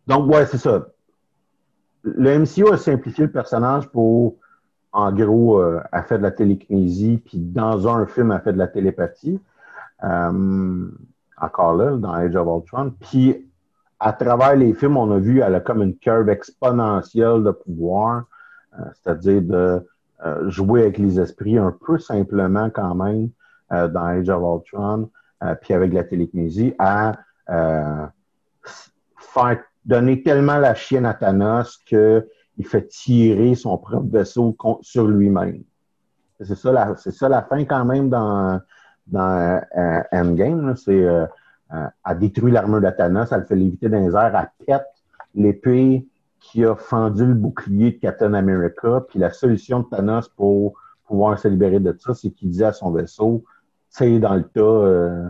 donc, 0.07 0.31
ouais, 0.31 0.45
c'est 0.45 0.57
ça. 0.57 0.87
Le 2.03 2.39
MCU 2.39 2.71
a 2.71 2.77
simplifié 2.77 3.25
le 3.25 3.31
personnage 3.31 3.87
pour 3.89 4.37
en 4.91 5.11
gros, 5.11 5.59
euh, 5.59 5.81
a 5.91 6.03
fait 6.03 6.17
de 6.17 6.23
la 6.23 6.31
télékinésie, 6.31 7.21
puis 7.23 7.37
dans 7.37 7.87
un 7.87 8.05
film, 8.05 8.31
a 8.31 8.39
fait 8.39 8.53
de 8.53 8.57
la 8.57 8.67
télépathie. 8.67 9.39
Euh, 10.03 10.87
encore 11.41 11.75
là, 11.75 11.95
dans 11.97 12.13
Age 12.13 12.35
of 12.35 12.47
Ultron. 12.47 12.93
Puis, 12.99 13.47
à 13.99 14.13
travers 14.13 14.55
les 14.55 14.73
films, 14.73 14.97
on 14.97 15.11
a 15.11 15.19
vu, 15.19 15.41
elle 15.41 15.55
a 15.55 15.59
comme 15.59 15.81
une 15.81 15.95
curve 15.95 16.29
exponentielle 16.29 17.43
de 17.43 17.51
pouvoir, 17.51 18.23
euh, 18.77 18.83
c'est-à-dire 18.93 19.41
de 19.41 19.87
euh, 20.25 20.49
jouer 20.49 20.81
avec 20.81 20.97
les 20.97 21.19
esprits 21.19 21.57
un 21.57 21.75
peu 21.85 21.97
simplement 21.97 22.69
quand 22.69 22.95
même 22.95 23.29
dans 23.71 24.03
Age 24.03 24.29
of 24.29 24.41
Ultron, 24.41 25.11
puis 25.61 25.75
avec 25.75 25.93
la 25.93 26.03
télékinésie, 26.03 26.73
à 26.79 27.19
faire 27.49 28.11
donner 29.85 30.23
tellement 30.23 30.57
la 30.57 30.75
chienne 30.75 31.05
à 31.05 31.13
Thanos 31.13 31.77
que 31.85 32.27
il 32.57 32.67
fait 32.67 32.87
tirer 32.87 33.55
son 33.55 33.77
propre 33.77 34.09
vaisseau 34.11 34.55
sur 34.81 35.07
lui-même. 35.07 35.63
C'est 36.41 36.55
ça, 36.55 36.71
la, 36.71 36.95
c'est 36.97 37.11
ça 37.11 37.29
la 37.29 37.41
fin 37.41 37.63
quand 37.63 37.85
même 37.85 38.09
dans, 38.09 38.59
dans 39.07 39.61
euh, 39.77 40.01
Endgame. 40.11 40.75
C'est 40.75 41.03
euh, 41.03 41.25
euh, 41.73 41.87
elle 42.05 42.19
détruit 42.19 42.51
l'armure 42.51 42.81
de 42.81 42.89
Thanos, 42.89 43.31
elle 43.31 43.45
fait 43.45 43.55
léviter 43.55 43.89
dans 43.89 43.99
les 43.99 44.15
airs, 44.15 44.35
elle 44.35 44.65
pète 44.65 44.87
l'épée 45.35 46.07
qui 46.39 46.65
a 46.65 46.75
fendu 46.75 47.25
le 47.25 47.33
bouclier 47.33 47.91
de 47.91 47.97
Captain 47.97 48.33
America. 48.33 49.05
Puis 49.07 49.19
la 49.19 49.31
solution 49.31 49.81
de 49.81 49.85
Thanos 49.85 50.29
pour 50.29 50.73
pouvoir 51.05 51.37
se 51.37 51.47
libérer 51.47 51.79
de 51.79 51.95
ça, 51.99 52.13
c'est 52.13 52.31
qu'il 52.31 52.49
dit 52.49 52.63
à 52.63 52.73
son 52.73 52.91
vaisseau, 52.91 53.43
tu 53.95 54.19
dans 54.19 54.35
le 54.35 54.43
tas, 54.43 54.61
euh, 54.61 55.29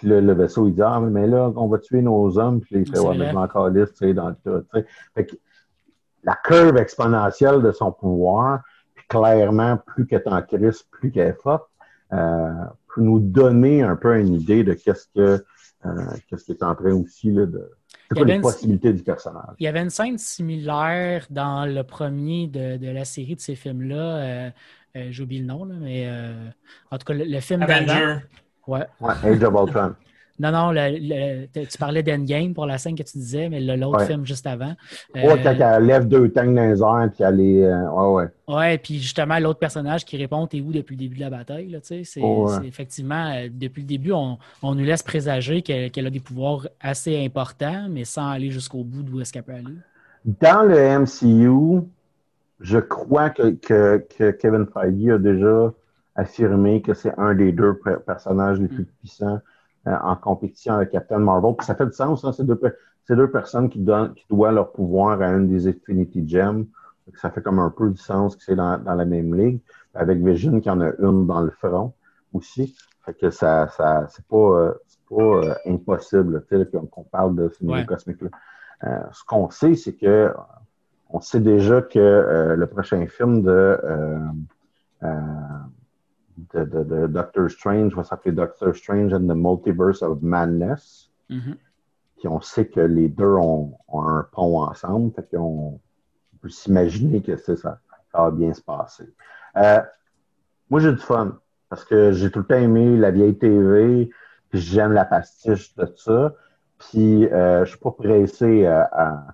puis 0.00 0.08
le, 0.08 0.32
vaisseau, 0.32 0.66
il 0.66 0.74
dit, 0.74 0.82
ah, 0.82 0.98
mais 0.98 1.26
là, 1.26 1.52
on 1.56 1.68
va 1.68 1.78
tuer 1.78 2.00
nos 2.00 2.38
hommes. 2.38 2.62
Puis 2.62 2.76
il 2.76 2.90
fait, 2.90 2.98
ouais, 2.98 3.18
mais 3.18 3.36
encore 3.36 3.68
liste, 3.68 3.92
tu 3.98 4.06
sais, 4.06 4.14
dans 4.14 4.30
le 4.30 4.34
tas. 4.34 4.62
T'sais. 4.72 4.86
Fait 5.14 5.26
que 5.26 5.36
la 6.24 6.36
curve 6.42 6.78
exponentielle 6.78 7.60
de 7.60 7.70
son 7.70 7.92
pouvoir, 7.92 8.62
puis 8.94 9.04
clairement, 9.08 9.76
plus 9.76 10.06
qu'elle 10.06 10.22
est 10.24 10.28
en 10.28 10.40
crise, 10.40 10.82
plus 10.90 11.10
qu'elle 11.10 11.28
est 11.28 11.42
forte, 11.42 11.68
euh, 12.14 12.50
peut 12.94 13.02
nous 13.02 13.20
donner 13.20 13.82
un 13.82 13.94
peu 13.94 14.18
une 14.18 14.32
idée 14.34 14.64
de 14.64 14.72
qu'est-ce 14.72 15.06
que 15.14 15.44
euh, 15.86 15.90
qu'est-ce 16.28 16.44
qui 16.44 16.52
est 16.52 16.62
en 16.62 16.74
train 16.74 16.92
aussi 16.92 17.30
là, 17.30 17.46
de 17.46 17.70
c'est 18.10 18.16
quoi 18.16 18.26
les 18.26 18.40
possibilités 18.40 18.92
du 18.92 19.02
personnage. 19.02 19.54
Il 19.58 19.64
y 19.64 19.68
avait 19.68 19.82
une 19.82 19.90
scène 19.90 20.18
similaire 20.18 21.26
dans 21.30 21.64
le 21.64 21.82
premier 21.84 22.48
de, 22.48 22.76
de 22.76 22.88
la 22.88 23.04
série 23.04 23.36
de 23.36 23.40
ces 23.40 23.54
films-là. 23.54 23.96
Euh, 23.96 24.50
euh, 24.96 25.08
J'oublie 25.12 25.38
le 25.38 25.46
nom, 25.46 25.64
là, 25.64 25.74
mais 25.80 26.08
euh, 26.08 26.48
en 26.90 26.98
tout 26.98 27.04
cas, 27.04 27.14
le, 27.14 27.24
le 27.24 27.40
film 27.40 27.60
d'avant. 27.60 28.20
Ouais. 28.70 28.86
ouais. 29.00 29.14
Age 29.24 29.42
of 29.42 29.54
Ultron. 29.54 29.94
Non, 30.40 30.52
non, 30.52 30.74
tu 31.52 31.78
parlais 31.78 32.02
d'Endgame 32.02 32.54
pour 32.54 32.64
la 32.64 32.78
scène 32.78 32.94
que 32.94 33.02
tu 33.02 33.18
disais, 33.18 33.50
mais 33.50 33.60
l'autre 33.60 34.06
film 34.06 34.24
juste 34.24 34.46
avant. 34.46 34.74
Ouais, 35.14 35.28
euh, 35.28 35.36
quand 35.42 35.54
elle 35.54 35.84
lève 35.84 36.08
deux 36.08 36.30
tanks 36.30 36.54
dans 36.54 36.62
les 36.62 36.80
airs, 36.80 37.10
puis 37.12 37.22
elle 37.22 37.40
est. 37.40 37.66
Euh, 37.66 37.90
ouais, 37.90 38.24
ouais. 38.48 38.56
Ouais, 38.56 38.78
puis 38.78 38.98
justement, 38.98 39.38
l'autre 39.38 39.58
personnage 39.58 40.06
qui 40.06 40.16
répond 40.16 40.46
T'es 40.46 40.62
où 40.62 40.72
depuis 40.72 40.94
le 40.94 41.00
début 41.00 41.16
de 41.16 41.20
la 41.20 41.28
bataille 41.30 41.78
C'est 41.82 42.04
effectivement, 42.64 43.32
euh, 43.34 43.48
depuis 43.52 43.82
le 43.82 43.86
début, 43.86 44.12
on, 44.12 44.38
nous 44.62 44.84
laisse 44.84 45.02
présager 45.02 45.60
qu'elle 45.60 46.06
a 46.06 46.10
des 46.10 46.20
pouvoirs 46.20 46.66
assez 46.80 47.22
importants, 47.22 47.88
mais 47.90 48.04
sans 48.06 48.30
aller 48.30 48.50
jusqu'au 48.50 48.82
bout 48.82 49.02
d'où 49.02 49.20
est-ce 49.20 49.34
qu'elle 49.34 49.42
peut 49.42 49.52
aller. 49.52 49.76
Dans 50.24 50.62
le 50.62 51.00
MCU, 51.00 51.86
je 52.60 52.78
crois 52.78 53.28
que, 53.28 53.50
que 53.50 54.30
Kevin 54.30 54.66
Feige 54.72 55.10
a 55.10 55.18
déjà 55.18 55.70
affirmé 56.14 56.82
que 56.82 56.94
c'est 56.94 57.16
un 57.18 57.34
des 57.34 57.52
deux 57.52 57.78
personnages 58.06 58.60
les 58.60 58.68
plus 58.68 58.84
puissants 58.84 59.40
euh, 59.86 59.96
en 60.02 60.16
compétition 60.16 60.74
avec 60.74 60.90
Captain 60.90 61.18
Marvel. 61.18 61.54
Puis 61.56 61.66
ça 61.66 61.74
fait 61.74 61.86
du 61.86 61.92
sens, 61.92 62.24
hein, 62.24 62.32
ces, 62.32 62.44
deux, 62.44 62.60
ces 63.06 63.16
deux 63.16 63.30
personnes 63.30 63.70
qui, 63.70 63.78
donnent, 63.78 64.14
qui 64.14 64.26
doivent 64.28 64.54
leur 64.54 64.72
pouvoir 64.72 65.20
à 65.22 65.28
une 65.28 65.48
des 65.48 65.68
Infinity 65.68 66.28
Gems. 66.28 66.66
Ça 67.16 67.30
fait 67.30 67.42
comme 67.42 67.58
un 67.58 67.70
peu 67.70 67.90
du 67.90 67.96
sens 67.96 68.36
que 68.36 68.44
c'est 68.44 68.54
dans, 68.54 68.78
dans, 68.78 68.94
la 68.94 69.04
même 69.04 69.34
ligue. 69.34 69.60
Avec 69.94 70.18
Vision 70.18 70.60
qui 70.60 70.70
en 70.70 70.80
a 70.80 70.92
une 70.98 71.26
dans 71.26 71.40
le 71.40 71.50
front 71.50 71.92
aussi. 72.32 72.76
Fait 73.04 73.14
que 73.14 73.30
ça, 73.30 73.68
ça 73.68 74.06
c'est 74.10 74.24
pas, 74.26 74.36
euh, 74.36 74.74
pas 75.08 75.22
euh, 75.22 75.54
impossible 75.66 76.44
qu'on 76.92 77.04
parle 77.04 77.34
de 77.34 77.48
ce 77.48 77.64
niveau 77.64 77.74
ouais. 77.74 77.86
cosmique-là. 77.86 78.28
Euh, 78.84 79.02
ce 79.12 79.24
qu'on 79.24 79.50
sait, 79.50 79.74
c'est 79.74 79.94
que 79.94 80.32
on 81.08 81.20
sait 81.20 81.40
déjà 81.40 81.82
que 81.82 82.54
le 82.56 82.66
prochain 82.66 83.04
film 83.08 83.42
de 83.42 83.80
de, 86.54 86.64
de, 86.64 86.84
de, 86.84 87.06
Doctor 87.06 87.50
Strange 87.50 87.94
va 87.94 88.04
s'appeler 88.04 88.34
Doctor 88.34 88.74
Strange 88.74 89.12
and 89.12 89.26
the 89.26 89.36
Multiverse 89.36 90.02
of 90.02 90.22
Madness. 90.22 91.10
Mm-hmm. 91.30 91.56
Puis 92.18 92.28
on 92.28 92.40
sait 92.40 92.66
que 92.66 92.80
les 92.80 93.08
deux 93.08 93.34
ont, 93.34 93.76
ont 93.88 94.02
un 94.02 94.26
pont 94.32 94.62
ensemble. 94.62 95.12
Fait 95.14 95.28
qu'on 95.30 95.80
on 96.34 96.36
peut 96.40 96.48
s'imaginer 96.48 97.22
que 97.22 97.36
ça, 97.36 97.56
ça, 97.56 97.80
va 98.12 98.30
bien 98.30 98.52
se 98.52 98.62
passer. 98.62 99.08
Euh, 99.56 99.80
moi, 100.68 100.80
j'ai 100.80 100.92
du 100.92 100.98
fun 100.98 101.38
parce 101.68 101.84
que 101.84 102.12
j'ai 102.12 102.30
tout 102.30 102.40
le 102.40 102.44
temps 102.46 102.56
aimé 102.56 102.96
la 102.96 103.10
vieille 103.10 103.38
TV. 103.38 104.10
Puis 104.50 104.60
j'aime 104.60 104.92
la 104.92 105.04
pastiche 105.04 105.74
de 105.76 105.86
ça. 105.96 106.34
Puis 106.78 107.26
euh, 107.26 107.64
je 107.64 107.70
suis 107.70 107.78
pas 107.78 107.92
pressé 107.92 108.66
à, 108.66 108.88
à, 108.92 109.26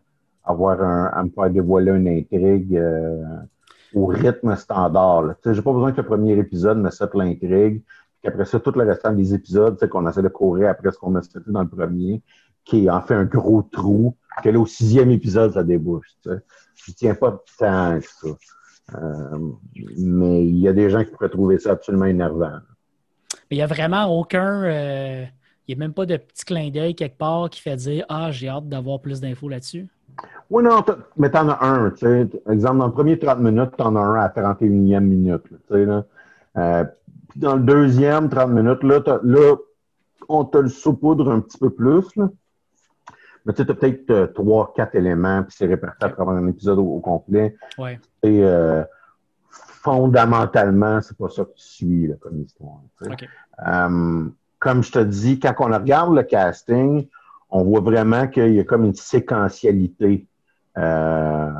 avoir 0.45 0.83
un, 0.83 1.07
à 1.07 1.25
me 1.25 1.31
faire 1.31 1.51
dévoiler 1.51 1.93
une 1.93 2.09
intrigue. 2.09 2.77
Euh, 2.77 3.25
au 3.97 4.07
rythme 4.07 4.55
standard. 4.57 5.37
Je 5.43 5.51
n'ai 5.51 5.63
pas 5.63 5.73
besoin 5.73 5.93
que 5.93 6.03
le 6.03 6.07
premier 6.07 6.37
épisode 6.37 6.79
me 6.79 6.91
sette 6.91 7.15
l'intrigue, 7.15 7.83
qu'après 8.23 8.45
ça, 8.45 8.61
tout 8.61 8.73
le 8.73 8.85
restant 8.85 9.13
des 9.13 9.33
épisodes, 9.33 9.79
qu'on 9.89 10.07
essaie 10.07 10.23
de 10.23 10.29
courir 10.29 10.69
après 10.69 10.93
ce 10.93 10.99
qu'on 10.99 11.15
a 11.15 11.23
fait 11.23 11.41
dans 11.47 11.63
le 11.63 11.69
premier, 11.69 12.23
qui 12.65 12.91
en 12.91 13.01
fait 13.01 13.15
un 13.15 13.25
gros 13.25 13.63
trou, 13.63 14.15
que 14.43 14.51
là, 14.51 14.59
au 14.59 14.67
sixième 14.67 15.11
épisode, 15.11 15.55
ça 15.55 15.65
débouche. 15.65 16.09
Je 16.27 16.31
ne 16.31 16.95
tiens 16.95 17.15
pas 17.15 17.43
tant 17.59 17.99
que 17.99 18.07
ça. 18.07 18.29
Euh, 18.95 19.39
mais 19.97 20.47
il 20.47 20.59
y 20.59 20.69
a 20.69 20.75
des 20.75 20.91
gens 20.91 21.03
qui 21.03 21.11
pourraient 21.11 21.31
trouver 21.31 21.59
ça 21.59 21.73
absolument 21.73 22.05
énervant. 22.05 22.59
Mais 23.51 23.57
il 23.57 23.57
n'y 23.57 23.63
a 23.63 23.67
vraiment 23.67 24.05
aucun. 24.07 24.63
Euh, 24.63 25.25
il 25.67 25.75
n'y 25.75 25.83
a 25.83 25.85
même 25.85 25.95
pas 25.95 26.07
de 26.07 26.19
petit 26.19 26.45
clin 26.45 26.71
d'œil 26.71 26.95
quelque 26.95 27.17
part 27.17 27.49
qui 27.49 27.63
fait 27.63 27.77
dire 27.77 28.05
Ah, 28.11 28.31
j'ai 28.31 28.49
hâte 28.49 28.69
d'avoir 28.69 29.01
plus 29.01 29.21
d'infos 29.21 29.49
là-dessus. 29.49 29.89
Oui, 30.51 30.63
non, 30.63 30.85
mais 31.17 31.31
t'en 31.31 31.49
as 31.49 31.65
un. 31.65 31.91
Tu 31.91 32.07
sais. 32.07 32.29
Exemple, 32.51 32.79
dans 32.79 32.87
le 32.87 32.93
premier 32.93 33.19
30 33.19 33.41
minutes, 33.41 33.77
t'en 33.77 33.97
as 33.97 34.01
un 34.01 34.15
à 34.15 34.29
31e 34.29 35.01
minute. 35.01 35.43
tu 35.49 35.57
sais, 35.69 35.85
là. 35.85 36.05
Euh, 36.57 36.85
puis 37.29 37.41
dans 37.41 37.57
le 37.57 37.63
deuxième 37.63 38.29
30 38.29 38.51
minutes, 38.51 38.83
là, 38.83 39.01
là 39.23 39.57
on 40.29 40.45
te 40.45 40.59
le 40.59 40.69
saupoudre 40.69 41.31
un 41.31 41.41
petit 41.41 41.59
peu 41.59 41.71
plus. 41.71 42.05
Là. 42.17 42.29
Mais 43.45 43.53
tu 43.53 43.63
sais, 43.63 43.71
as 43.71 43.75
peut-être 43.75 44.11
euh, 44.11 44.27
trois, 44.27 44.73
quatre 44.75 44.97
éléments, 44.97 45.43
puis 45.45 45.55
c'est 45.57 45.67
réparti 45.67 46.05
à 46.05 46.09
travers 46.09 46.35
un 46.35 46.49
épisode 46.49 46.79
au, 46.79 46.99
complet. 46.99 47.57
Ouais. 47.79 48.01
Et 48.23 48.43
euh, 48.43 48.83
fondamentalement, 49.51 51.01
c'est 51.01 51.17
pas 51.17 51.29
ça 51.29 51.45
que 51.45 51.55
tu 51.57 51.65
suis 51.65 52.07
là, 52.09 52.15
comme 52.21 52.43
histoire. 52.43 52.81
Okay. 53.03 53.29
Euh, 53.67 54.25
comme 54.59 54.83
je 54.83 54.91
te 54.91 54.99
dis, 54.99 55.39
quand 55.39 55.55
on 55.61 55.67
regarde 55.67 56.15
le 56.15 56.25
casting, 56.25 57.07
on 57.51 57.65
voit 57.65 57.81
vraiment 57.81 58.27
qu'il 58.27 58.55
y 58.55 58.61
a 58.61 58.65
comme 58.65 58.85
une 58.85 58.95
séquentialité 58.95 60.27
euh, 60.79 61.51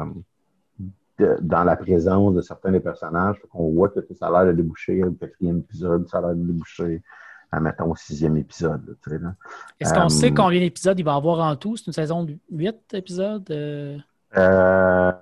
de, 1.19 1.39
dans 1.41 1.65
la 1.65 1.77
présence 1.77 2.35
de 2.35 2.41
certains 2.41 2.73
des 2.73 2.81
personnages. 2.81 3.41
On 3.55 3.71
voit 3.71 3.89
que 3.89 4.01
ça 4.19 4.27
a 4.27 4.31
l'air 4.31 4.53
de 4.53 4.57
déboucher 4.57 4.97
le 4.97 5.13
quatrième 5.13 5.59
épisode, 5.59 6.09
ça 6.09 6.19
a 6.19 6.21
l'air 6.23 6.35
de 6.35 6.43
déboucher, 6.43 7.03
à, 7.53 7.61
mettons, 7.61 7.93
au 7.93 7.97
sixième 7.97 8.37
épisode. 8.37 8.97
Est-ce 9.81 9.95
qu'on 9.95 10.09
sait 10.09 10.31
euh, 10.31 10.35
combien 10.35 10.61
d'épisodes 10.61 10.99
il 10.99 11.05
va 11.05 11.15
y 11.15 11.17
avoir 11.17 11.41
en 11.41 11.57
tout? 11.57 11.77
C'est 11.77 11.87
une 11.87 11.93
saison 11.93 12.25
de 12.25 12.37
huit 12.51 12.77
épisodes? 12.93 13.51
Euh? 13.51 15.13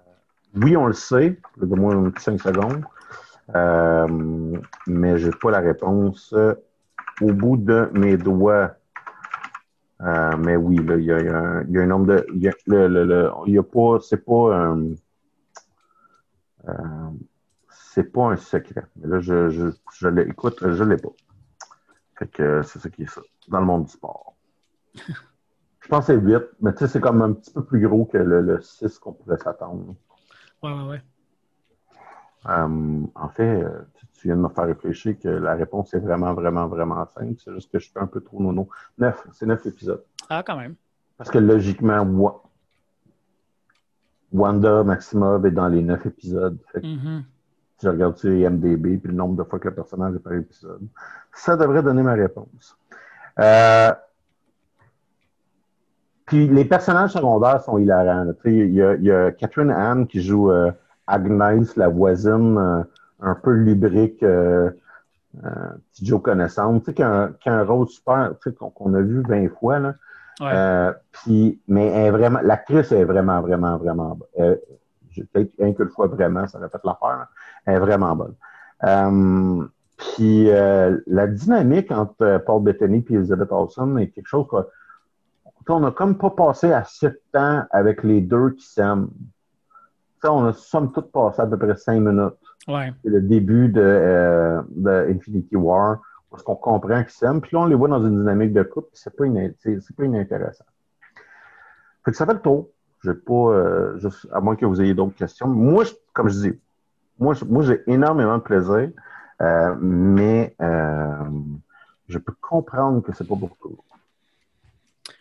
Oui, 0.57 0.77
on 0.77 0.87
le 0.87 0.93
sait. 0.93 1.39
De 1.57 1.75
moins 1.77 2.13
cinq 2.19 2.41
secondes. 2.41 2.83
mais 4.87 5.19
je 5.19 5.27
n'ai 5.27 5.35
pas 5.41 5.51
la 5.51 5.61
réponse 5.61 6.35
au 7.21 7.33
bout 7.33 7.57
de 7.57 7.91
mes 7.93 8.17
doigts. 8.17 8.75
Euh, 10.01 10.37
mais 10.39 10.57
oui, 10.57 10.77
là, 10.85 10.97
il 10.97 11.05
y 11.05 11.13
a, 11.13 11.21
y, 11.21 11.29
a 11.29 11.63
y 11.69 11.79
a, 11.79 11.83
un 11.83 11.87
nombre 11.87 12.07
de. 12.07 12.27
Il 12.35 12.43
y 12.43 12.49
a, 12.49 12.53
le, 12.67 12.89
le, 12.89 13.05
le, 13.05 13.31
y 13.47 13.59
a 13.59 13.63
pas. 13.63 13.99
C'est 14.01 14.25
pas 14.25 14.57
un. 14.57 14.95
Euh, 16.69 17.11
c'est 17.69 18.13
pas 18.13 18.33
un 18.33 18.37
secret. 18.37 18.85
Mais 18.97 19.09
là, 19.09 19.21
je, 19.21 19.51
je, 19.51 19.67
je 19.93 20.09
l'ai. 20.09 20.23
Écoute, 20.23 20.59
je 20.61 20.85
l'ai 20.85 20.97
pas. 20.97 21.13
Fait 22.19 22.31
que 22.31 22.63
c'est 22.63 22.81
ça 22.81 22.91
qui 22.91 23.03
est 23.03 23.11
ça. 23.11 23.21
Dans 23.49 23.61
le 23.61 23.67
monde 23.67 23.85
du 23.85 23.93
sport. 23.93 24.35
je 24.95 25.89
pense 25.89 26.07
que 26.07 26.15
c'est 26.15 26.21
8, 26.21 26.43
mais 26.61 26.73
tu 26.73 26.79
sais, 26.79 26.89
c'est 26.89 27.01
comme 27.01 27.23
un 27.23 27.33
petit 27.33 27.53
peu 27.53 27.65
plus 27.65 27.87
gros 27.87 28.05
que 28.07 28.19
le, 28.19 28.41
le 28.41 28.61
6 28.61 28.99
qu'on 28.99 29.13
pourrait 29.13 29.39
s'attendre. 29.39 29.95
Ouais, 30.63 30.73
ouais, 30.73 30.89
ouais. 30.89 31.03
Euh, 32.49 33.01
en 33.15 33.29
fait, 33.29 33.63
euh, 33.63 33.71
tu 34.13 34.29
viens 34.29 34.37
de 34.37 34.43
me 34.43 34.49
faire 34.49 34.67
réfléchir 34.67 35.19
que 35.19 35.29
la 35.29 35.55
réponse 35.55 35.95
est 35.95 35.99
vraiment, 35.99 36.35
vraiment, 36.35 36.67
vraiment 36.67 37.07
simple. 37.07 37.35
C'est 37.43 37.53
juste 37.55 37.71
que 37.73 37.79
je 37.79 37.85
suis 37.85 37.95
un 37.97 38.07
peu 38.07 38.21
trop 38.21 38.41
nono. 38.41 38.69
Neuf, 38.99 39.27
c'est 39.33 39.47
neuf 39.47 39.65
épisodes. 39.67 40.05
Ah, 40.29 40.43
quand 40.47 40.57
même. 40.57 40.75
Parce 41.17 41.31
que 41.31 41.39
logiquement, 41.39 42.43
Wanda 44.33 44.85
Maximov 44.85 45.47
est 45.47 45.53
dans 45.53 45.69
les 45.69 45.83
neuf 45.83 46.05
épisodes. 46.07 46.59
Fait 46.73 46.81
que 46.81 46.87
mm-hmm. 46.87 47.23
Je 47.83 47.89
regarde 47.89 48.17
sur 48.17 48.33
IMDB 48.33 48.99
puis 48.99 49.09
le 49.11 49.15
nombre 49.15 49.37
de 49.37 49.49
fois 49.49 49.59
que 49.59 49.69
le 49.69 49.75
personnage 49.75 50.15
est 50.15 50.21
par 50.21 50.33
épisode, 50.33 50.81
ça 51.33 51.57
devrait 51.57 51.83
donner 51.83 52.03
ma 52.03 52.15
réponse. 52.15 52.77
Euh... 53.39 53.93
Puis 56.25 56.49
les 56.49 56.65
personnages 56.65 57.11
secondaires 57.11 57.63
sont 57.63 57.77
hilarants. 57.77 58.33
Il 58.47 58.75
y, 58.75 58.83
a, 58.83 58.95
y 58.95 59.11
a 59.11 59.33
Catherine 59.33 59.71
Anne 59.71 60.07
qui 60.07 60.23
joue 60.23 60.51
euh, 60.51 60.73
Agnès, 61.07 61.77
la 61.77 61.89
voisine, 61.89 62.57
euh, 62.59 62.83
un 63.21 63.35
peu 63.35 63.53
lubrique, 63.53 64.23
euh, 64.23 64.71
euh, 65.45 65.49
petit 65.93 66.07
Joe 66.07 66.23
connaissante, 66.23 66.81
tu 66.85 66.87
sais, 66.91 66.95
qui 66.95 67.03
a, 67.03 67.11
un- 67.11 67.33
qui 67.33 67.49
a 67.49 67.55
un 67.55 67.65
rôle 67.65 67.89
super, 67.89 68.33
tu 68.43 68.51
sais, 68.51 68.57
qu'on 68.57 68.71
qu'on 68.71 68.95
a 68.95 69.01
vu 69.01 69.23
20 69.23 69.49
fois, 69.49 69.79
là. 69.79 69.95
Ouais. 70.41 70.51
Euh, 70.53 70.93
puis, 71.13 71.61
mais 71.69 71.87
elle 71.87 72.07
est 72.07 72.11
vraiment, 72.11 72.41
l'actrice 72.43 72.91
est 72.93 73.05
vraiment, 73.05 73.41
vraiment, 73.41 73.77
vraiment 73.77 74.19
bonne. 74.37 74.57
Peut-être 75.33 75.53
un 75.61 75.73
que 75.73 75.85
le 75.85 75.91
fois 75.91 76.09
vraiment, 76.09 76.47
ça 76.49 76.59
répète 76.59 76.81
l'affaire. 76.85 77.29
Elle 77.67 77.77
est 77.77 77.79
vraiment 77.79 78.17
bonne. 78.17 78.35
Euh, 78.85 79.65
puis, 79.97 80.51
euh, 80.51 80.99
la 81.07 81.29
dynamique 81.29 81.93
entre 81.93 82.43
Paul 82.45 82.63
Bettany 82.65 83.05
et 83.09 83.15
Elizabeth 83.15 83.53
Olsen 83.53 83.97
est 84.01 84.09
quelque 84.09 84.27
chose 84.27 84.47
que, 84.51 84.57
tu 84.61 85.53
sais, 85.67 85.73
on 85.73 85.85
a 85.85 85.93
comme 85.93 86.19
pas 86.19 86.31
passé 86.31 86.73
assez 86.73 87.11
de 87.11 87.21
temps 87.33 87.63
avec 87.71 88.03
les 88.03 88.21
deux 88.21 88.51
qui 88.51 88.67
s'aiment. 88.67 89.09
On 90.33 90.47
a 90.47 90.53
somme 90.53 90.93
toute 90.93 91.11
passé 91.13 91.41
à 91.43 91.47
peu 91.47 91.59
près 91.59 91.77
cinq 91.77 92.01
minutes 92.01 92.35
Ouais. 92.67 92.93
c'est 93.03 93.11
le 93.11 93.21
début 93.21 93.69
de, 93.69 93.81
euh, 93.83 94.63
de 94.71 95.11
Infinity 95.11 95.55
War, 95.55 95.99
parce 96.31 96.43
qu'on 96.43 96.57
comprend 96.57 97.03
qu'ils 97.03 97.11
s'aiment, 97.13 97.43
puis 97.43 97.51
là, 97.55 97.61
on 97.61 97.67
les 97.67 97.75
voit 97.75 97.89
dans 97.89 98.03
une 98.05 98.19
dynamique 98.21 98.55
de 98.55 98.63
couple, 98.63 98.89
puis 98.93 99.01
c'est 99.05 99.15
pas, 99.15 99.25
c'est 99.63 99.97
pas 99.97 100.05
inintéressant. 100.05 100.65
Fait 102.05 102.11
que 102.11 102.17
ça 102.17 102.25
fait 102.25 102.33
le 102.33 102.41
tour. 102.41 102.69
J'ai 103.03 103.13
pas, 103.13 103.33
euh, 103.35 103.99
juste- 103.99 104.27
à 104.33 104.41
moins 104.41 104.57
que 104.57 104.65
vous 104.65 104.81
ayez 104.81 104.95
d'autres 104.95 105.15
questions. 105.15 105.47
Moi, 105.47 105.85
je- 105.85 105.93
comme 106.15 106.31
je 106.31 106.39
dis, 106.39 106.61
moi, 107.19 107.35
je- 107.35 107.45
moi 107.45 107.63
j'ai 107.63 107.83
énormément 107.87 108.39
de 108.39 108.43
plaisir, 108.43 108.91
euh, 109.43 109.75
mais 109.79 110.57
euh, 110.63 111.13
je 112.09 112.17
peux 112.19 112.33
comprendre 112.41 113.03
que 113.03 113.13
c'est 113.15 113.29
pas 113.29 113.37
pour 113.37 113.55
tout. 113.59 113.77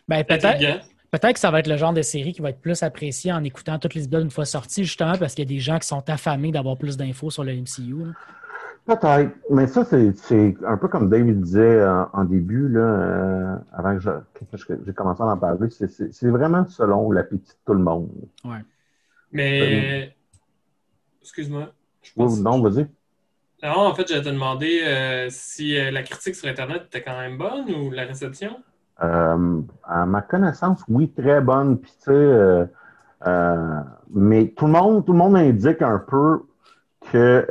Ben, 0.07 0.23
peut-être. 0.23 0.85
Peut-être 1.19 1.33
que 1.35 1.39
ça 1.39 1.51
va 1.51 1.59
être 1.59 1.67
le 1.67 1.77
genre 1.77 1.93
de 1.93 2.01
série 2.01 2.33
qui 2.33 2.41
va 2.41 2.49
être 2.49 2.59
plus 2.59 2.81
apprécié 2.83 3.31
en 3.31 3.43
écoutant 3.43 3.77
toutes 3.79 3.93
les 3.93 4.03
épisodes 4.03 4.23
une 4.23 4.31
fois 4.31 4.45
sortis, 4.45 4.83
justement 4.83 5.17
parce 5.17 5.33
qu'il 5.35 5.45
y 5.45 5.47
a 5.47 5.53
des 5.55 5.59
gens 5.61 5.79
qui 5.79 5.87
sont 5.87 6.03
affamés 6.09 6.51
d'avoir 6.51 6.77
plus 6.77 6.97
d'infos 6.97 7.29
sur 7.29 7.43
le 7.43 7.53
MCU. 7.53 7.93
là. 8.05 8.11
Peut-être, 8.85 9.31
mais 9.49 9.65
ça, 9.67 9.85
c'est 9.85 10.55
un 10.67 10.75
peu 10.77 10.89
comme 10.89 11.09
David 11.09 11.39
disait 11.41 11.85
en, 11.87 12.09
en 12.11 12.25
début, 12.25 12.67
là, 12.67 12.79
euh, 12.81 13.55
avant 13.71 13.97
que 13.97 14.03
j'ai 14.85 14.93
commencé 14.93 15.21
à 15.23 15.27
en 15.27 15.37
parler, 15.37 15.69
c'est- 15.69 16.27
vraiment 16.27 16.67
selon 16.67 17.09
l'appétit 17.11 17.47
de 17.51 17.57
tout 17.65 17.73
le 17.73 17.79
monde. 17.79 18.09
Mais. 19.31 20.13
Excuse-moi. 21.21 21.71
Je 22.01 22.11
Oui, 22.17 22.25
pense- 22.25 22.39
non, 22.41 22.61
vas-y. 22.61 22.87
Non, 23.63 23.87
en 23.87 23.95
fait, 23.95 24.05
j'allais 24.09 24.21
te 24.23 24.27
demander 24.29 24.81
euh, 24.83 25.27
si 25.29 25.77
euh, 25.77 25.89
la 25.89 26.03
critique 26.03 26.35
sur 26.35 26.49
Internet 26.49 26.83
était 26.87 27.01
quand 27.01 27.17
même 27.17 27.37
bonne 27.37 27.71
ou 27.73 27.89
la 27.91 28.03
réception? 28.03 28.57
Euh, 29.03 29.61
à 29.83 30.05
ma 30.05 30.21
connaissance, 30.21 30.81
oui, 30.87 31.11
très 31.11 31.41
bonne. 31.41 31.79
Puis, 31.79 31.91
tu 31.91 32.03
sais, 32.05 32.11
euh, 32.11 32.65
euh, 33.27 33.79
mais 34.13 34.49
tout 34.55 34.65
le 34.65 34.71
monde, 34.71 35.05
tout 35.05 35.11
le 35.11 35.17
monde 35.17 35.35
indique 35.35 35.81
un 35.81 35.99
peu 35.99 36.43
que 37.11 37.45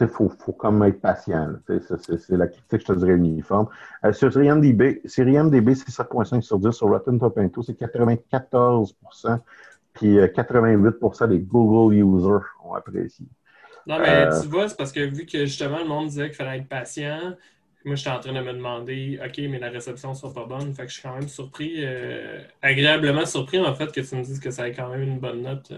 sais, 0.00 0.08
faut, 0.08 0.28
faut 0.28 0.52
comme 0.52 0.82
être 0.84 1.00
patient. 1.00 1.48
c'est- 1.66 2.30
la 2.30 2.46
critique, 2.46 2.80
je 2.80 2.86
te 2.86 2.92
dirais, 2.92 3.12
uniforme. 3.12 3.66
Euh, 4.04 4.12
sur 4.12 4.30
IMDB, 4.42 5.02
c'est 5.04 5.24
7.5 5.90 6.42
sur 6.42 6.58
10. 6.58 6.72
Sur 6.72 6.88
Rotten 6.88 7.18
Tomatoes, 7.18 7.62
c'est 7.62 7.74
94% 7.74 9.40
Puis 9.92 10.18
euh, 10.18 10.28
88% 10.28 11.26
des 11.26 11.40
Google 11.40 11.94
users 11.96 12.46
ont 12.64 12.74
apprécié. 12.74 13.26
Non, 13.86 13.98
mais 13.98 14.26
Euh. 14.26 14.40
tu 14.40 14.48
vois, 14.48 14.68
c'est 14.68 14.76
parce 14.76 14.92
que 14.92 15.00
vu 15.00 15.26
que 15.26 15.38
justement 15.46 15.78
le 15.78 15.86
monde 15.88 16.06
disait 16.08 16.26
qu'il 16.28 16.36
fallait 16.36 16.58
être 16.58 16.68
patient, 16.68 17.34
moi 17.84 17.94
j'étais 17.94 18.10
en 18.10 18.20
train 18.20 18.32
de 18.32 18.40
me 18.40 18.52
demander, 18.52 19.18
OK, 19.24 19.38
mais 19.50 19.58
la 19.58 19.70
réception 19.70 20.14
soit 20.14 20.32
pas 20.34 20.44
bonne. 20.44 20.72
Fait 20.74 20.82
que 20.82 20.88
je 20.88 20.94
suis 20.94 21.02
quand 21.02 21.14
même 21.14 21.28
surpris, 21.28 21.74
euh, 21.78 22.40
agréablement 22.62 23.24
surpris 23.26 23.58
en 23.60 23.74
fait 23.74 23.90
que 23.92 24.00
tu 24.00 24.16
me 24.16 24.22
dises 24.22 24.40
que 24.40 24.50
ça 24.50 24.68
ait 24.68 24.72
quand 24.72 24.88
même 24.90 25.02
une 25.02 25.18
bonne 25.18 25.42
note. 25.42 25.72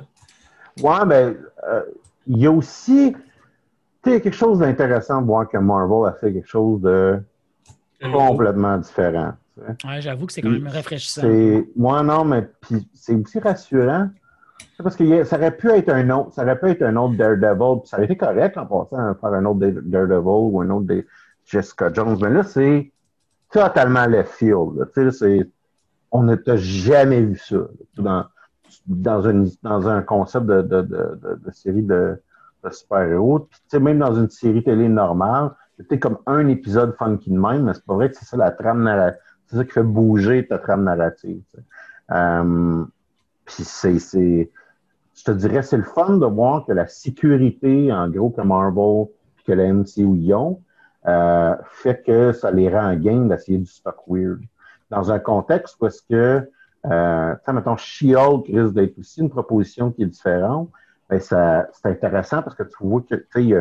Ouais, 0.83 1.05
ben, 1.07 1.37
euh, 1.69 1.83
il 2.27 2.39
y 2.39 2.47
a 2.47 2.51
aussi, 2.53 3.15
a 4.05 4.11
quelque 4.21 4.33
chose 4.33 4.59
d'intéressant 4.61 5.21
de 5.21 5.27
voir 5.27 5.49
que 5.49 5.59
Marvel 5.59 6.09
a 6.09 6.13
fait 6.15 6.33
quelque 6.33 6.49
chose 6.49 6.81
de 6.81 7.21
complètement 8.01 8.79
différent. 8.79 9.33
tu 9.55 9.61
sais. 9.65 9.87
Ouais, 9.89 10.01
J'avoue 10.01 10.27
que 10.27 10.33
c'est 10.33 10.43
quand 10.43 10.51
même 10.51 10.67
rafraîchissant. 10.67 11.23
Moi, 11.77 12.03
non, 12.03 12.25
mais 12.25 12.43
puis 12.61 12.89
c'est 12.95 13.15
aussi 13.15 13.39
rassurant. 13.39 14.09
Parce 14.83 14.97
que 14.97 15.21
a- 15.21 15.25
ça 15.25 15.37
aurait 15.37 15.57
pu 15.57 15.71
être 15.71 15.91
un 15.91 16.09
autre, 16.11 16.33
ça 16.33 16.43
aurait 16.43 16.59
pu 16.59 16.69
être 16.71 16.83
un 16.83 16.97
autre 16.97 17.15
Daredevil, 17.15 17.81
puis 17.81 17.89
ça 17.89 17.97
aurait 17.99 18.07
été 18.07 18.17
correct 18.17 18.57
en 18.57 18.67
passant 18.67 18.97
à 19.11 19.15
faire 19.15 19.33
un 19.35 19.45
autre 19.45 19.61
Daredevil 19.61 20.21
ou 20.27 20.61
un 20.61 20.71
autre 20.71 20.87
des 20.87 21.07
Jessica 21.45 21.93
Jones. 21.93 22.19
Mais 22.21 22.31
là, 22.31 22.43
c'est 22.43 22.93
totalement 23.51 24.07
left 24.07 24.33
field. 24.33 24.89
Tu 24.95 25.11
sais, 25.13 25.51
on 26.11 26.25
n'a 26.25 26.37
t'as 26.37 26.57
jamais 26.57 27.21
vu 27.21 27.37
ça 27.37 27.57
dans, 27.97 28.25
dans, 28.87 29.29
une, 29.29 29.51
dans 29.63 29.89
un 29.89 30.03
concept 30.03 30.47
de, 30.47 30.63
de, 30.63 30.83
de, 30.83 31.51
série 31.53 31.83
de, 31.83 32.21
super-héros. 32.71 33.41
Tu 33.51 33.59
sais, 33.69 33.81
même 33.81 33.99
dans 33.99 34.15
une 34.15 34.31
série 34.31 34.63
télé 34.63 34.89
normale, 34.89 35.51
c'était 35.79 35.99
comme 35.99 36.19
un 36.27 36.47
épisode 36.49 36.95
funky 36.97 37.31
de 37.31 37.39
même, 37.39 37.65
mais 37.65 37.75
c'est 37.75 37.85
pas 37.85 37.95
vrai 37.95 38.11
que 38.11 38.17
c'est 38.17 38.25
ça 38.25 38.37
la 38.37 38.51
trame 38.51 38.83
narrative. 38.83 39.21
C'est 39.47 39.57
ça 39.57 39.65
qui 39.65 39.73
fait 39.73 39.83
bouger 39.83 40.47
ta 40.47 40.59
trame 40.59 40.85
narrative. 40.85 41.43
Euh, 42.11 42.85
c'est, 43.47 43.99
je 45.15 45.25
te 45.25 45.31
dirais, 45.31 45.63
c'est 45.63 45.77
le 45.77 45.83
fun 45.83 46.17
de 46.17 46.27
voir 46.27 46.65
que 46.65 46.73
la 46.73 46.87
sécurité, 46.87 47.93
en 47.93 48.09
gros, 48.09 48.31
que 48.31 48.41
Marvel 48.43 49.07
puis 49.37 49.45
que 49.47 49.53
la 49.53 49.73
MCU 49.73 50.17
y 50.17 50.33
ont, 50.33 50.61
euh, 51.07 51.57
fait 51.71 52.03
que 52.05 52.33
ça 52.33 52.51
les 52.51 52.69
rend 52.69 52.93
en 52.93 52.97
game 52.97 53.29
d'essayer 53.29 53.59
du 53.59 53.67
stock 53.67 53.97
weird. 54.07 54.41
Dans 54.91 55.11
un 55.11 55.19
contexte 55.19 55.77
où 55.81 55.87
est-ce 55.87 56.03
que, 56.03 56.49
euh, 56.87 57.35
mettons, 57.53 57.77
She-Hulk 57.77 58.47
risque 58.47 58.75
d'être 58.75 58.99
aussi 58.99 59.21
une 59.21 59.31
proposition 59.31 59.91
qui 59.91 60.03
est 60.03 60.07
différente, 60.07 60.71
ben 61.09 61.21
ça, 61.21 61.67
c'est 61.73 61.89
intéressant 61.89 62.43
parce 62.43 62.57
que 62.57 62.63
tu 62.63 62.77
vois 62.81 63.03
que, 63.09 63.25
il 63.37 63.49
y 63.49 63.57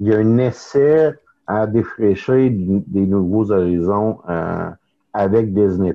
y 0.00 0.12
a 0.12 0.18
un 0.18 0.38
essai 0.38 1.14
à 1.46 1.66
défraîcher 1.66 2.50
des 2.50 3.06
nouveaux 3.06 3.50
horizons 3.50 4.20
euh, 4.28 4.70
avec 5.12 5.52
Disney+. 5.52 5.94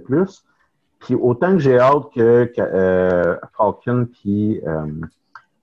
Puis 1.00 1.16
autant 1.16 1.54
que 1.54 1.60
j'ai 1.60 1.80
hâte 1.80 2.12
que, 2.14 2.52
euh, 2.58 3.38
Falcon 3.58 4.08
puis 4.12 4.62
euh, 4.66 4.86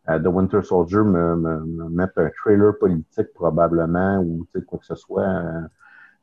The 0.06 0.26
Winter 0.26 0.62
Soldier 0.62 1.02
me, 1.02 1.34
me, 1.34 1.60
me 1.60 1.88
mettent 1.88 2.18
un 2.18 2.30
trailer 2.30 2.78
politique 2.78 3.32
probablement 3.34 4.18
ou 4.18 4.46
quoi 4.66 4.78
que 4.78 4.84
ce 4.86 4.94
soit 4.94 5.22
euh, 5.22 5.60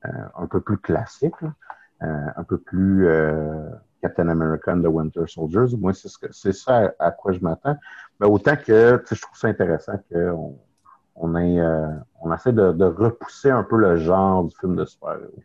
euh, 0.06 0.10
un 0.38 0.48
peu 0.48 0.62
plus 0.62 0.78
classique. 0.78 1.34
Euh, 2.04 2.26
un 2.36 2.44
peu 2.44 2.58
plus 2.58 3.08
euh, 3.08 3.70
Captain 4.02 4.28
America 4.28 4.74
and 4.74 4.82
The 4.82 4.88
Winter 4.88 5.28
Soldiers. 5.28 5.78
Moi, 5.78 5.94
c'est 5.94 6.08
ce 6.08 6.18
que 6.18 6.32
c'est 6.32 6.54
ça 6.54 6.92
à, 6.98 7.12
quoi 7.12 7.32
je 7.32 7.40
m'attends. 7.42 7.78
Mais 8.20 8.26
autant 8.26 8.56
que 8.56 9.04
je 9.12 9.22
trouve 9.22 9.38
ça 9.38 9.50
intéressant 9.50 10.00
qu'on 10.12 10.58
on, 11.16 11.36
ait, 11.36 11.60
euh, 11.60 11.90
on 12.22 12.34
essaie 12.34 12.54
de, 12.54 12.72
de 12.72 12.86
repousser 12.86 13.52
un 13.52 13.62
peu 13.62 13.78
le 13.78 13.98
genre 13.98 14.46
du 14.46 14.56
film 14.58 14.76
de 14.76 14.86
super-héros. 14.86 15.44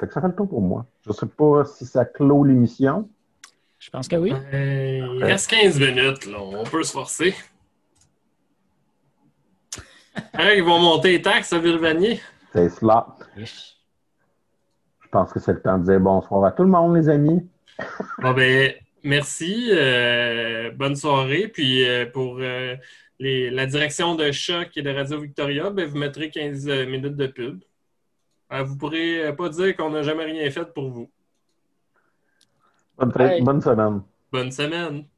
Fait 0.00 0.08
que 0.08 0.12
ça 0.12 0.20
fait 0.20 0.28
le 0.28 0.34
tour 0.34 0.48
pour 0.48 0.62
moi. 0.62 0.86
Je 1.02 1.12
sais 1.12 1.26
pas 1.26 1.64
si 1.64 1.86
ça 1.86 2.04
clôt 2.04 2.42
l'émission. 2.42 3.08
Je 3.78 3.90
pense 3.90 4.08
que 4.08 4.16
oui. 4.16 4.32
Euh, 4.32 5.16
il 5.18 5.24
reste 5.24 5.50
15 5.50 5.78
minutes, 5.78 6.26
là. 6.26 6.38
On 6.40 6.64
peut 6.64 6.82
se 6.82 6.92
forcer. 6.92 7.34
Hein, 10.34 10.52
ils 10.56 10.62
vont 10.64 10.78
monter 10.80 11.12
les 11.12 11.22
taxes 11.22 11.52
à 11.52 11.58
Villevanier. 11.58 12.20
C'est 12.52 12.68
cela. 12.70 13.06
Je 13.36 15.08
pense 15.10 15.32
que 15.32 15.38
c'est 15.40 15.52
le 15.52 15.62
temps 15.62 15.78
de 15.78 15.84
dire 15.84 16.00
bonsoir 16.00 16.44
à 16.44 16.52
tout 16.52 16.64
le 16.64 16.68
monde, 16.70 16.96
les 16.96 17.08
amis. 17.08 17.48
Bon, 18.18 18.32
ben, 18.32 18.74
merci. 19.04 19.68
euh, 19.72 20.70
bonne 20.72 20.96
soirée. 20.96 21.46
Puis 21.48 21.88
euh, 21.88 22.06
pour 22.06 22.38
euh, 22.40 22.74
les- 23.20 23.50
la 23.50 23.66
direction 23.66 24.16
de 24.16 24.32
Choc 24.32 24.70
et 24.76 24.82
de 24.82 24.90
Radio 24.90 25.20
Victoria, 25.20 25.70
ben, 25.70 25.86
vous 25.86 25.96
mettrez 25.98 26.30
15 26.30 26.66
minutes 26.66 27.16
de 27.16 27.26
pub. 27.28 27.62
Euh, 28.52 28.64
vous 28.64 28.76
pourrez 28.76 29.32
pas 29.36 29.48
dire 29.50 29.76
qu'on 29.76 29.90
n'a 29.90 30.02
jamais 30.02 30.24
rien 30.24 30.50
fait 30.50 30.72
pour 30.74 30.90
vous. 30.90 31.10
Bonne, 32.98 33.12
Bye. 34.30 35.08